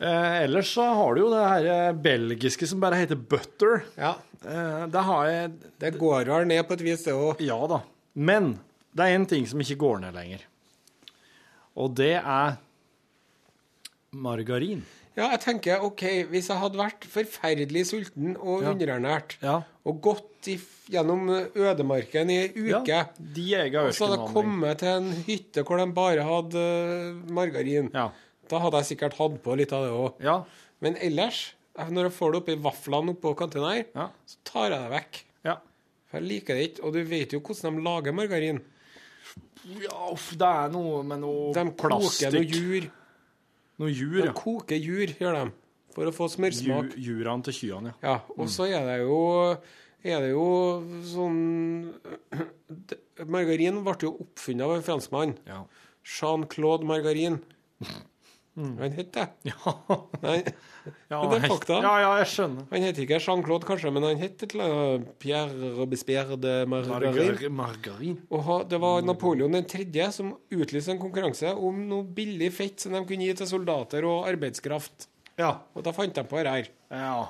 Eh, 0.00 0.36
ellers 0.46 0.70
så 0.74 0.86
har 0.96 1.14
du 1.14 1.20
jo 1.20 1.30
det 1.34 1.42
her 1.44 1.66
eh, 1.74 1.92
belgiske 1.92 2.66
som 2.70 2.80
bare 2.80 3.00
heter 3.02 3.16
butter. 3.20 3.82
Ja, 4.00 4.16
Eh, 4.40 4.86
det 4.88 5.00
har 5.04 5.26
jeg 5.28 5.50
Det 5.78 5.90
går 6.00 6.24
vel 6.24 6.46
ned 6.48 6.62
på 6.64 6.72
et 6.72 6.80
vis, 6.80 7.02
det 7.04 7.12
òg. 7.12 7.42
Ja 7.44 7.58
da. 7.68 7.82
Men 8.16 8.54
det 8.96 9.04
er 9.04 9.18
én 9.18 9.26
ting 9.28 9.44
som 9.46 9.60
ikke 9.60 9.76
går 9.82 10.00
ned 10.00 10.14
lenger. 10.16 10.46
Og 11.76 11.92
det 11.94 12.14
er 12.16 12.56
margarin. 14.16 14.80
Ja, 15.18 15.26
jeg 15.34 15.40
tenker 15.44 15.82
OK, 15.84 16.02
hvis 16.30 16.48
jeg 16.48 16.56
hadde 16.62 16.78
vært 16.80 17.04
forferdelig 17.10 17.82
sulten 17.90 18.36
og 18.40 18.62
Ja. 18.62 18.72
underernært, 18.72 19.36
Ja. 19.42 19.62
og 19.84 20.00
gått 20.00 20.48
i, 20.48 20.56
gjennom 20.88 21.28
ødemarken 21.54 22.30
i 22.30 22.38
ei 22.38 22.48
uke, 22.72 22.86
ja 22.88 23.04
de 23.18 23.76
og 23.76 23.92
så 23.92 24.06
hadde 24.08 24.24
jeg 24.24 24.32
kommet 24.34 24.78
til 24.78 24.88
en 24.88 25.12
hytte 25.28 25.62
hvor 25.64 25.76
de 25.76 25.92
bare 25.92 26.22
hadde 26.24 26.56
eh, 26.56 27.30
margarin, 27.30 27.90
Ja. 27.92 28.08
Da 28.50 28.58
hadde 28.64 28.80
jeg 28.82 28.88
sikkert 28.92 29.16
hatt 29.20 29.38
på 29.44 29.56
litt 29.58 29.72
av 29.76 29.84
det 29.86 29.92
òg. 29.94 30.20
Ja. 30.26 30.36
Men 30.82 30.96
ellers, 31.00 31.54
når 31.78 32.08
jeg 32.08 32.14
får 32.18 32.32
det 32.34 32.40
oppi 32.42 32.56
vaflene 32.66 33.14
oppå 33.14 33.34
kantina 33.38 33.72
her, 33.76 33.84
Ja. 33.94 34.08
så 34.26 34.36
tar 34.44 34.70
jeg 34.70 34.80
det 34.80 34.90
vekk. 34.96 35.22
ja. 35.44 35.56
For 36.10 36.18
jeg 36.18 36.26
liker 36.28 36.54
det 36.58 36.64
ikke. 36.72 36.84
Og 36.84 36.92
du 36.92 37.04
vet 37.04 37.32
jo 37.32 37.40
hvordan 37.40 37.76
de 37.76 37.82
lager 37.86 38.12
margarin. 38.12 38.60
Ja, 39.78 40.08
uff, 40.10 40.30
det 40.40 40.42
er 40.48 40.68
noe 40.72 41.02
med 41.06 41.20
noe 41.22 41.52
De 41.54 41.62
koker 41.70 41.88
noe 41.92 42.00
plastikk. 42.00 42.50
jur. 42.56 42.90
Noe 43.78 43.90
jur, 43.92 44.22
De 44.26 44.32
koker 44.34 44.76
jur, 44.80 45.06
gjør 45.20 45.36
de. 45.44 45.52
For 45.94 46.04
å 46.06 46.12
få 46.14 46.26
smørsmak. 46.30 46.96
Ju- 46.96 47.20
Jurene 47.22 47.42
til 47.44 47.52
kyrne, 47.54 47.94
ja. 48.02 48.08
Ja, 48.16 48.20
og 48.36 48.48
så 48.48 48.66
er 48.66 48.84
det 48.86 48.98
jo 49.06 49.56
er 50.02 50.20
det 50.24 50.30
jo 50.32 50.80
sånn 51.04 51.92
Margarin 53.30 53.82
ble 53.84 53.94
jo 54.00 54.12
oppfunnet 54.24 54.64
av 54.64 54.74
en 54.76 54.82
franskmann. 54.86 55.34
Ja. 55.46 55.62
Jean-Claude 56.04 56.84
Margarin. 56.88 57.40
Han 58.58 58.92
het 58.92 59.12
det. 59.14 59.24
Ja, 59.46 59.72
Nei, 60.20 60.34
ja, 61.08 61.18
det 61.30 61.36
er 61.38 61.44
fakta. 61.48 61.76
Ja, 61.80 61.92
ja, 62.02 62.08
jeg 62.20 62.28
skjønner. 62.32 62.64
han 62.72 62.82
het 62.84 62.98
ikke 63.00 63.20
Jean-Claude, 63.22 63.64
kanskje, 63.68 63.92
men 63.94 64.04
han 64.04 64.18
het 64.20 64.42
et 64.42 64.54
eller 64.56 64.74
annet 64.74 65.12
Pierre 65.22 65.70
Robespierre 65.78 66.36
de 66.40 66.54
Margarin. 66.68 67.38
Margarin. 67.56 68.18
Og 68.34 68.50
det 68.68 68.80
var 68.82 69.00
Napoleon 69.06 69.54
den 69.56 69.68
tredje 69.70 70.10
som 70.18 70.34
utlyste 70.52 70.92
en 70.92 71.00
konkurranse 71.00 71.54
om 71.56 71.78
noe 71.88 72.04
billig 72.04 72.50
fett 72.56 72.84
som 72.84 72.92
de 72.98 73.04
kunne 73.08 73.28
gi 73.30 73.36
til 73.38 73.48
soldater 73.48 74.04
og 74.08 74.26
arbeidskraft. 74.28 75.06
Ja. 75.40 75.54
Og 75.72 75.86
da 75.86 75.94
fant 75.96 76.12
de 76.18 76.26
på 76.26 76.40
dette 76.42 76.56
her. 76.58 76.72
ja. 76.90 77.20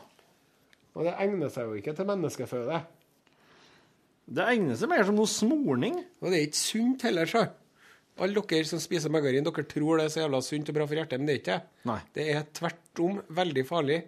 Og 0.99 1.05
det 1.07 1.13
egner 1.23 1.53
seg 1.55 1.69
jo 1.69 1.77
ikke 1.79 1.93
til 1.95 2.09
menneskeføde. 2.09 2.81
Det 4.27 4.43
egner 4.57 4.75
seg 4.79 4.91
mer 4.91 5.05
som 5.07 5.15
noe 5.15 5.31
smorning. 5.31 6.01
Og 6.19 6.33
det 6.33 6.41
er 6.41 6.47
ikke 6.49 6.59
sunt 6.59 7.05
heller, 7.07 7.31
så. 7.31 7.45
Alle 8.21 8.43
dere 8.53 8.69
som 8.69 8.81
spiser 8.83 9.13
margarin, 9.13 9.45
dere 9.47 9.65
tror 9.69 10.01
det 10.01 10.07
er 10.07 10.15
så 10.15 10.23
jævla 10.25 10.41
sunt 10.45 10.69
og 10.73 10.77
bra 10.77 10.87
for 10.89 11.01
hjertet, 11.01 11.21
men 11.21 11.29
det 11.31 11.35
er 11.37 11.41
ikke 11.43 11.55
det. 11.59 11.85
Nei. 11.89 12.01
Det 12.17 12.27
er 12.35 12.49
tvert 12.59 13.03
om 13.07 13.21
veldig 13.41 13.65
farlig. 13.69 14.01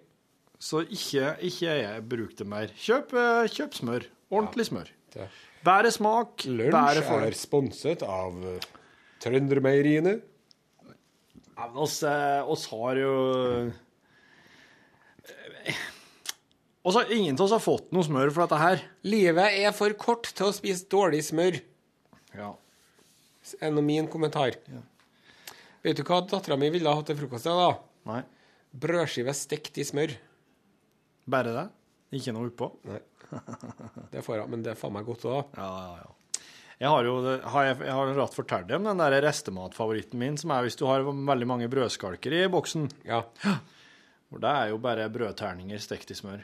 Så 0.62 0.84
ikke, 0.84 1.32
ikke 1.48 1.76
jeg 1.80 2.02
bruk 2.10 2.34
det 2.38 2.46
mer. 2.46 2.74
Kjøp, 2.78 3.14
eh, 3.18 3.48
kjøp 3.50 3.78
smør. 3.80 4.04
Ordentlig 4.32 4.68
smør. 4.68 4.92
Ja, 5.16 5.26
Bære 5.66 5.90
smak, 5.94 6.44
for 6.46 7.24
er 7.26 7.34
sponset 7.36 8.02
av 8.06 8.38
eh, 8.46 8.68
Trøndermeieriene. 9.22 10.14
Ja, 11.52 11.66
men 11.68 11.80
oss, 11.84 12.00
eh, 12.06 12.40
oss 12.48 12.66
har 12.72 12.98
jo 12.98 13.12
oss 16.82 16.96
har, 16.98 17.12
Ingen 17.14 17.36
av 17.36 17.44
oss 17.46 17.54
har 17.54 17.62
fått 17.62 17.92
noe 17.94 18.06
smør 18.06 18.32
for 18.32 18.46
dette 18.46 18.58
her. 18.62 18.82
Livet 19.06 19.58
er 19.62 19.74
for 19.76 19.94
kort 19.98 20.30
til 20.32 20.48
å 20.48 20.56
spise 20.56 20.88
dårlig 20.90 21.22
smør, 21.28 21.60
Ja. 22.32 22.54
Er 23.60 23.72
nå 23.74 23.82
min 23.84 24.08
kommentar. 24.10 24.56
Vet 25.82 25.98
du 25.98 26.04
hva 26.06 26.20
dattera 26.30 26.58
mi 26.60 26.70
ville 26.70 26.90
ha 26.90 27.02
til 27.06 27.18
frokost 27.18 27.48
i 27.48 27.52
dag? 27.52 27.62
da? 27.62 28.12
Nei. 28.12 28.22
Brødskive 28.82 29.34
stekt 29.36 29.78
i 29.82 29.86
smør. 29.86 30.14
Bare 31.32 31.54
det? 31.54 31.66
Ikke 32.18 32.34
noe 32.36 32.50
oppå? 32.50 32.70
Nei. 32.88 33.00
Det 34.12 34.22
får 34.24 34.42
jeg, 34.42 34.50
men 34.52 34.64
det 34.64 34.74
er 34.74 34.78
faen 34.80 34.92
meg 34.94 35.06
godt 35.08 35.24
òg. 35.28 35.54
Ja, 35.56 35.68
ja, 35.68 36.02
ja. 36.02 36.40
Jeg 36.82 36.90
har 36.90 37.06
jo 37.06 37.12
har 37.22 37.66
jeg, 37.68 37.76
jeg 37.86 37.94
har 37.94 38.08
rett 38.16 38.34
fortalt 38.34 38.66
dem 38.66 38.86
den 38.88 38.98
der 38.98 39.14
restematfavoritten 39.22 40.18
min, 40.18 40.38
som 40.40 40.50
er 40.50 40.64
hvis 40.66 40.78
du 40.80 40.82
har 40.88 41.04
veldig 41.06 41.46
mange 41.46 41.68
brødskalker 41.70 42.34
i 42.34 42.48
boksen. 42.50 42.88
Ja. 43.06 43.20
For 44.32 44.42
det 44.42 44.50
er 44.50 44.72
jo 44.72 44.80
bare 44.82 45.06
brødterninger 45.12 45.78
stekt 45.82 46.10
i 46.10 46.16
smør. 46.18 46.42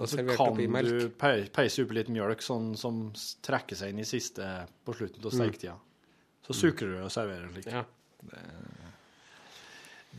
Og 0.00 0.08
Så 0.10 0.24
kan 0.24 0.56
du 0.56 1.10
peise 1.54 1.84
oppi 1.84 1.98
litt 2.00 2.08
mjølk 2.10 2.40
sånn 2.42 2.72
som 2.78 3.04
trekker 3.46 3.78
seg 3.78 3.92
inn 3.92 4.00
i 4.02 4.08
siste 4.08 4.46
på 4.86 4.94
slutten 4.96 5.22
av 5.22 5.36
steketida. 5.36 5.76
Så 6.44 6.56
suker 6.56 6.90
du 6.90 6.98
og 7.00 7.12
serverer 7.12 7.48
slik. 7.52 7.68
Ja. 7.72 7.84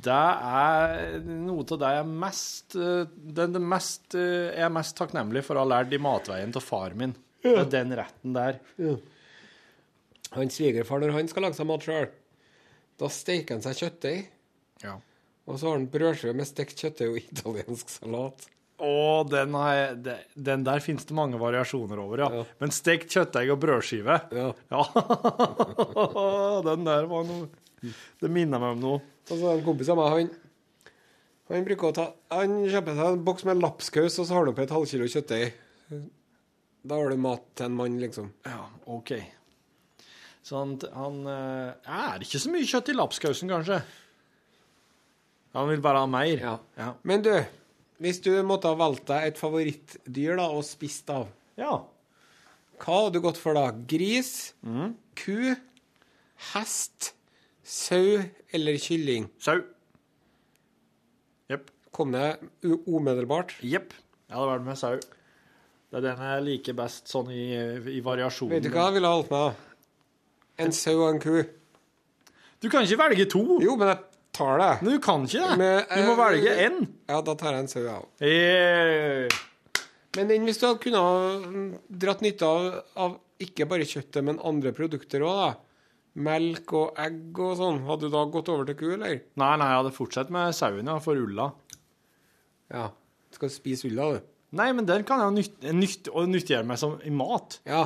Det 0.05 0.15
er 0.15 1.21
noe 1.23 1.63
av 1.63 1.79
det 1.81 1.91
jeg 1.95 2.03
er 2.03 2.09
mest 2.25 2.75
eh, 2.77 3.13
det, 3.15 3.45
det 3.55 3.61
mest, 3.63 4.07
eh, 4.17 4.51
jeg 4.51 4.65
er 4.67 4.73
mest 4.73 4.97
takknemlig 4.97 5.45
for 5.45 5.57
å 5.57 5.63
ha 5.63 5.71
lært 5.77 5.93
i 5.95 6.01
matveien 6.01 6.51
til 6.53 6.63
far 6.63 6.97
min. 6.97 7.15
Det 7.45 7.55
er 7.61 7.71
den 7.71 7.93
retten 7.95 8.35
der. 8.35 8.59
Han 10.35 10.51
svigerfar, 10.51 11.01
når 11.01 11.13
han 11.15 11.29
skal 11.31 11.45
lage 11.45 11.57
seg 11.57 11.69
mat 11.69 11.85
sjøl, 11.85 12.07
da 12.99 13.09
steker 13.11 13.55
han 13.55 13.63
seg 13.63 13.83
kjøttdeig. 13.83 14.25
Ja. 14.83 14.97
Og 15.45 15.59
så 15.61 15.69
har 15.69 15.77
han 15.77 15.87
brødskive 15.93 16.33
med 16.35 16.49
stekt 16.49 16.81
kjøttdeig 16.81 17.11
og 17.13 17.19
italiensk 17.21 17.93
salat. 17.93 18.47
Å, 18.75 19.23
den, 19.31 19.53
jeg, 19.55 20.15
den 20.35 20.63
der 20.67 20.81
finnes 20.83 21.05
det 21.07 21.15
mange 21.15 21.39
variasjoner 21.39 21.99
over, 22.01 22.23
ja. 22.25 22.41
Men 22.59 22.73
stekt 22.75 23.13
kjøttdeig 23.15 23.53
og 23.53 23.61
brødskive 23.63 24.17
Ja. 24.35 24.49
ja. 24.73 24.81
den 26.67 26.83
der 26.83 27.07
var 27.07 27.23
noe 27.23 27.47
Det 28.19 28.27
minner 28.27 28.59
meg 28.59 28.75
om 28.75 28.83
noe. 28.83 28.99
Og 29.29 29.39
så 29.39 29.53
en 29.53 29.63
kompis 29.63 29.91
av 29.93 30.01
meg, 30.01 30.11
han 30.11 30.33
Han 31.53 31.69
bruker 31.69 31.87
å 31.87 31.95
ta 31.95 32.09
Han 32.35 32.57
kjøper 32.67 32.99
seg 32.99 33.13
en 33.13 33.23
boks 33.29 33.47
med 33.47 33.63
lapskaus, 33.63 34.19
og 34.19 34.27
så 34.27 34.35
har 34.35 34.43
han 34.43 34.51
oppi 34.51 34.65
et 34.65 34.75
halvkilo 34.75 35.07
kjøttdeig. 35.15 35.55
Da 36.85 36.99
har 36.99 37.09
du 37.15 37.21
mat 37.21 37.47
til 37.55 37.69
en 37.69 37.77
mann, 37.79 37.95
liksom. 38.01 38.31
Ja, 38.45 38.65
OK. 38.91 39.15
Så 40.45 40.59
han, 40.59 40.75
han 40.93 41.23
eh, 41.31 41.93
er 41.95 42.21
ikke 42.21 42.43
så 42.43 42.51
mye 42.53 42.67
kjøtt 42.69 42.91
i 42.91 42.97
lapskausen, 42.99 43.49
kanskje? 43.49 43.79
Han 45.55 45.71
vil 45.71 45.81
bare 45.81 46.03
ha 46.03 46.09
mer? 46.11 46.35
Ja. 46.35 46.57
Ja. 46.77 46.91
Men 47.07 47.23
du, 47.25 47.31
hvis 48.03 48.19
du 48.25 48.31
måtte 48.43 48.67
ha 48.71 48.75
valgt 48.79 49.05
deg 49.07 49.29
et 49.29 49.37
favorittdyr 49.39 50.35
da, 50.39 50.49
og 50.51 50.65
spist 50.67 51.09
av, 51.13 51.27
ja. 51.59 51.77
hva 52.81 52.97
hadde 52.99 53.13
du 53.15 53.21
gått 53.23 53.39
for 53.39 53.55
da? 53.55 53.69
Gris, 53.87 54.53
ku, 55.15 55.55
hest, 56.53 57.13
sau 57.63 58.19
eller 58.53 58.77
kylling? 58.83 59.29
Sau. 59.39 59.61
Jepp. 61.49 61.69
Kom 61.95 62.11
det 62.11 62.39
u- 62.67 62.81
umiddelbart? 62.87 63.53
Jepp. 63.63 63.93
Jeg 64.27 64.35
hadde 64.35 64.49
vært 64.51 64.65
med 64.65 64.79
sau. 64.81 64.95
Det 64.99 66.01
er 66.01 66.03
den 66.09 66.23
jeg 66.25 66.43
liker 66.49 66.75
best, 66.75 67.07
sånn 67.07 67.29
i, 67.31 67.45
i 67.95 68.01
variasjonen. 68.03 68.57
Vet 68.57 68.65
du 68.67 68.73
hva 68.73 68.89
jeg 68.89 68.97
ville 68.97 69.11
ha 69.11 69.19
valgt 69.21 69.31
meg? 69.31 69.45
da? 69.45 70.63
En 70.65 70.73
sau 70.75 70.95
og 71.03 71.09
en 71.13 71.21
ku. 71.23 71.37
Du 72.63 72.67
kan 72.71 72.83
ikke 72.87 72.99
velge 72.99 73.27
to. 73.31 73.43
Jo, 73.63 73.75
men 73.79 73.91
jeg 73.93 73.99
tar 74.35 74.59
det. 74.61 74.71
Men 74.83 74.95
du 74.95 75.01
kan 75.03 75.25
ikke 75.27 75.41
det. 75.41 75.57
Men, 75.61 75.83
du 75.89 76.07
må 76.09 76.15
eh, 76.15 76.21
velge 76.21 76.55
én. 76.67 76.79
Ja, 77.09 77.19
da 77.25 77.35
tar 77.39 77.55
jeg 77.55 77.65
en 77.65 77.71
sau, 77.71 77.83
jeg 77.85 77.95
òg. 77.95 79.37
Men 80.15 80.29
den, 80.31 80.45
hvis 80.47 80.59
du 80.61 80.67
hadde 80.67 80.81
kunnet 80.83 81.47
mm, 81.51 81.69
dratt 82.03 82.21
nytte 82.23 82.47
av, 82.47 82.67
av 83.05 83.15
ikke 83.43 83.67
bare 83.67 83.87
kjøttet, 83.87 84.21
men 84.23 84.39
andre 84.47 84.71
produkter 84.75 85.25
òg, 85.27 85.41
da. 85.41 85.49
Melk 86.25 86.71
og 86.79 86.99
egg 87.03 87.39
og 87.43 87.57
sånn. 87.59 87.81
Hadde 87.89 88.07
du 88.07 88.13
da 88.13 88.21
gått 88.31 88.51
over 88.53 88.67
til 88.69 88.77
ku, 88.79 88.85
eller? 88.95 89.17
Nei, 89.35 89.51
nei, 89.59 89.67
jeg 89.73 89.81
hadde 89.81 89.95
fortsatt 89.97 90.31
med 90.31 90.55
sauen, 90.55 90.87
ja, 90.87 90.95
for 91.03 91.19
ulla. 91.19 91.49
Ja. 92.71 92.85
Skal 93.35 93.51
du 93.51 93.55
spise 93.57 93.89
ulla, 93.89 94.13
du? 94.15 94.31
Nei, 94.55 94.69
men 94.77 94.87
den 94.87 95.03
kan 95.07 95.19
jeg 95.19 95.35
nytt, 95.35 95.67
nytt, 95.75 96.09
og 96.15 96.29
nyttiggjøre 96.31 96.67
meg 96.69 96.79
som 96.79 96.95
i 97.03 97.11
mat. 97.11 97.59
Ja. 97.67 97.85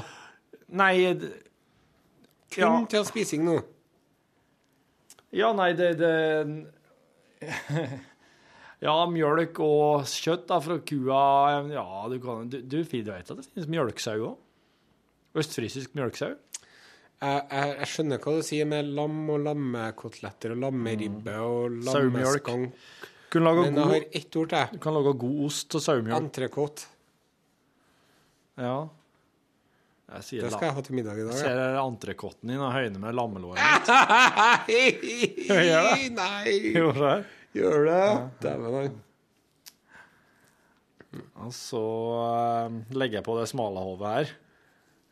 Nei 0.69 1.15
Kun 2.49 2.61
Ja. 2.61 2.85
til 2.89 3.05
spising 3.05 3.43
nå. 3.45 3.59
Ja, 5.35 5.51
nei, 5.53 5.73
det, 5.77 5.91
det 5.99 6.13
Ja, 8.85 8.95
mjølk 9.11 9.59
og 9.63 10.07
kjøtt 10.07 10.45
da, 10.49 10.57
fra 10.63 10.77
kua 10.87 11.23
Ja, 11.69 11.85
du 12.09 12.15
kan 12.23 12.49
Du, 12.51 12.59
du 12.63 12.77
vet 12.81 13.09
at 13.11 13.29
det 13.29 13.45
finnes 13.49 13.67
mjølksau 13.69 14.17
òg? 14.31 14.37
Østfrisisk 15.39 15.93
mjølksau? 15.99 16.31
Jeg, 17.19 17.41
jeg, 17.51 17.71
jeg 17.81 17.87
skjønner 17.91 18.21
hva 18.23 18.33
du 18.39 18.45
sier 18.47 18.67
med 18.71 18.87
lam 18.95 19.17
og 19.29 19.41
lammekoteletter 19.43 20.53
og 20.55 20.61
lammeribbe 20.63 21.35
og 21.43 21.81
Saumjølk. 21.85 22.47
lammeskank. 22.47 23.09
Men 23.35 23.49
jeg 23.67 23.73
god, 23.75 23.91
har 23.91 24.05
ett 24.21 24.37
ord 24.39 24.49
til. 24.53 24.71
du 24.71 24.79
kan 24.81 24.95
lage 24.95 25.11
god 25.21 25.41
ost 25.45 25.75
og 25.77 25.83
saumjølk. 25.85 26.15
Entrecôte. 26.17 26.87
Ja. 28.57 28.77
Jeg 30.09 30.23
sier 30.25 30.41
Det 30.41 30.49
skal 30.55 30.67
jeg 30.71 30.75
ha 30.75 30.81
til 30.87 30.95
middag 30.97 31.17
i 31.19 31.21
Jeg 31.21 31.27
dag. 31.29 31.37
ser 31.37 31.75
entrecôten 31.83 32.49
din 32.49 32.61
og 32.65 32.71
høyner 32.73 32.99
med 33.03 33.13
lammelåret. 33.17 33.59
Ja. 35.49 35.83
Nei! 36.15 36.55
Gjør 36.73 36.97
det? 36.97 37.13
Gjør 37.59 37.85
det? 37.85 38.01
Dæven, 38.45 38.73
han. 38.79 38.97
Og 41.41 41.53
så 41.55 41.81
eh, 42.21 42.75
legger 42.97 43.19
jeg 43.19 43.25
på 43.25 43.37
det 43.39 43.47
smale 43.49 43.81
hodet 43.85 44.11
her. 44.13 44.33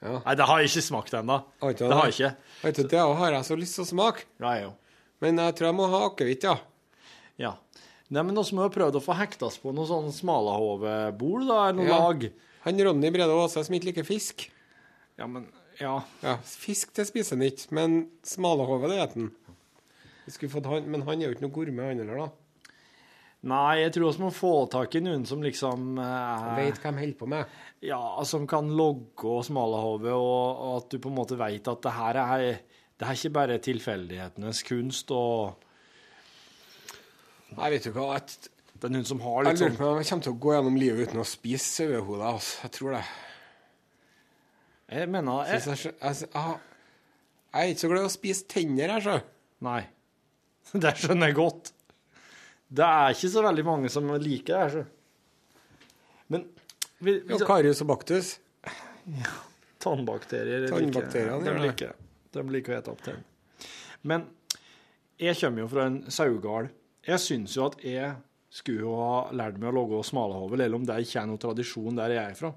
Ja. 0.05 0.15
Nei, 0.27 0.33
det 0.37 0.45
har 0.45 0.59
jeg 0.61 0.69
ikke 0.69 0.83
smakt 0.85 1.15
ennå. 1.17 1.39
Det 1.61 1.87
har 1.89 2.09
jeg 2.11 2.13
ikke. 2.17 2.33
Vet 2.67 2.77
du, 2.77 2.83
det 2.93 3.05
har 3.21 3.31
jeg 3.33 3.47
så 3.47 3.57
lyst 3.57 3.77
til 3.79 3.85
å 3.85 3.89
smake. 3.89 4.27
Nei, 4.43 4.57
jo. 4.67 4.73
Men 5.25 5.39
jeg 5.41 5.55
tror 5.57 5.71
jeg 5.71 5.77
må 5.79 5.87
ha 5.89 6.01
akevitt, 6.11 6.45
ja. 6.45 6.53
Ja. 7.41 7.55
Nei, 8.13 8.21
men 8.23 8.37
også 8.37 8.53
må 8.57 8.67
vi 8.67 8.75
prøve 8.77 8.97
å 9.01 9.03
få 9.03 9.15
hekta 9.17 9.47
oss 9.49 9.57
på 9.61 9.73
noe 9.75 9.89
sånn 9.89 10.11
smalahovebol, 10.13 11.47
da, 11.49 11.57
eller 11.71 11.79
noe 11.81 11.89
Ja. 11.89 11.97
lag. 12.05 12.27
Han 12.67 12.83
Ronny 12.85 13.09
Brede 13.15 13.33
Aase 13.33 13.63
som 13.65 13.73
ikke 13.77 13.89
liker 13.89 14.05
fisk. 14.07 14.45
Ja, 15.17 15.27
men 15.27 15.47
Ja. 15.81 15.99
Ja, 16.23 16.37
Fisk 16.41 16.95
det 16.97 17.07
spiser 17.09 17.37
han 17.37 17.45
ikke, 17.45 17.69
men 17.77 17.97
smalahove 18.25 18.89
det 18.89 20.33
spiser 20.33 20.65
han. 20.65 20.89
Men 20.91 21.05
han 21.07 21.21
er 21.21 21.29
jo 21.29 21.35
ikke 21.37 21.45
noe 21.45 21.55
gourmet, 21.55 21.91
han 21.91 22.01
heller, 22.01 22.25
da. 22.25 22.29
Nei, 23.47 23.83
jeg 23.83 23.93
tror 23.93 24.15
vi 24.15 24.23
må 24.25 24.31
få 24.33 24.51
tak 24.73 24.95
i 24.97 25.01
noen 25.05 25.21
som 25.29 25.43
liksom 25.45 25.99
eh, 26.01 26.47
Vet 26.57 26.79
hva 26.81 26.89
de 26.89 27.03
holder 27.03 27.19
på 27.19 27.27
med. 27.29 27.53
Ja, 27.85 27.99
som 28.25 28.47
kan 28.49 28.71
logge 28.73 29.29
og 29.29 29.45
smalahove, 29.45 30.15
og, 30.17 30.63
og 30.65 30.73
at 30.81 30.89
du 30.91 30.97
på 31.03 31.11
en 31.13 31.19
måte 31.19 31.37
vet 31.39 31.69
at 31.69 31.85
det 31.85 31.93
her 31.95 32.19
er 32.23 32.47
det 32.97 33.05
er 33.05 33.13
ikke 33.13 33.29
bare 33.35 33.59
tilfeldighetenes 33.61 34.63
kunst, 34.65 35.11
og 35.13 35.53
Jeg 37.53 37.75
vet 37.75 37.85
jo 37.85 37.93
hva, 37.93 38.07
jeg, 38.17 38.49
det 38.73 38.89
er 38.89 38.93
noen 38.95 39.05
som 39.07 39.21
har 39.21 39.45
jeg 39.45 39.53
lurer 39.53 39.61
sånn 39.61 39.77
på 39.77 39.91
om 39.91 40.01
jeg 40.01 40.09
kommer 40.09 40.25
til 40.25 40.33
å 40.33 40.41
gå 40.41 40.55
gjennom 40.55 40.79
livet 40.81 41.07
uten 41.07 41.21
å 41.21 41.27
spise 41.29 41.69
sauehode. 41.69 42.25
Altså. 42.25 42.57
Jeg 42.65 42.73
tror 42.79 42.97
det. 42.97 43.03
Jeg 44.87 45.09
mener 45.11 45.47
Jeg, 45.49 45.61
jeg, 45.67 45.93
jeg, 45.99 46.27
jeg, 46.33 46.59
er 47.53 47.71
ikke 47.71 47.81
så 47.81 47.89
glad 47.91 48.05
i 48.05 48.07
å 48.07 48.11
spise 48.11 48.47
tenner, 48.47 48.93
jeg, 48.95 49.03
så. 49.03 49.17
Nei. 49.67 49.81
Det 50.83 50.93
skjønner 50.99 51.31
jeg 51.31 51.37
godt. 51.37 51.73
Det 52.67 52.85
er 52.85 53.15
ikke 53.15 53.31
så 53.31 53.43
veldig 53.43 53.65
mange 53.67 53.91
som 53.91 54.07
liker 54.19 54.57
det 54.57 54.69
så. 54.73 54.83
Men 56.27 56.43
vi, 56.99 57.13
vi, 57.13 57.35
Og 57.35 57.43
Karius 57.47 57.83
og 57.83 57.91
Baktus. 57.91 58.33
Ja, 59.07 59.35
Tannbakterier 59.79 60.65
Tannbakteriene 60.67 61.39
liker, 61.39 61.53
de 61.53 61.63
liker, 61.63 61.93
de 62.35 62.43
liker 62.51 62.73
å 62.73 62.79
ete 62.81 62.91
opp 62.91 63.03
tenn. 63.05 63.21
Men 64.07 64.25
jeg 65.19 65.37
kommer 65.39 65.63
jo 65.63 65.69
fra 65.71 65.85
en 65.87 65.99
sauegard. 66.11 66.71
Jeg 67.07 67.23
syns 67.23 67.55
jo 67.55 67.67
at 67.69 67.79
jeg 67.87 68.11
skulle 68.51 68.91
ha 68.99 69.35
lært 69.35 69.59
meg 69.61 69.71
å 69.71 69.77
lage 69.77 70.03
smalahove, 70.07 70.59
selv 70.59 70.79
om 70.79 70.87
det 70.87 70.99
ikke 71.05 71.21
er 71.21 71.29
noen 71.29 71.43
tradisjon 71.43 71.99
der 71.99 72.15
jeg 72.17 72.33
er 72.33 72.37
fra. 72.39 72.51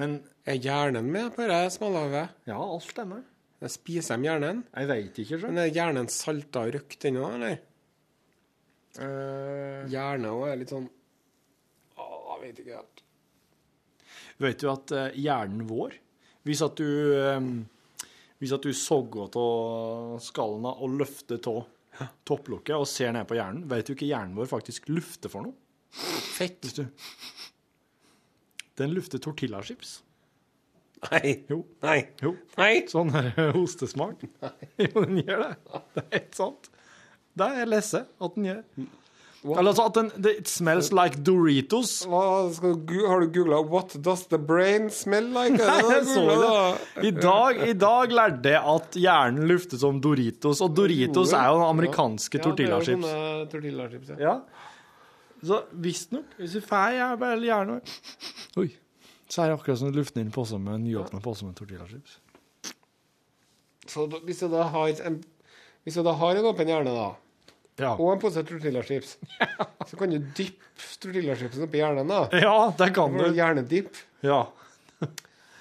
Men 0.00 0.20
Er 0.48 0.56
hjernen 0.58 1.06
med 1.12 1.34
på 1.36 1.44
det 1.46 1.60
smalahauet? 1.74 2.32
ja, 2.48 2.56
alt 2.58 2.86
stemmer. 2.88 3.22
Jeg 3.62 3.70
spiser 3.70 4.18
de 4.18 4.26
hjernen? 4.26 4.62
Jeg 4.74 4.88
veit 4.90 5.18
ikke, 5.22 5.36
så. 5.38 5.46
Men 5.52 5.58
er 5.62 5.68
hjernen 5.74 6.08
salta 6.10 6.64
og 6.66 6.72
røkt 6.74 7.04
ennå, 7.06 7.28
eller? 7.36 7.60
Uh, 8.98 9.86
Hjerne 9.88 10.32
òg 10.34 10.48
er 10.50 10.58
litt 10.60 10.72
sånn 10.74 10.84
Å, 11.96 12.06
jeg 12.34 12.40
vet 12.42 12.58
ikke 12.60 12.74
helt. 12.76 12.98
vet 14.42 14.58
du 14.60 14.66
at 14.68 14.92
eh, 14.92 15.14
hjernen 15.22 15.62
vår 15.70 15.94
Hvis 16.44 16.60
at 16.66 16.76
du 16.76 16.84
um, 17.16 17.46
Hvis 18.42 18.52
at 18.52 18.66
du 18.66 18.74
sogger 18.76 19.32
av 19.40 20.18
skallen 20.20 20.68
og 20.74 20.98
løfter 21.00 21.40
av 21.54 21.62
topplokket 22.28 22.74
og 22.76 22.84
ser 22.90 23.12
ned 23.16 23.24
på 23.30 23.36
hjernen, 23.38 23.64
vet 23.70 23.86
du 23.88 23.94
ikke 23.94 24.08
hjernen 24.10 24.36
vår 24.36 24.48
faktisk 24.50 24.88
lufter 24.92 25.30
for 25.32 25.44
noe? 25.46 25.56
Fett. 25.92 26.56
Hvis 26.64 26.76
du 26.80 26.84
Den 28.82 28.94
lufter 28.96 29.22
tortillachips. 29.22 30.00
Nei. 31.10 31.42
Jo. 31.50 31.62
Nei. 31.82 31.98
Jo. 32.22 32.34
Nei. 32.58 32.72
Sånn 32.90 33.10
her 33.14 33.54
hostesmak. 33.56 34.22
Jo, 34.82 35.04
den 35.04 35.22
gjør 35.22 35.46
det. 35.48 35.54
Det 35.94 36.02
er 36.02 36.10
helt 36.16 36.36
sant. 36.38 36.72
Det 37.38 37.48
er 37.62 37.70
leser 37.70 38.10
at 38.22 38.36
den 38.36 38.50
gjør. 38.50 38.90
Eller 39.42 39.72
altså 39.72 39.84
at 39.88 39.96
den 39.96 40.10
It 40.30 40.46
smells 40.50 40.92
like 40.94 41.18
Doritos. 41.26 42.04
Du, 42.04 42.98
har 43.08 43.24
du 43.24 43.30
googla 43.34 43.58
'What 43.66 43.96
does 44.02 44.26
the 44.30 44.38
brain 44.38 44.88
smell 44.90 45.32
like'? 45.34 45.58
Nei, 45.58 45.78
jeg 45.90 46.04
så 46.06 46.22
det. 46.30 47.06
I 47.08 47.10
dag, 47.16 47.62
I 47.68 47.72
dag 47.74 48.14
lærte 48.14 48.52
jeg 48.54 48.62
at 48.74 48.98
hjernen 49.02 49.48
lufter 49.50 49.80
som 49.82 49.98
Doritos, 50.00 50.62
og 50.62 50.76
Doritos 50.76 51.32
er 51.34 51.48
jo 51.50 51.58
den 51.58 51.68
amerikanske 51.72 52.38
Ja, 52.38 52.52
det 52.54 52.68
er 52.68 52.76
jo 52.76 52.84
sånne 52.86 53.48
tortillachips, 53.50 54.14
ja. 54.14 54.20
Ja. 54.22 54.36
Så 55.42 55.58
visstnok, 55.84 56.36
hvis 56.38 56.52
du 56.54 56.60
får 56.62 56.94
jævlig 56.98 57.48
gjerne 57.48 57.80
Oi. 58.62 58.68
Så 59.32 59.42
er 59.42 59.48
det 59.50 59.56
akkurat 59.58 59.80
som 59.80 59.90
du 59.90 59.98
lufter 59.98 60.20
inn 60.22 60.30
pose 60.34 60.58
med 60.60 60.74
en 60.76 60.84
nyåpna 60.86 61.20
pose 61.24 61.46
med 61.46 61.56
tortillachips. 61.58 62.18
Så 63.88 64.04
da, 64.12 64.20
hvis 64.26 64.42
du 64.44 64.48
da 64.52 64.66
har 64.70 64.92
en 65.08 65.22
Hvis 65.82 65.96
du 65.98 66.02
da 66.06 66.12
har 66.14 66.36
en 66.38 66.46
åpen 66.46 66.68
hjerne, 66.70 66.92
da, 66.94 67.08
Ja. 67.80 67.94
og 67.96 68.12
en 68.12 68.20
pose 68.22 68.42
tortillachips, 68.46 69.16
så 69.88 69.96
kan 69.98 70.10
du 70.12 70.18
dyppe 70.36 70.84
tortillachipsen 71.02 71.64
oppi 71.66 71.80
hjernen, 71.80 72.06
da. 72.06 72.28
ja, 72.38 72.68
det 72.78 72.92
kan 72.94 73.16
du 73.18 73.24
hjernedipp. 73.34 73.96
Ja. 74.22 74.44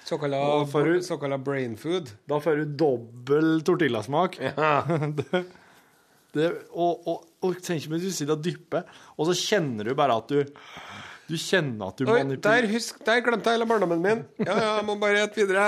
Såkalla, 0.05 0.67
såkalla 1.01 1.37
brain 1.39 1.77
food. 1.77 2.11
Da 2.29 2.37
får 2.43 2.55
du 2.61 2.65
dobbel 2.83 3.61
tortillasmak. 3.65 4.37
det, 5.17 5.43
det, 6.37 6.47
og, 6.71 7.07
og, 7.07 7.25
og 7.43 7.57
tenk 7.63 7.87
om 7.89 7.97
du 7.99 8.07
sitter 8.11 8.35
og 8.37 8.43
dypper, 8.45 8.85
og 9.17 9.27
så 9.29 9.35
kjenner 9.37 9.89
du 9.89 9.95
bare 9.97 10.15
at 10.21 10.31
du 10.31 10.39
Du 11.31 11.35
kjenner 11.39 11.91
at 11.91 11.99
du 11.99 12.05
manipulerer 12.09 12.65
der, 12.65 12.67
husk, 12.73 12.97
der 13.07 13.21
glemte 13.23 13.47
jeg 13.51 13.55
hele 13.59 13.67
barndommen 13.69 14.01
min. 14.03 14.23
Ja, 14.43 14.55
ja, 14.57 14.71
jeg 14.81 14.85
må 14.87 14.97
bare 14.99 15.21
gjette 15.21 15.39
videre. 15.39 15.67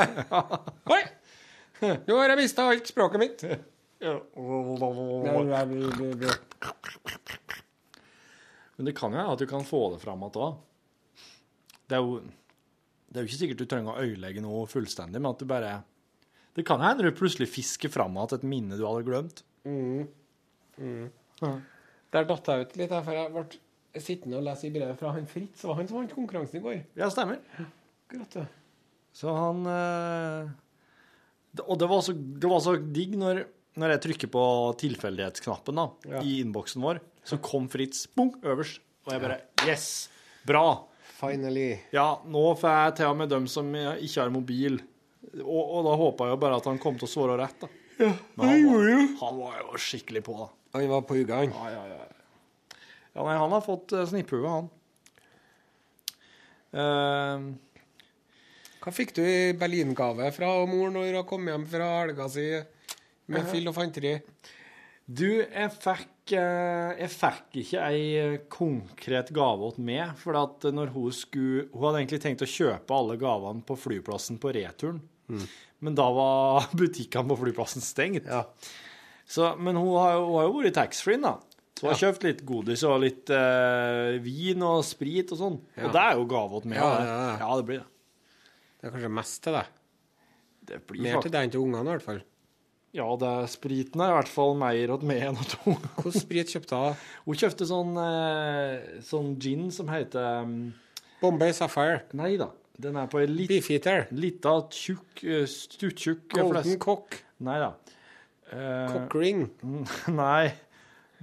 Oi! 0.96 1.04
Nå 1.84 2.18
har 2.20 2.34
jeg 2.34 2.40
mista 2.42 2.66
alt 2.68 2.90
språket 2.92 3.22
mitt. 3.22 3.46
Men 4.04 5.48
Men 8.76 8.90
det 8.90 8.96
kan 8.98 9.14
jo 9.14 9.20
være 9.22 9.36
at 9.38 9.44
du 9.44 9.48
kan 9.48 9.64
få 9.68 9.82
det 9.94 10.02
fram 10.04 10.24
igjen 10.26 10.42
òg. 10.44 10.56
Det 11.88 11.96
er 12.00 12.02
jo 12.04 12.18
det 13.14 13.20
er 13.20 13.26
jo 13.26 13.30
ikke 13.30 13.40
sikkert 13.44 13.60
du 13.62 13.68
trenger 13.70 13.94
å 13.94 14.02
øyelegge 14.04 14.42
noe 14.42 14.64
fullstendig, 14.66 15.20
men 15.22 15.30
at 15.36 15.42
du 15.44 15.46
bare 15.46 15.74
Det 16.58 16.66
kan 16.66 16.82
hende 16.82 17.06
du 17.06 17.12
plutselig 17.18 17.48
fisker 17.50 17.90
fram 17.94 18.18
igjen 18.18 18.36
et 18.40 18.44
minne 18.50 18.78
du 18.78 18.84
hadde 18.88 19.06
glemt. 19.06 19.44
Der 22.14 22.28
datt 22.30 22.48
jeg 22.50 22.66
ut 22.68 22.76
litt, 22.78 22.92
jeg, 22.94 23.04
for 23.06 23.18
jeg 23.18 23.32
ble 23.34 24.02
sittende 24.04 24.38
og 24.40 24.46
lese 24.48 24.68
i 24.68 24.74
brevet 24.74 24.98
fra 25.00 25.12
han 25.16 25.26
Fritz. 25.30 25.62
Det 25.62 25.70
var 25.70 25.78
han 25.80 25.88
som 25.90 26.00
vant 26.02 26.14
konkurransen 26.14 26.60
i 26.60 26.64
går. 26.64 26.78
Ja, 26.98 27.10
stemmer. 27.14 27.40
Akkurat. 28.10 28.38
Så 29.14 29.34
han 29.38 29.60
eh, 29.70 30.48
Og 31.68 31.78
det 31.82 31.90
var 31.92 32.02
så, 32.06 32.14
det 32.14 32.50
var 32.50 32.62
så 32.66 32.74
digg 32.82 33.14
når, 33.22 33.44
når 33.78 33.94
jeg 33.96 34.02
trykker 34.08 34.32
på 34.34 34.46
tilfeldighetsknappen 34.82 35.78
da, 35.78 35.88
Ja. 36.10 36.22
i 36.26 36.40
innboksen 36.42 36.82
vår, 36.82 37.02
så 37.26 37.38
kom 37.42 37.68
Fritz 37.70 38.08
bunk, 38.18 38.40
øverst. 38.46 38.82
Og 39.06 39.14
jeg 39.14 39.22
bare 39.26 39.40
Yes! 39.68 40.10
Bra! 40.48 40.66
Finally. 41.24 41.78
Ja, 41.96 42.18
nå 42.28 42.42
får 42.60 42.74
jeg 42.74 42.96
til 43.00 43.12
og 43.14 43.18
med 43.22 43.30
dem 43.32 43.46
som 43.48 43.70
ikke 43.78 44.20
har 44.26 44.32
mobil. 44.34 44.82
Og, 45.40 45.62
og 45.62 45.86
da 45.88 45.94
håpa 46.00 46.26
jeg 46.28 46.36
jo 46.36 46.40
bare 46.42 46.58
at 46.60 46.66
han 46.68 46.82
kom 46.84 46.98
til 47.00 47.08
å 47.08 47.12
svare 47.14 47.38
rett, 47.40 47.62
da. 47.64 47.70
Men 48.36 48.50
han, 48.50 48.66
var, 48.68 48.90
han 49.22 49.38
var 49.40 49.56
jo 49.62 49.80
skikkelig 49.80 50.24
på, 50.26 50.36
da. 50.42 50.50
Han 50.74 50.88
var 50.90 51.04
på 51.06 51.20
hugget, 51.20 51.36
han. 51.36 51.54
Ja, 51.54 51.72
ja, 51.72 51.84
ja. 51.88 52.80
Ja, 53.14 53.26
nei, 53.28 53.36
han 53.38 53.52
har 53.54 53.62
fått 53.62 53.94
uh, 53.94 54.06
snipphue, 54.10 54.50
han. 54.50 54.72
Uh, 56.74 57.54
Hva 58.82 58.94
fikk 58.94 59.14
du 59.14 59.22
i 59.22 59.54
berlingave 59.54 60.32
fra 60.34 60.50
mor 60.66 60.90
når 60.92 61.14
hun 61.14 61.28
kom 61.30 61.46
hjem 61.48 61.68
fra 61.70 61.92
helga 62.02 62.26
si 62.34 62.48
med 63.32 63.46
fyll 63.52 63.70
og 63.70 63.78
fanteri? 63.78 64.18
Du, 65.04 65.28
jeg 65.44 65.70
fikk, 65.84 66.32
eh, 66.40 66.94
jeg 67.02 67.12
fikk 67.12 67.58
ikke 67.60 67.80
ei 67.84 68.04
eh, 68.16 68.36
konkret 68.52 69.34
gave 69.36 69.74
til 69.76 69.84
meg, 69.84 70.14
for 70.20 70.38
at 70.40 70.64
når 70.72 70.94
hun 70.96 71.12
skulle 71.12 71.66
Hun 71.74 71.84
hadde 71.90 72.00
egentlig 72.00 72.22
tenkt 72.24 72.46
å 72.46 72.48
kjøpe 72.48 72.96
alle 72.96 73.18
gavene 73.20 73.66
på 73.68 73.76
flyplassen 73.76 74.40
på 74.40 74.54
returen, 74.56 75.02
men 75.84 75.98
da 76.00 76.08
var 76.16 76.70
butikkene 76.80 77.28
på 77.34 77.40
flyplassen 77.42 77.84
stengt. 77.84 78.30
Så, 79.30 79.54
men 79.60 79.76
hun 79.80 79.94
har, 79.98 80.18
jo- 80.18 80.26
hun 80.28 80.36
har 80.40 80.48
jo 80.50 80.56
vært 80.60 80.76
taxfree, 80.78 81.22
da. 81.24 81.38
Så 81.74 81.88
hun 81.88 81.94
har 81.94 82.02
kjøpt 82.02 82.26
litt 82.28 82.42
godis 82.46 82.84
og 82.88 83.00
litt 83.02 83.30
eh, 83.34 84.18
vin 84.24 84.62
og 84.68 84.84
sprit 84.86 85.32
og 85.34 85.40
sånn. 85.40 85.56
Ja. 85.78 85.88
Og 85.88 85.96
det 85.96 86.04
er 86.04 86.20
jo 86.20 86.28
gave 86.30 86.62
til 86.62 86.70
meg. 86.74 86.78
Ja, 86.84 86.92
ja, 87.00 87.16
ja. 87.24 87.32
ja, 87.42 87.56
det 87.60 87.66
blir 87.70 87.82
det. 87.82 87.88
Det 88.80 88.88
er 88.90 88.94
kanskje 88.98 89.14
mest 89.16 89.40
til 89.46 89.58
deg. 89.58 89.72
Det 90.64 90.78
blir 90.88 91.04
Mer 91.08 91.24
til 91.24 91.34
deg 91.34 91.48
enn 91.48 91.52
til 91.56 91.64
ungene, 91.66 91.84
i 91.88 91.94
hvert 91.96 92.06
fall. 92.06 92.22
Ja, 92.94 93.08
det 93.18 93.26
er 93.26 93.48
spriten 93.50 94.04
er 94.06 94.12
i 94.12 94.16
hvert 94.20 94.30
fall 94.30 94.54
mer 94.60 94.92
til 94.94 95.08
meg 95.10 95.24
enn 95.26 95.40
til 95.42 95.72
ungene. 95.72 95.90
Hvilken 95.98 96.14
sprit 96.24 96.52
kjøpte 96.54 96.78
hun? 96.84 97.00
Hun 97.26 97.40
kjøpte 97.42 97.68
sånn, 97.72 97.96
eh, 98.04 99.00
sånn 99.08 99.32
gin 99.42 99.72
som 99.74 99.90
heter 99.90 100.44
um, 100.46 100.54
Bombay 101.24 101.56
Sapphire. 101.58 102.04
Nei 102.20 102.36
da. 102.38 102.52
Den 102.84 102.96
er 103.02 103.10
på 103.10 103.20
ei 103.22 103.28
lit, 103.30 103.50
lita, 104.14 104.54
tjukk, 104.74 105.24
eh, 105.26 105.44
stuttjukk 105.50 106.28
Golden 106.36 106.54
flaske. 106.54 106.78
Cock. 106.86 107.18
Nei 107.46 107.58
da. 107.62 107.72
Eh, 108.54 108.94
Cockring. 108.94 109.50
Nei. 110.08 110.54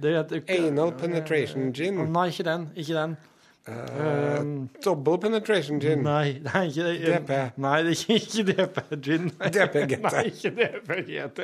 Det 0.01 0.17
heter 0.17 0.67
Anal 0.67 0.91
penetration 0.97 1.73
gin. 1.73 2.11
Nei, 2.11 2.29
ikke 2.29 2.43
den. 2.43 2.69
Ikke 2.75 2.93
den. 2.95 3.17
Uh, 3.67 4.65
Double 4.81 5.19
penetration 5.21 5.79
gin. 5.79 6.01
nei, 6.01 6.39
det 6.43 6.51
er 6.53 6.61
ikke 6.63 6.83
det. 6.87 7.01
DP. 7.05 7.29
Nei, 7.61 7.83
det 7.85 7.91
er 7.93 8.15
ikke, 8.15 8.43
DP 8.47 8.77
gin. 9.05 9.29
DP 9.57 9.75
GT. 9.91 10.01
Nei, 10.07 10.23
ikke 10.31 10.51
DP 10.57 10.89
GT. 11.11 11.39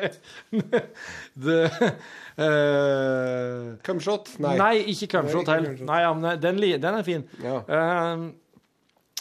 det 1.45 1.59
eh, 1.67 3.61
Cumshot? 3.85 4.33
Nei. 4.41 4.55
Nei. 4.57 4.73
ikke 4.95 5.07
Cumshot 5.13 5.47
heller. 5.53 5.77
Nei, 5.85 5.99
ja, 6.01 6.09
men 6.17 6.41
den, 6.41 6.57
den 6.81 6.99
er 7.03 7.05
fin. 7.05 7.23
Ja. 7.43 7.61
Uh, 7.69 8.17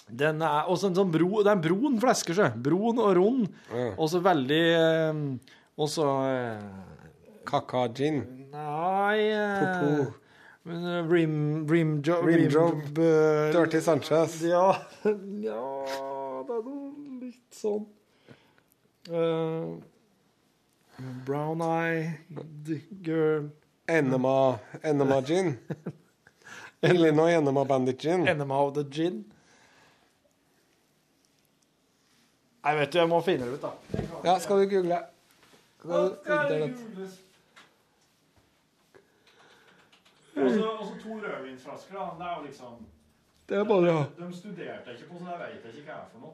den 0.07 0.39
er 0.47 0.69
også 0.71 0.93
en 0.93 0.95
sånn 0.95 1.09
bro 1.11 1.41
Det 1.43 1.51
er 1.51 1.57
en 1.57 1.63
brun 1.65 1.97
flaske, 2.01 2.31
sjø. 2.37 2.47
Brun 2.63 3.01
og 3.03 3.17
rund. 3.19 3.49
Ja. 3.75 3.89
Også 3.99 4.21
veldig 4.25 4.63
eh, 4.73 5.15
Og 5.77 5.91
så 5.93 6.07
eh, 6.25 6.63
Kaka-gin. 7.47 8.23
Nei 8.53 9.19
eh, 9.29 9.59
Popo. 9.61 10.15
men, 10.65 10.87
eh, 10.89 11.11
Rim 11.11 11.67
Rim, 11.69 11.99
jo, 12.07 12.21
Rim 12.25 12.49
Dirty 13.53 13.81
Sanchez. 13.81 14.41
Ja, 14.43 14.71
ja 15.49 15.67
Det 16.47 16.57
er 16.57 16.65
noe 16.65 17.21
litt 17.21 17.57
sånn 17.57 17.85
uh, 19.11 19.77
Brown 21.27 21.61
eye 21.67 22.17
girl 23.05 23.51
Enema, 23.87 24.59
enema 24.83 25.21
gin. 25.23 25.53
Illinois 26.83 27.37
Enema 27.37 27.65
Bandit 27.65 28.01
gin. 28.01 28.27
Enema 28.27 28.59
of 28.65 28.75
the 28.75 28.83
gin. 28.91 29.25
Nei, 32.65 32.73
vet 32.81 32.91
du, 32.91 32.99
jeg 32.99 33.07
må 33.07 33.21
finne 33.23 33.47
det 33.47 33.61
ut, 33.61 33.63
da. 33.63 34.01
Ja, 34.25 34.33
skal 34.43 34.65
du 34.65 34.73
google? 34.73 34.99
Skal 35.87 36.05
du 36.07 36.55
internett? 36.55 37.23
Og 40.37 40.51
så 40.51 40.95
to 41.03 41.13
rødvinsflasker, 41.23 41.95
da. 41.95 42.05
Det 42.19 42.27
er 42.27 42.35
jo 42.37 42.43
liksom 42.47 42.73
Det 43.49 43.57
er 43.57 43.65
bare 43.65 43.87
ja. 43.87 44.05
De 44.19 44.37
studerte 44.37 44.91
ikke 44.93 45.09
på, 45.11 45.19
så 45.19 45.25
jeg 45.31 45.39
vet 45.65 45.75
ikke 45.75 45.91
hva 45.91 45.97
det 45.97 46.03
er 46.03 46.09
for 46.13 46.21
noe. 46.21 46.33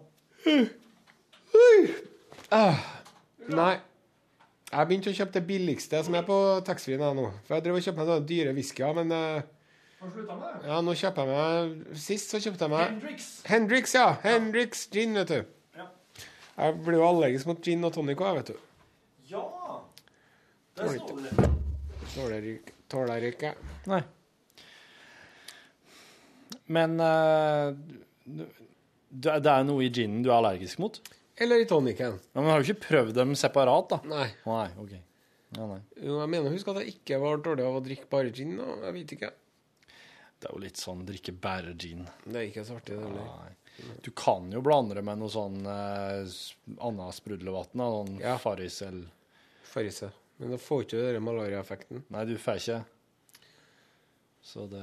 Nei. 3.49 3.75
Jeg 4.73 4.89
begynte 4.89 5.13
å 5.13 5.17
kjøpe 5.17 5.37
det 5.37 5.43
billigste 5.47 6.01
som 6.07 6.15
er 6.17 6.25
på 6.25 6.37
taxfree 6.65 6.97
nå. 6.97 7.27
For 7.45 7.59
jeg 7.59 7.65
drev 7.67 7.77
og 7.77 7.85
kjøpte 7.85 8.01
meg 8.01 8.09
sånne 8.09 8.29
dyre 8.31 8.55
whiskyer, 8.57 8.95
men 8.97 9.13
eh, 9.13 9.43
Har 10.01 10.09
du 10.09 10.13
slutta 10.17 10.35
med 10.41 10.47
det? 10.49 10.69
ja, 10.71 10.79
nå 10.81 10.95
kjøper 10.97 11.21
jeg 11.29 11.33
meg 11.37 11.99
Sist 12.01 12.33
så 12.33 12.41
kjøpte 12.41 12.65
jeg 12.65 12.73
meg 12.73 12.87
Hendrix. 12.89 13.27
Hendrix, 13.53 13.85
ja. 13.95 14.07
Hendrix 14.25 14.87
gin, 14.95 15.13
vet 15.21 15.29
du. 15.29 15.41
Ja. 15.77 15.87
Jeg 16.57 16.81
blir 16.87 16.97
jo 17.03 17.05
allergisk 17.11 17.47
mot 17.53 17.61
gin 17.63 17.85
og 17.85 17.93
tonic 17.93 18.25
òg, 18.25 18.41
vet 18.41 18.55
du. 18.55 18.57
Ja! 19.29 19.45
Der 19.45 19.51
står 19.53 20.72
det. 20.72 20.72
Tåler 22.93 23.25
ikke-. 23.31 23.55
Nei. 23.89 24.03
Men 26.73 26.99
uh, 27.01 27.73
det 29.13 29.35
er 29.53 29.65
noe 29.67 29.85
i 29.87 29.91
ginen 29.93 30.23
du 30.25 30.31
er 30.31 30.39
allergisk 30.39 30.81
mot? 30.83 30.99
Eller 31.43 31.63
i 31.65 31.67
tonicen. 31.69 32.19
Ja, 32.33 32.41
men 32.43 32.51
har 32.53 32.61
du 32.63 32.69
ikke 32.69 32.85
prøvd 32.87 33.15
dem 33.17 33.33
separat, 33.39 33.89
da? 33.95 33.99
Nei. 34.09 34.29
Nei, 34.47 34.67
ok. 34.83 34.93
Ja, 35.57 35.67
nei. 35.69 35.81
Jo, 36.01 36.19
jeg 36.23 36.31
mener 36.33 36.53
husk 36.55 36.69
at 36.73 36.79
jeg 36.83 36.95
ikke 36.95 37.19
var 37.21 37.41
dårlig 37.45 37.65
av 37.67 37.79
å 37.81 37.83
drikke 37.85 38.09
bare 38.13 38.31
gin. 38.37 38.55
Og 38.63 38.85
jeg 38.87 38.95
vet 38.99 39.15
ikke. 39.17 39.33
Det 40.43 40.49
er 40.49 40.55
jo 40.57 40.63
litt 40.63 40.81
sånn 40.81 41.03
drikke 41.09 41.35
bare 41.45 41.75
gin. 41.79 42.07
Det 42.25 42.37
er 42.41 42.47
ikke 42.49 42.65
så 42.69 42.79
artig, 42.79 42.97
det 42.99 43.05
heller. 43.09 43.27
Nei. 43.43 43.99
Du 44.05 44.11
kan 44.17 44.49
jo 44.53 44.61
blande 44.65 44.97
det 44.99 45.05
med 45.07 45.21
noe 45.21 45.33
sånn 45.33 45.59
s- 46.29 46.53
annet 46.77 47.17
sprudlevann. 47.17 47.73
da, 47.73 47.87
Sånn 47.97 48.19
Ja. 48.21 48.37
Farris 48.39 48.81
eller 48.85 49.09
Farise. 49.73 50.11
Men 50.43 50.57
da 50.57 50.59
får 50.59 50.83
ikke 50.83 50.99
du 50.99 51.07
den 51.07 51.23
malariaeffekten. 51.23 52.03
Nei, 52.11 52.25
du 52.27 52.35
får 52.43 52.59
ikke. 52.59 52.81
Så 54.43 54.67
det 54.67 54.83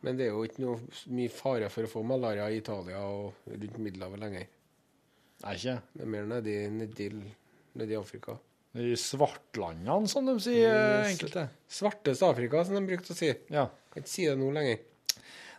Men 0.00 0.16
det 0.16 0.30
er 0.30 0.32
jo 0.32 0.46
ikke 0.46 0.62
noe 0.64 0.78
mye 1.12 1.32
fare 1.32 1.68
for 1.68 1.84
å 1.84 1.90
få 1.92 2.02
malaria 2.06 2.46
i 2.48 2.62
Italia 2.62 3.02
og 3.04 3.50
rundt 3.52 3.76
Middelhavet 3.84 4.22
lenger. 4.22 4.46
Nei, 5.44 5.54
ikke 5.58 5.74
Det 5.92 6.04
er 6.06 6.12
mer 6.14 6.28
nedi, 6.30 6.54
nedi, 6.72 7.08
nedi 7.76 7.98
Afrika. 7.98 8.38
I 8.76 8.94
svartlandene, 9.00 10.08
som 10.08 10.26
de 10.28 10.34
sier, 10.40 11.04
enkelte. 11.04 11.46
Svarteste 11.68 12.28
Afrika, 12.28 12.64
som 12.64 12.76
de 12.76 12.84
brukte 12.88 13.12
å 13.12 13.16
si. 13.18 13.30
Ja. 13.52 13.66
Kan 13.92 14.04
ikke 14.04 14.12
si 14.12 14.24
det 14.28 14.36
nå 14.40 14.50
lenger. 14.56 14.80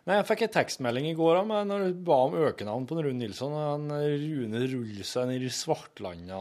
Nei, 0.07 0.21
Jeg 0.21 0.27
fikk 0.29 0.41
en 0.45 0.51
tekstmelding 0.53 1.09
i 1.09 1.15
går 1.17 1.41
om 1.41 1.49
når 1.67 1.81
du 1.89 1.97
ba 2.07 2.21
om 2.29 2.35
økenavn 2.39 2.85
på 2.87 2.95
Rune 3.01 3.19
Nilsson. 3.19 3.51
han 3.51 3.89
Rune 3.91 4.61
ruller 4.71 5.07
seg 5.07 5.27
ned 5.27 5.43
i 5.43 5.51
Svartlanda. 5.51 6.39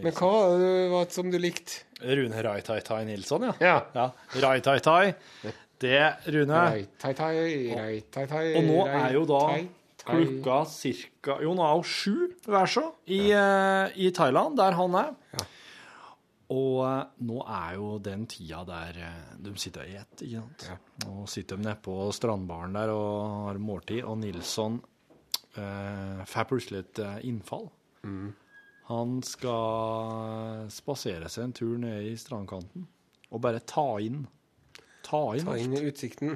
Men 0.00 0.08
hva 0.16 0.30
var 0.88 1.04
det 1.04 1.12
som 1.12 1.28
du 1.28 1.36
likte? 1.36 1.82
Rune 2.00 2.44
Rai-Tai-Tai 2.48 3.02
Nilsson, 3.04 3.44
ja. 3.50 3.52
Ja. 3.60 3.76
ja. 3.92 4.06
Rai-Tai-Tai. 4.40 5.12
Det, 5.84 6.00
Rune. 6.32 6.56
Rai, 6.56 6.86
tai, 6.96 7.12
tai, 7.18 7.32
rai, 7.76 8.00
tai, 8.08 8.24
tai, 8.30 8.44
Og 8.56 8.68
nå 8.70 8.84
er 8.88 9.16
jo 9.18 9.24
da 9.28 9.42
klokka 10.04 10.60
cirka 10.70 11.36
Jo, 11.44 11.52
nå 11.56 11.64
er 11.66 11.74
jo 11.76 11.84
sju 11.88 12.14
vær 12.48 12.70
så 12.70 12.86
i, 13.04 13.26
eh, 13.34 13.98
i 14.00 14.08
Thailand, 14.16 14.56
der 14.56 14.76
han 14.78 14.96
er. 15.00 15.12
Ja. 15.34 15.46
Og 16.52 16.80
eh, 16.84 17.04
nå 17.24 17.38
er 17.48 17.74
jo 17.78 17.98
den 18.04 18.26
tida 18.28 18.60
der 18.68 18.98
eh, 19.00 19.34
de 19.40 19.54
sitter 19.56 19.86
og 19.86 19.88
spiser, 19.88 20.26
ikke 20.26 20.42
sant. 20.42 20.66
Nå 21.06 21.24
sitter 21.30 21.56
de 21.56 21.64
nede 21.70 21.78
på 21.84 21.94
strandbaren 22.12 22.76
der 22.76 22.92
og 22.92 23.46
har 23.48 23.60
måltid, 23.64 24.02
og 24.04 24.18
Nilsson 24.20 24.80
eh, 25.56 26.20
får 26.28 26.48
plutselig 26.50 26.82
et 26.84 27.00
eh, 27.04 27.20
innfall. 27.30 27.70
Mm. 28.04 28.32
Han 28.90 29.14
skal 29.24 30.68
spasere 30.74 31.30
seg 31.32 31.46
en 31.46 31.54
tur 31.56 31.78
ned 31.80 32.10
i 32.10 32.16
strandkanten 32.20 32.84
og 33.32 33.40
bare 33.42 33.62
ta 33.64 33.86
inn 34.04 34.26
Ta 35.04 35.18
inn, 35.36 35.44
Ta 35.44 35.54
inn 35.60 35.72
alt. 35.76 35.84
utsikten. 35.90 36.30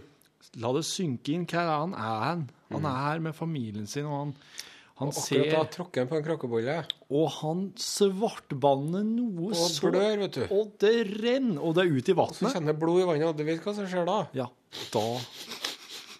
La 0.60 0.70
det 0.76 0.82
synke 0.84 1.32
inn 1.32 1.44
hva 1.48 1.62
han 1.82 1.92
er. 1.96 2.24
Han 2.28 2.42
Han 2.72 2.84
er 2.88 2.98
her 3.04 3.20
med 3.24 3.36
familien 3.36 3.86
sin, 3.88 4.04
og 4.04 4.16
han, 4.18 4.32
han 4.98 5.08
Mm. 5.08 5.18
Akkurat 5.22 5.50
da 5.54 5.64
tråkker 5.76 6.00
han 6.02 6.08
på 6.10 6.16
en 6.18 6.24
kråkebolle. 6.26 6.76
Og 7.10 7.28
han 7.38 7.60
svartbanner 7.78 9.04
noe 9.06 9.50
Og 9.52 9.54
så 9.56 9.90
blør, 9.92 10.18
vet 10.24 10.32
du. 10.34 10.44
Og 10.54 10.72
det 10.82 10.94
renner, 11.22 11.60
og 11.62 11.74
det 11.76 11.84
er 11.86 11.92
ut 11.96 12.08
i 12.08 12.16
vannet. 12.18 12.34
Så 12.40 12.50
kjenner 12.52 12.74
blod 12.78 13.02
i 13.02 13.06
vannet, 13.06 13.28
og 13.30 13.36
du 13.38 13.44
vet 13.46 13.62
hva 13.62 13.74
som 13.76 13.86
skjer 13.86 14.06
da? 14.08 14.18
Ja, 14.34 14.48
da 14.92 15.04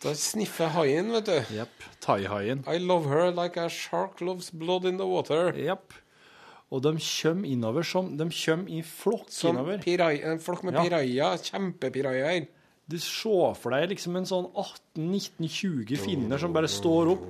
Da 0.01 0.13
sniffer 0.15 0.69
haien, 0.77 1.11
vet 1.11 1.27
du. 1.27 1.39
Jepp. 1.57 1.83
Thaihaien. 2.01 2.61
I 2.71 2.79
love 2.79 3.09
her 3.11 3.33
like 3.35 3.57
a 3.59 3.69
shark 3.69 4.21
loves 4.21 4.51
blood 4.51 4.85
in 4.87 4.97
the 4.97 5.07
water. 5.07 5.51
Jepp. 5.59 5.93
Og 6.71 6.83
de 6.85 6.93
kommer 7.01 7.49
innover 7.49 7.83
som 7.83 8.13
De 8.17 8.25
kommer 8.31 8.69
i 8.71 8.83
flokk 8.83 9.27
Som 9.33 9.57
innover. 9.57 9.79
pirai, 9.83 10.23
en 10.25 10.39
flokk 10.39 10.63
med 10.63 10.75
Ja. 10.75 10.83
piraja, 10.85 11.33
kjempepirajaer. 11.39 12.47
Du 12.89 12.97
ser 12.99 13.55
for 13.61 13.75
deg 13.77 13.91
liksom 13.91 14.17
en 14.17 14.25
sånn 14.29 14.47
18-19-20 14.97 15.99
finner 16.01 16.41
som 16.41 16.55
bare 16.57 16.71
står 16.73 17.11
opp. 17.13 17.25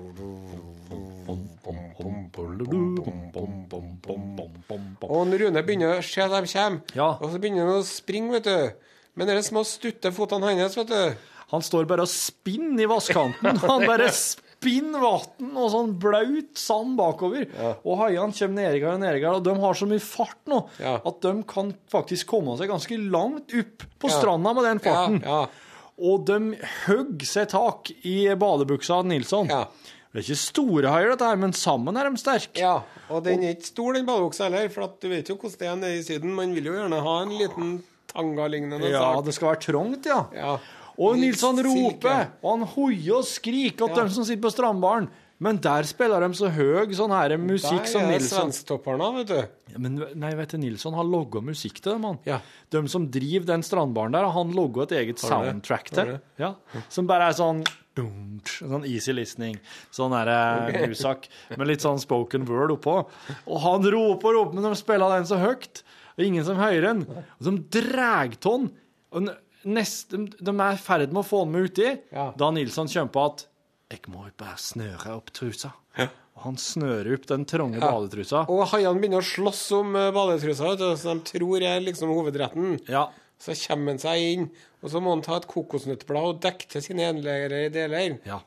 Og 5.08 5.32
Rune 5.40 5.62
begynner 5.64 5.98
å 5.98 6.04
se 6.04 6.22
at 6.22 6.30
de 6.32 6.52
kommer, 6.52 6.80
Ja. 6.94 7.10
og 7.20 7.30
så 7.32 7.38
begynner 7.40 7.66
han 7.66 7.80
å 7.80 7.84
springe, 7.86 8.32
vet 8.38 8.44
du. 8.44 8.72
Men 9.16 9.26
de 9.26 9.42
små 9.42 9.64
stutte 9.66 10.12
fotene 10.14 10.54
hans, 10.54 10.76
vet 10.78 10.88
du. 10.88 11.16
Han 11.50 11.62
står 11.64 11.86
bare 11.88 12.04
og 12.04 12.08
spinner 12.12 12.84
i 12.84 12.86
vannkanten. 12.90 13.56
Han 13.64 13.86
bare 13.86 14.10
spinner 14.12 14.47
vann 14.62 15.56
og 15.56 15.70
sånn 15.72 15.92
blaut 16.02 16.56
sand 16.58 16.96
bakover. 16.98 17.46
Og 17.84 17.98
haiene 18.02 18.32
kommer 18.34 18.56
nedigere 18.58 18.94
og 18.96 19.00
nedigere, 19.00 19.34
og 19.38 19.44
de 19.44 19.54
har 19.62 19.74
så 19.78 19.86
mye 19.88 20.00
fart 20.02 20.38
nå 20.50 20.68
Ja. 20.80 20.96
at 21.06 21.20
de 21.20 21.42
kan 21.44 21.74
faktisk 21.90 22.26
komme 22.26 22.56
seg 22.58 22.68
ganske 22.68 22.98
langt 23.10 23.54
opp 23.54 23.84
på 24.00 24.08
Ja. 24.10 24.18
stranda 24.20 24.54
med 24.54 24.64
den 24.64 24.78
farten. 24.80 25.22
Ja, 25.22 25.40
ja. 25.42 25.46
Og 26.00 26.24
de 26.26 26.56
hogger 26.86 27.26
seg 27.26 27.48
tak 27.48 27.90
i 28.04 28.28
badebuksa 28.34 29.00
til 29.02 29.08
Nilsson. 29.08 29.48
Ja. 29.48 29.64
Det 30.12 30.22
er 30.22 30.32
ikke 30.32 30.36
store 30.40 30.88
haier, 30.90 31.10
dette 31.10 31.26
her, 31.26 31.36
men 31.36 31.52
sammen 31.52 31.96
er 31.96 32.08
de 32.08 32.16
sterke. 32.16 32.56
Ja, 32.56 32.82
og 33.10 33.24
den 33.24 33.42
er 33.44 33.54
ikke 33.54 33.66
stor, 33.66 33.92
den 33.92 34.06
badebuksa 34.06 34.44
heller, 34.48 34.68
for 34.70 34.88
du 35.00 35.08
vet 35.08 35.28
jo 35.28 35.36
hvordan 35.36 35.58
det 35.58 35.68
er 35.68 35.76
nede 35.76 35.98
i 35.98 36.02
Syden. 36.02 36.34
Man 36.34 36.54
vil 36.54 36.64
jo 36.64 36.72
gjerne 36.72 37.00
ha 37.02 37.22
en 37.22 37.28
liten 37.36 37.82
tanga-lignende 38.08 38.88
Ja, 38.90 39.14
sak. 39.16 39.24
det 39.26 39.34
skal 39.34 39.48
være 39.52 39.60
trangt, 39.60 40.06
ja. 40.06 40.24
Ja. 40.34 40.58
Og 40.98 41.16
Nilsson 41.20 41.60
roper, 41.62 42.32
og 42.42 42.50
han 42.58 42.66
hoier 42.74 43.20
og 43.20 43.24
skriker 43.24 43.84
at 43.86 43.96
Ja. 43.96 44.02
dem 44.02 44.08
som 44.10 44.24
sitter 44.24 44.42
på 44.42 44.50
strandbaren. 44.50 45.08
Men 45.40 45.56
der 45.62 45.84
spiller 45.86 46.18
de 46.20 46.34
så 46.34 46.48
høy 46.50 46.90
sånn 46.98 47.12
her 47.14 47.36
musikk 47.38 47.86
som 47.86 48.00
Der 48.02 48.08
er 48.08 48.18
det 48.18 48.22
Nilsson 48.22 48.50
svensktopperne, 48.50 49.10
vet 49.20 49.26
du. 49.28 49.48
Ja, 49.70 49.78
Men 49.78 49.94
nei, 50.18 50.32
vet 50.34 50.48
du, 50.48 50.58
Nilsson 50.58 50.94
har 50.98 51.04
logga 51.06 51.40
musikk 51.40 51.78
til 51.80 51.92
dem, 51.92 52.02
han. 52.02 52.18
Ja. 52.26 52.40
De 52.70 52.82
som 52.88 53.06
driver 53.06 53.46
den 53.46 53.62
strandbaren 53.62 54.10
der, 54.10 54.26
han 54.34 54.50
logga 54.52 54.82
et 54.82 54.96
eget 54.98 55.18
soundtrack 55.22 55.90
til. 55.94 56.20
Ja. 56.40 56.54
Som 56.88 57.06
bare 57.06 57.28
er 57.30 57.32
sånn 57.38 57.64
Sånn 57.98 58.84
easy 58.86 59.10
listening. 59.12 59.56
Sånn 59.90 60.12
derre 60.14 60.68
Ok. 60.68 60.88
musak 60.92 61.24
med 61.56 61.66
litt 61.66 61.80
sånn 61.82 61.98
spoken 61.98 62.44
word 62.46 62.70
oppå. 62.70 63.06
Og 63.48 63.60
han 63.64 63.82
roper 63.90 64.38
opp, 64.38 64.54
men 64.54 64.62
de 64.62 64.74
spiller 64.78 65.16
den 65.16 65.26
så 65.26 65.38
høyt. 65.42 65.82
Og 66.16 66.24
ingen 66.24 66.44
som 66.46 66.56
hører 66.56 66.80
den. 66.82 67.02
Og 67.08 67.42
de 67.42 67.80
drar 67.80 68.28
av 68.30 68.68
den. 69.12 69.30
Neste, 69.64 70.16
de 70.38 70.52
er 70.60 70.72
i 70.76 70.76
ferd 70.80 71.12
med 71.12 71.24
å 71.24 71.26
få 71.26 71.42
med 71.48 71.70
uti. 71.70 71.88
Ja. 72.12 72.32
Da 72.38 72.50
Nilsson 72.54 72.86
kommer 72.88 73.10
på 73.12 73.24
at 73.26 73.46
'Jeg 73.90 74.00
må 74.08 74.30
bare 74.36 74.56
snøre 74.56 75.16
opp 75.16 75.30
trusa'. 75.32 75.72
Og 76.38 76.44
han 76.44 76.54
snører 76.56 77.14
opp 77.14 77.26
den 77.26 77.44
trange 77.44 77.80
Ja. 77.80 77.90
badetrusa. 77.90 78.48
Og 78.48 78.68
haiene 78.68 79.00
begynner 79.00 79.18
å 79.18 79.26
slåss 79.26 79.72
om 79.72 79.96
eh, 79.96 80.12
badetrusa, 80.12 80.76
så 80.96 81.14
de 81.14 81.20
tror 81.24 81.60
er 81.62 81.80
liksom 81.80 82.08
hovedretten. 82.14 82.78
Ja. 82.88 83.08
Så 83.40 83.54
kommer 83.66 83.88
han 83.92 83.98
seg 83.98 84.18
inn, 84.20 84.50
og 84.82 84.90
så 84.90 85.00
må 85.02 85.10
han 85.10 85.22
ta 85.22 85.36
et 85.36 85.48
kokosnøttblad 85.48 86.22
og 86.28 86.40
dekke 86.40 86.68
til 86.68 86.80
sine 86.82 87.00
endelige 87.12 87.72
deler. 87.72 88.20
ja. 88.24 88.40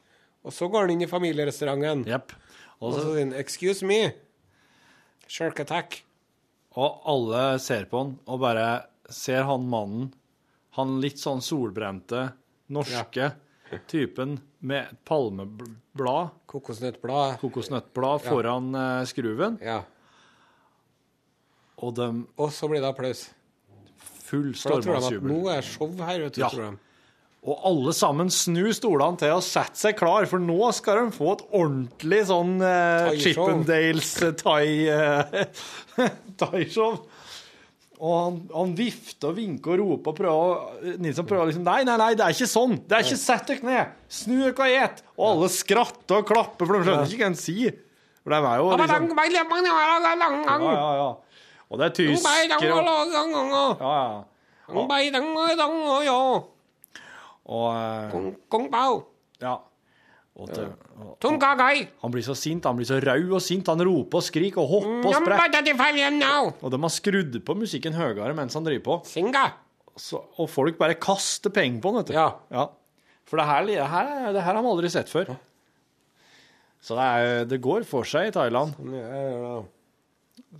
Og 0.45 0.51
så 0.53 0.72
går 0.72 0.82
han 0.88 0.89
inn 0.91 1.01
i 1.01 1.05
familierestauranten. 1.05 2.07
Yep. 2.07 2.32
Og 2.82 2.93
så, 2.93 3.01
sier 3.03 3.20
han 3.20 3.34
'excuse 3.34 3.84
me'. 3.84 4.14
Shark 5.28 5.59
attack. 5.59 6.03
og 6.78 7.01
alle 7.05 7.59
ser 7.59 7.84
på 7.86 7.97
han, 7.99 8.20
og 8.26 8.39
bare 8.39 8.86
ser 9.09 9.43
han 9.43 9.68
mannen, 9.70 10.14
han 10.78 10.99
litt 11.03 11.19
sånn 11.19 11.41
solbrente, 11.43 12.30
norske 12.72 13.32
typen 13.91 14.38
med 14.59 14.91
palmeblad, 15.07 16.30
Kokosnøttblad. 16.51 17.39
kokosnøttblad, 17.41 18.24
foran 18.28 18.72
ja. 18.76 18.86
skruven, 19.09 19.57
Ja. 19.63 19.82
og 21.82 21.95
de 21.97 22.09
Og 22.38 22.51
så 22.53 22.69
blir 22.69 22.82
det 22.84 22.89
applaus. 22.91 23.30
full 24.32 24.53
stormannsjubel. 24.55 25.28
nå 25.32 25.49
er 25.51 25.61
show 25.61 25.91
her, 26.05 26.19
vet 26.28 26.36
du. 26.36 26.41
Ja. 26.41 26.49
Tror 26.49 26.72
de. 26.72 26.78
Og 27.41 27.57
alle 27.65 27.91
sammen 27.97 28.30
snur 28.30 28.69
stolene 28.78 29.17
til 29.17 29.32
og 29.34 29.41
setter 29.41 29.80
seg 29.89 29.95
klar, 29.97 30.28
for 30.30 30.38
nå 30.38 30.59
skal 30.78 31.07
de 31.07 31.15
få 31.15 31.32
et 31.34 31.41
ordentlig 31.57 32.19
sånn 32.30 32.61
uh, 32.61 33.09
Chippendales 33.17 34.11
eh, 34.22 34.36
eh, 34.93 35.47
thai-show. 36.38 36.99
Og 38.02 38.14
han, 38.18 38.38
han 38.49 38.72
vifter 38.74 39.30
og 39.30 39.36
vinker 39.38 39.76
og 39.76 39.91
roper 39.91 40.10
og 40.10 40.18
prøver 40.18 40.95
Nilsson 41.04 41.28
prøver 41.30 41.52
liksom 41.52 41.66
Nei, 41.68 41.84
nei, 41.86 41.97
nei, 42.02 42.10
det 42.18 42.26
er 42.26 42.34
ikke 42.34 42.47
sånn! 42.49 42.74
Det 42.89 42.97
er 42.97 43.06
ikke 43.06 43.20
sett 43.22 43.52
dere 43.52 43.68
ned! 43.68 43.91
Snu 44.10 44.39
dere 44.39 44.56
og 44.56 44.78
et! 44.82 45.04
Og 45.20 45.26
alle 45.28 45.49
skratter 45.54 46.18
og 46.18 46.26
klapper, 46.32 46.66
for 46.66 46.80
de 46.80 46.88
skjønner 46.88 47.06
ikke 47.12 47.22
hva 47.22 47.30
han 47.30 47.38
sier. 47.38 47.78
For 48.24 48.34
de 48.34 48.39
er 48.39 48.58
jo 48.58 48.72
liksom 48.82 49.06
Ja, 50.66 50.72
ja, 50.82 50.89
ja. 50.97 51.45
Og 51.72 51.80
det 51.80 51.86
er 51.88 51.93
tyskere 51.99 52.58
og 52.58 52.82
Ja, 53.86 53.93
ja. 54.02 54.20
Og 54.72 54.88
og 57.45 58.10
Ja. 59.41 59.56
Og 60.39 60.47
det, 60.47 60.63
og, 60.95 61.15
han 62.01 62.11
blir 62.13 62.23
så 62.23 62.34
sint, 62.39 62.63
han 62.65 62.77
blir 62.77 62.88
så 62.88 62.97
rau 63.03 63.36
og 63.36 63.41
sint. 63.43 63.67
Han 63.67 63.84
roper 63.84 64.21
og 64.21 64.23
skriker 64.23 64.61
og 64.63 64.69
hopper 64.71 65.09
og 65.09 65.13
sprekker. 65.27 65.41
Og 66.63 66.71
de 66.71 66.79
har 66.86 66.93
skrudd 66.95 67.36
på 67.45 67.55
musikken 67.59 67.93
høyere 67.97 68.32
mens 68.38 68.55
han 68.57 68.63
driver 68.65 68.86
på. 68.88 68.95
Så, 69.99 70.21
og 70.39 70.47
folk 70.49 70.79
bare 70.79 70.95
kaster 70.95 71.51
penger 71.53 71.82
på 71.84 71.91
han, 71.91 71.99
vet 71.99 72.13
du. 72.13 72.15
Ja. 72.15 72.65
For 73.27 73.38
det 73.41 73.45
her, 73.49 73.67
det, 73.67 73.75
her, 73.91 74.13
det 74.34 74.41
her 74.45 74.55
har 74.55 74.63
de 74.63 74.71
aldri 74.71 74.89
sett 74.91 75.11
før. 75.11 75.34
Så 76.82 76.95
det, 76.97 77.03
er, 77.05 77.43
det 77.51 77.59
går 77.61 77.84
for 77.86 78.07
seg 78.07 78.32
i 78.32 78.34
Thailand. 78.34 78.71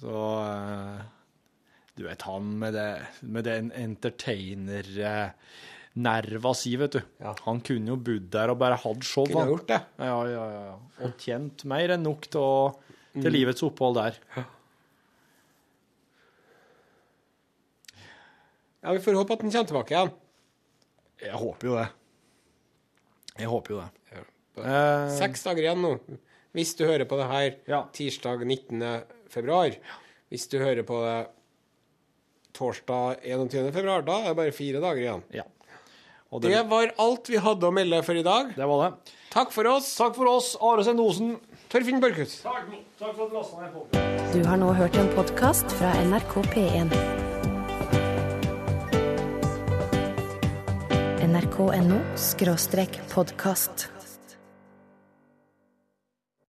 Så 0.04 0.20
eh, 0.44 1.00
Du 1.98 2.04
vet 2.06 2.22
han 2.28 2.52
med, 2.62 2.76
det, 2.76 2.90
med 3.24 3.48
den 3.48 3.72
entertainer-nerva 5.96 6.54
si, 6.56 6.76
vet 6.80 6.92
du. 6.96 7.02
Ja. 7.20 7.34
Han 7.46 7.60
kunne 7.62 7.88
jo 7.92 7.98
bodd 8.00 8.30
der 8.32 8.50
og 8.54 8.58
bare 8.62 8.78
hatt 8.80 9.04
show. 9.04 9.26
Kunne 9.28 9.40
han. 9.44 9.50
gjort 9.52 9.68
det. 9.68 9.80
Ja, 10.00 10.18
ja, 10.30 10.46
ja. 10.52 10.76
Og 11.06 11.18
tjent 11.20 11.66
mer 11.68 11.90
enn 11.98 12.04
nok 12.06 12.28
til, 12.32 12.42
å, 12.42 12.76
til 13.14 13.32
livets 13.34 13.64
opphold 13.64 13.96
der. 14.00 14.20
Ja, 18.82 18.92
Vi 18.96 19.00
får 19.04 19.14
håpe 19.20 19.34
at 19.36 19.42
han 19.44 19.52
kommer 19.52 19.68
tilbake 19.70 19.94
igjen. 19.96 20.14
Jeg 21.22 21.38
håper 21.38 21.68
jo 21.70 21.76
det. 21.78 21.88
Jeg 23.38 23.48
håper 23.52 23.74
jo 23.76 23.82
det. 23.82 24.24
Eh, 24.62 25.10
Seks 25.16 25.44
dager 25.46 25.64
igjen 25.68 25.82
nå. 25.84 25.92
Hvis 26.56 26.74
du 26.76 26.84
hører 26.88 27.06
på 27.08 27.18
det 27.20 27.28
her 27.30 27.52
Ja. 27.70 27.84
tirsdag 27.94 28.42
19. 28.44 28.82
februar. 29.30 29.72
Hvis 30.32 30.48
du 30.50 30.58
hører 30.60 30.84
på 30.84 30.98
det 31.06 31.30
torsdag 32.58 33.22
21. 33.24 33.72
februar, 33.72 34.02
da 34.04 34.18
er 34.22 34.28
det 34.34 34.36
bare 34.42 34.52
fire 34.52 34.82
dager 34.82 35.02
igjen. 35.06 35.24
ja. 35.32 35.44
Og 36.32 36.42
det, 36.42 36.52
Det 36.56 36.64
var 36.72 36.94
alt 36.98 37.28
vi 37.28 37.40
hadde 37.44 37.68
å 37.68 37.74
melde 37.76 38.04
for 38.08 38.16
i 38.16 38.24
dag. 38.24 38.54
det 38.56 38.68
var 38.68 38.84
det. 38.86 39.16
Takk 39.32 39.52
for 39.52 39.68
oss. 39.68 39.96
Takk 39.98 40.16
for 40.16 40.28
oss, 40.32 40.56
Are 40.62 40.84
Sendosen. 40.84 41.38
Torfinn 41.72 42.00
Børkhus. 42.04 42.42
Takk, 42.44 42.72
takk 43.00 43.16
for 43.16 43.26
at 43.26 43.32
du 43.32 43.36
lasta 43.36 43.62
ned 43.62 43.72
på. 43.76 43.86
Du 44.32 44.48
har 44.48 44.58
nå 44.60 44.72
hørt 44.76 44.96
en 44.96 45.12
podkast 45.16 45.72
fra 45.76 45.92
NRK 46.04 46.40
P1. 46.56 46.96
nrk.no 51.32 52.00
podkast. 53.14 54.01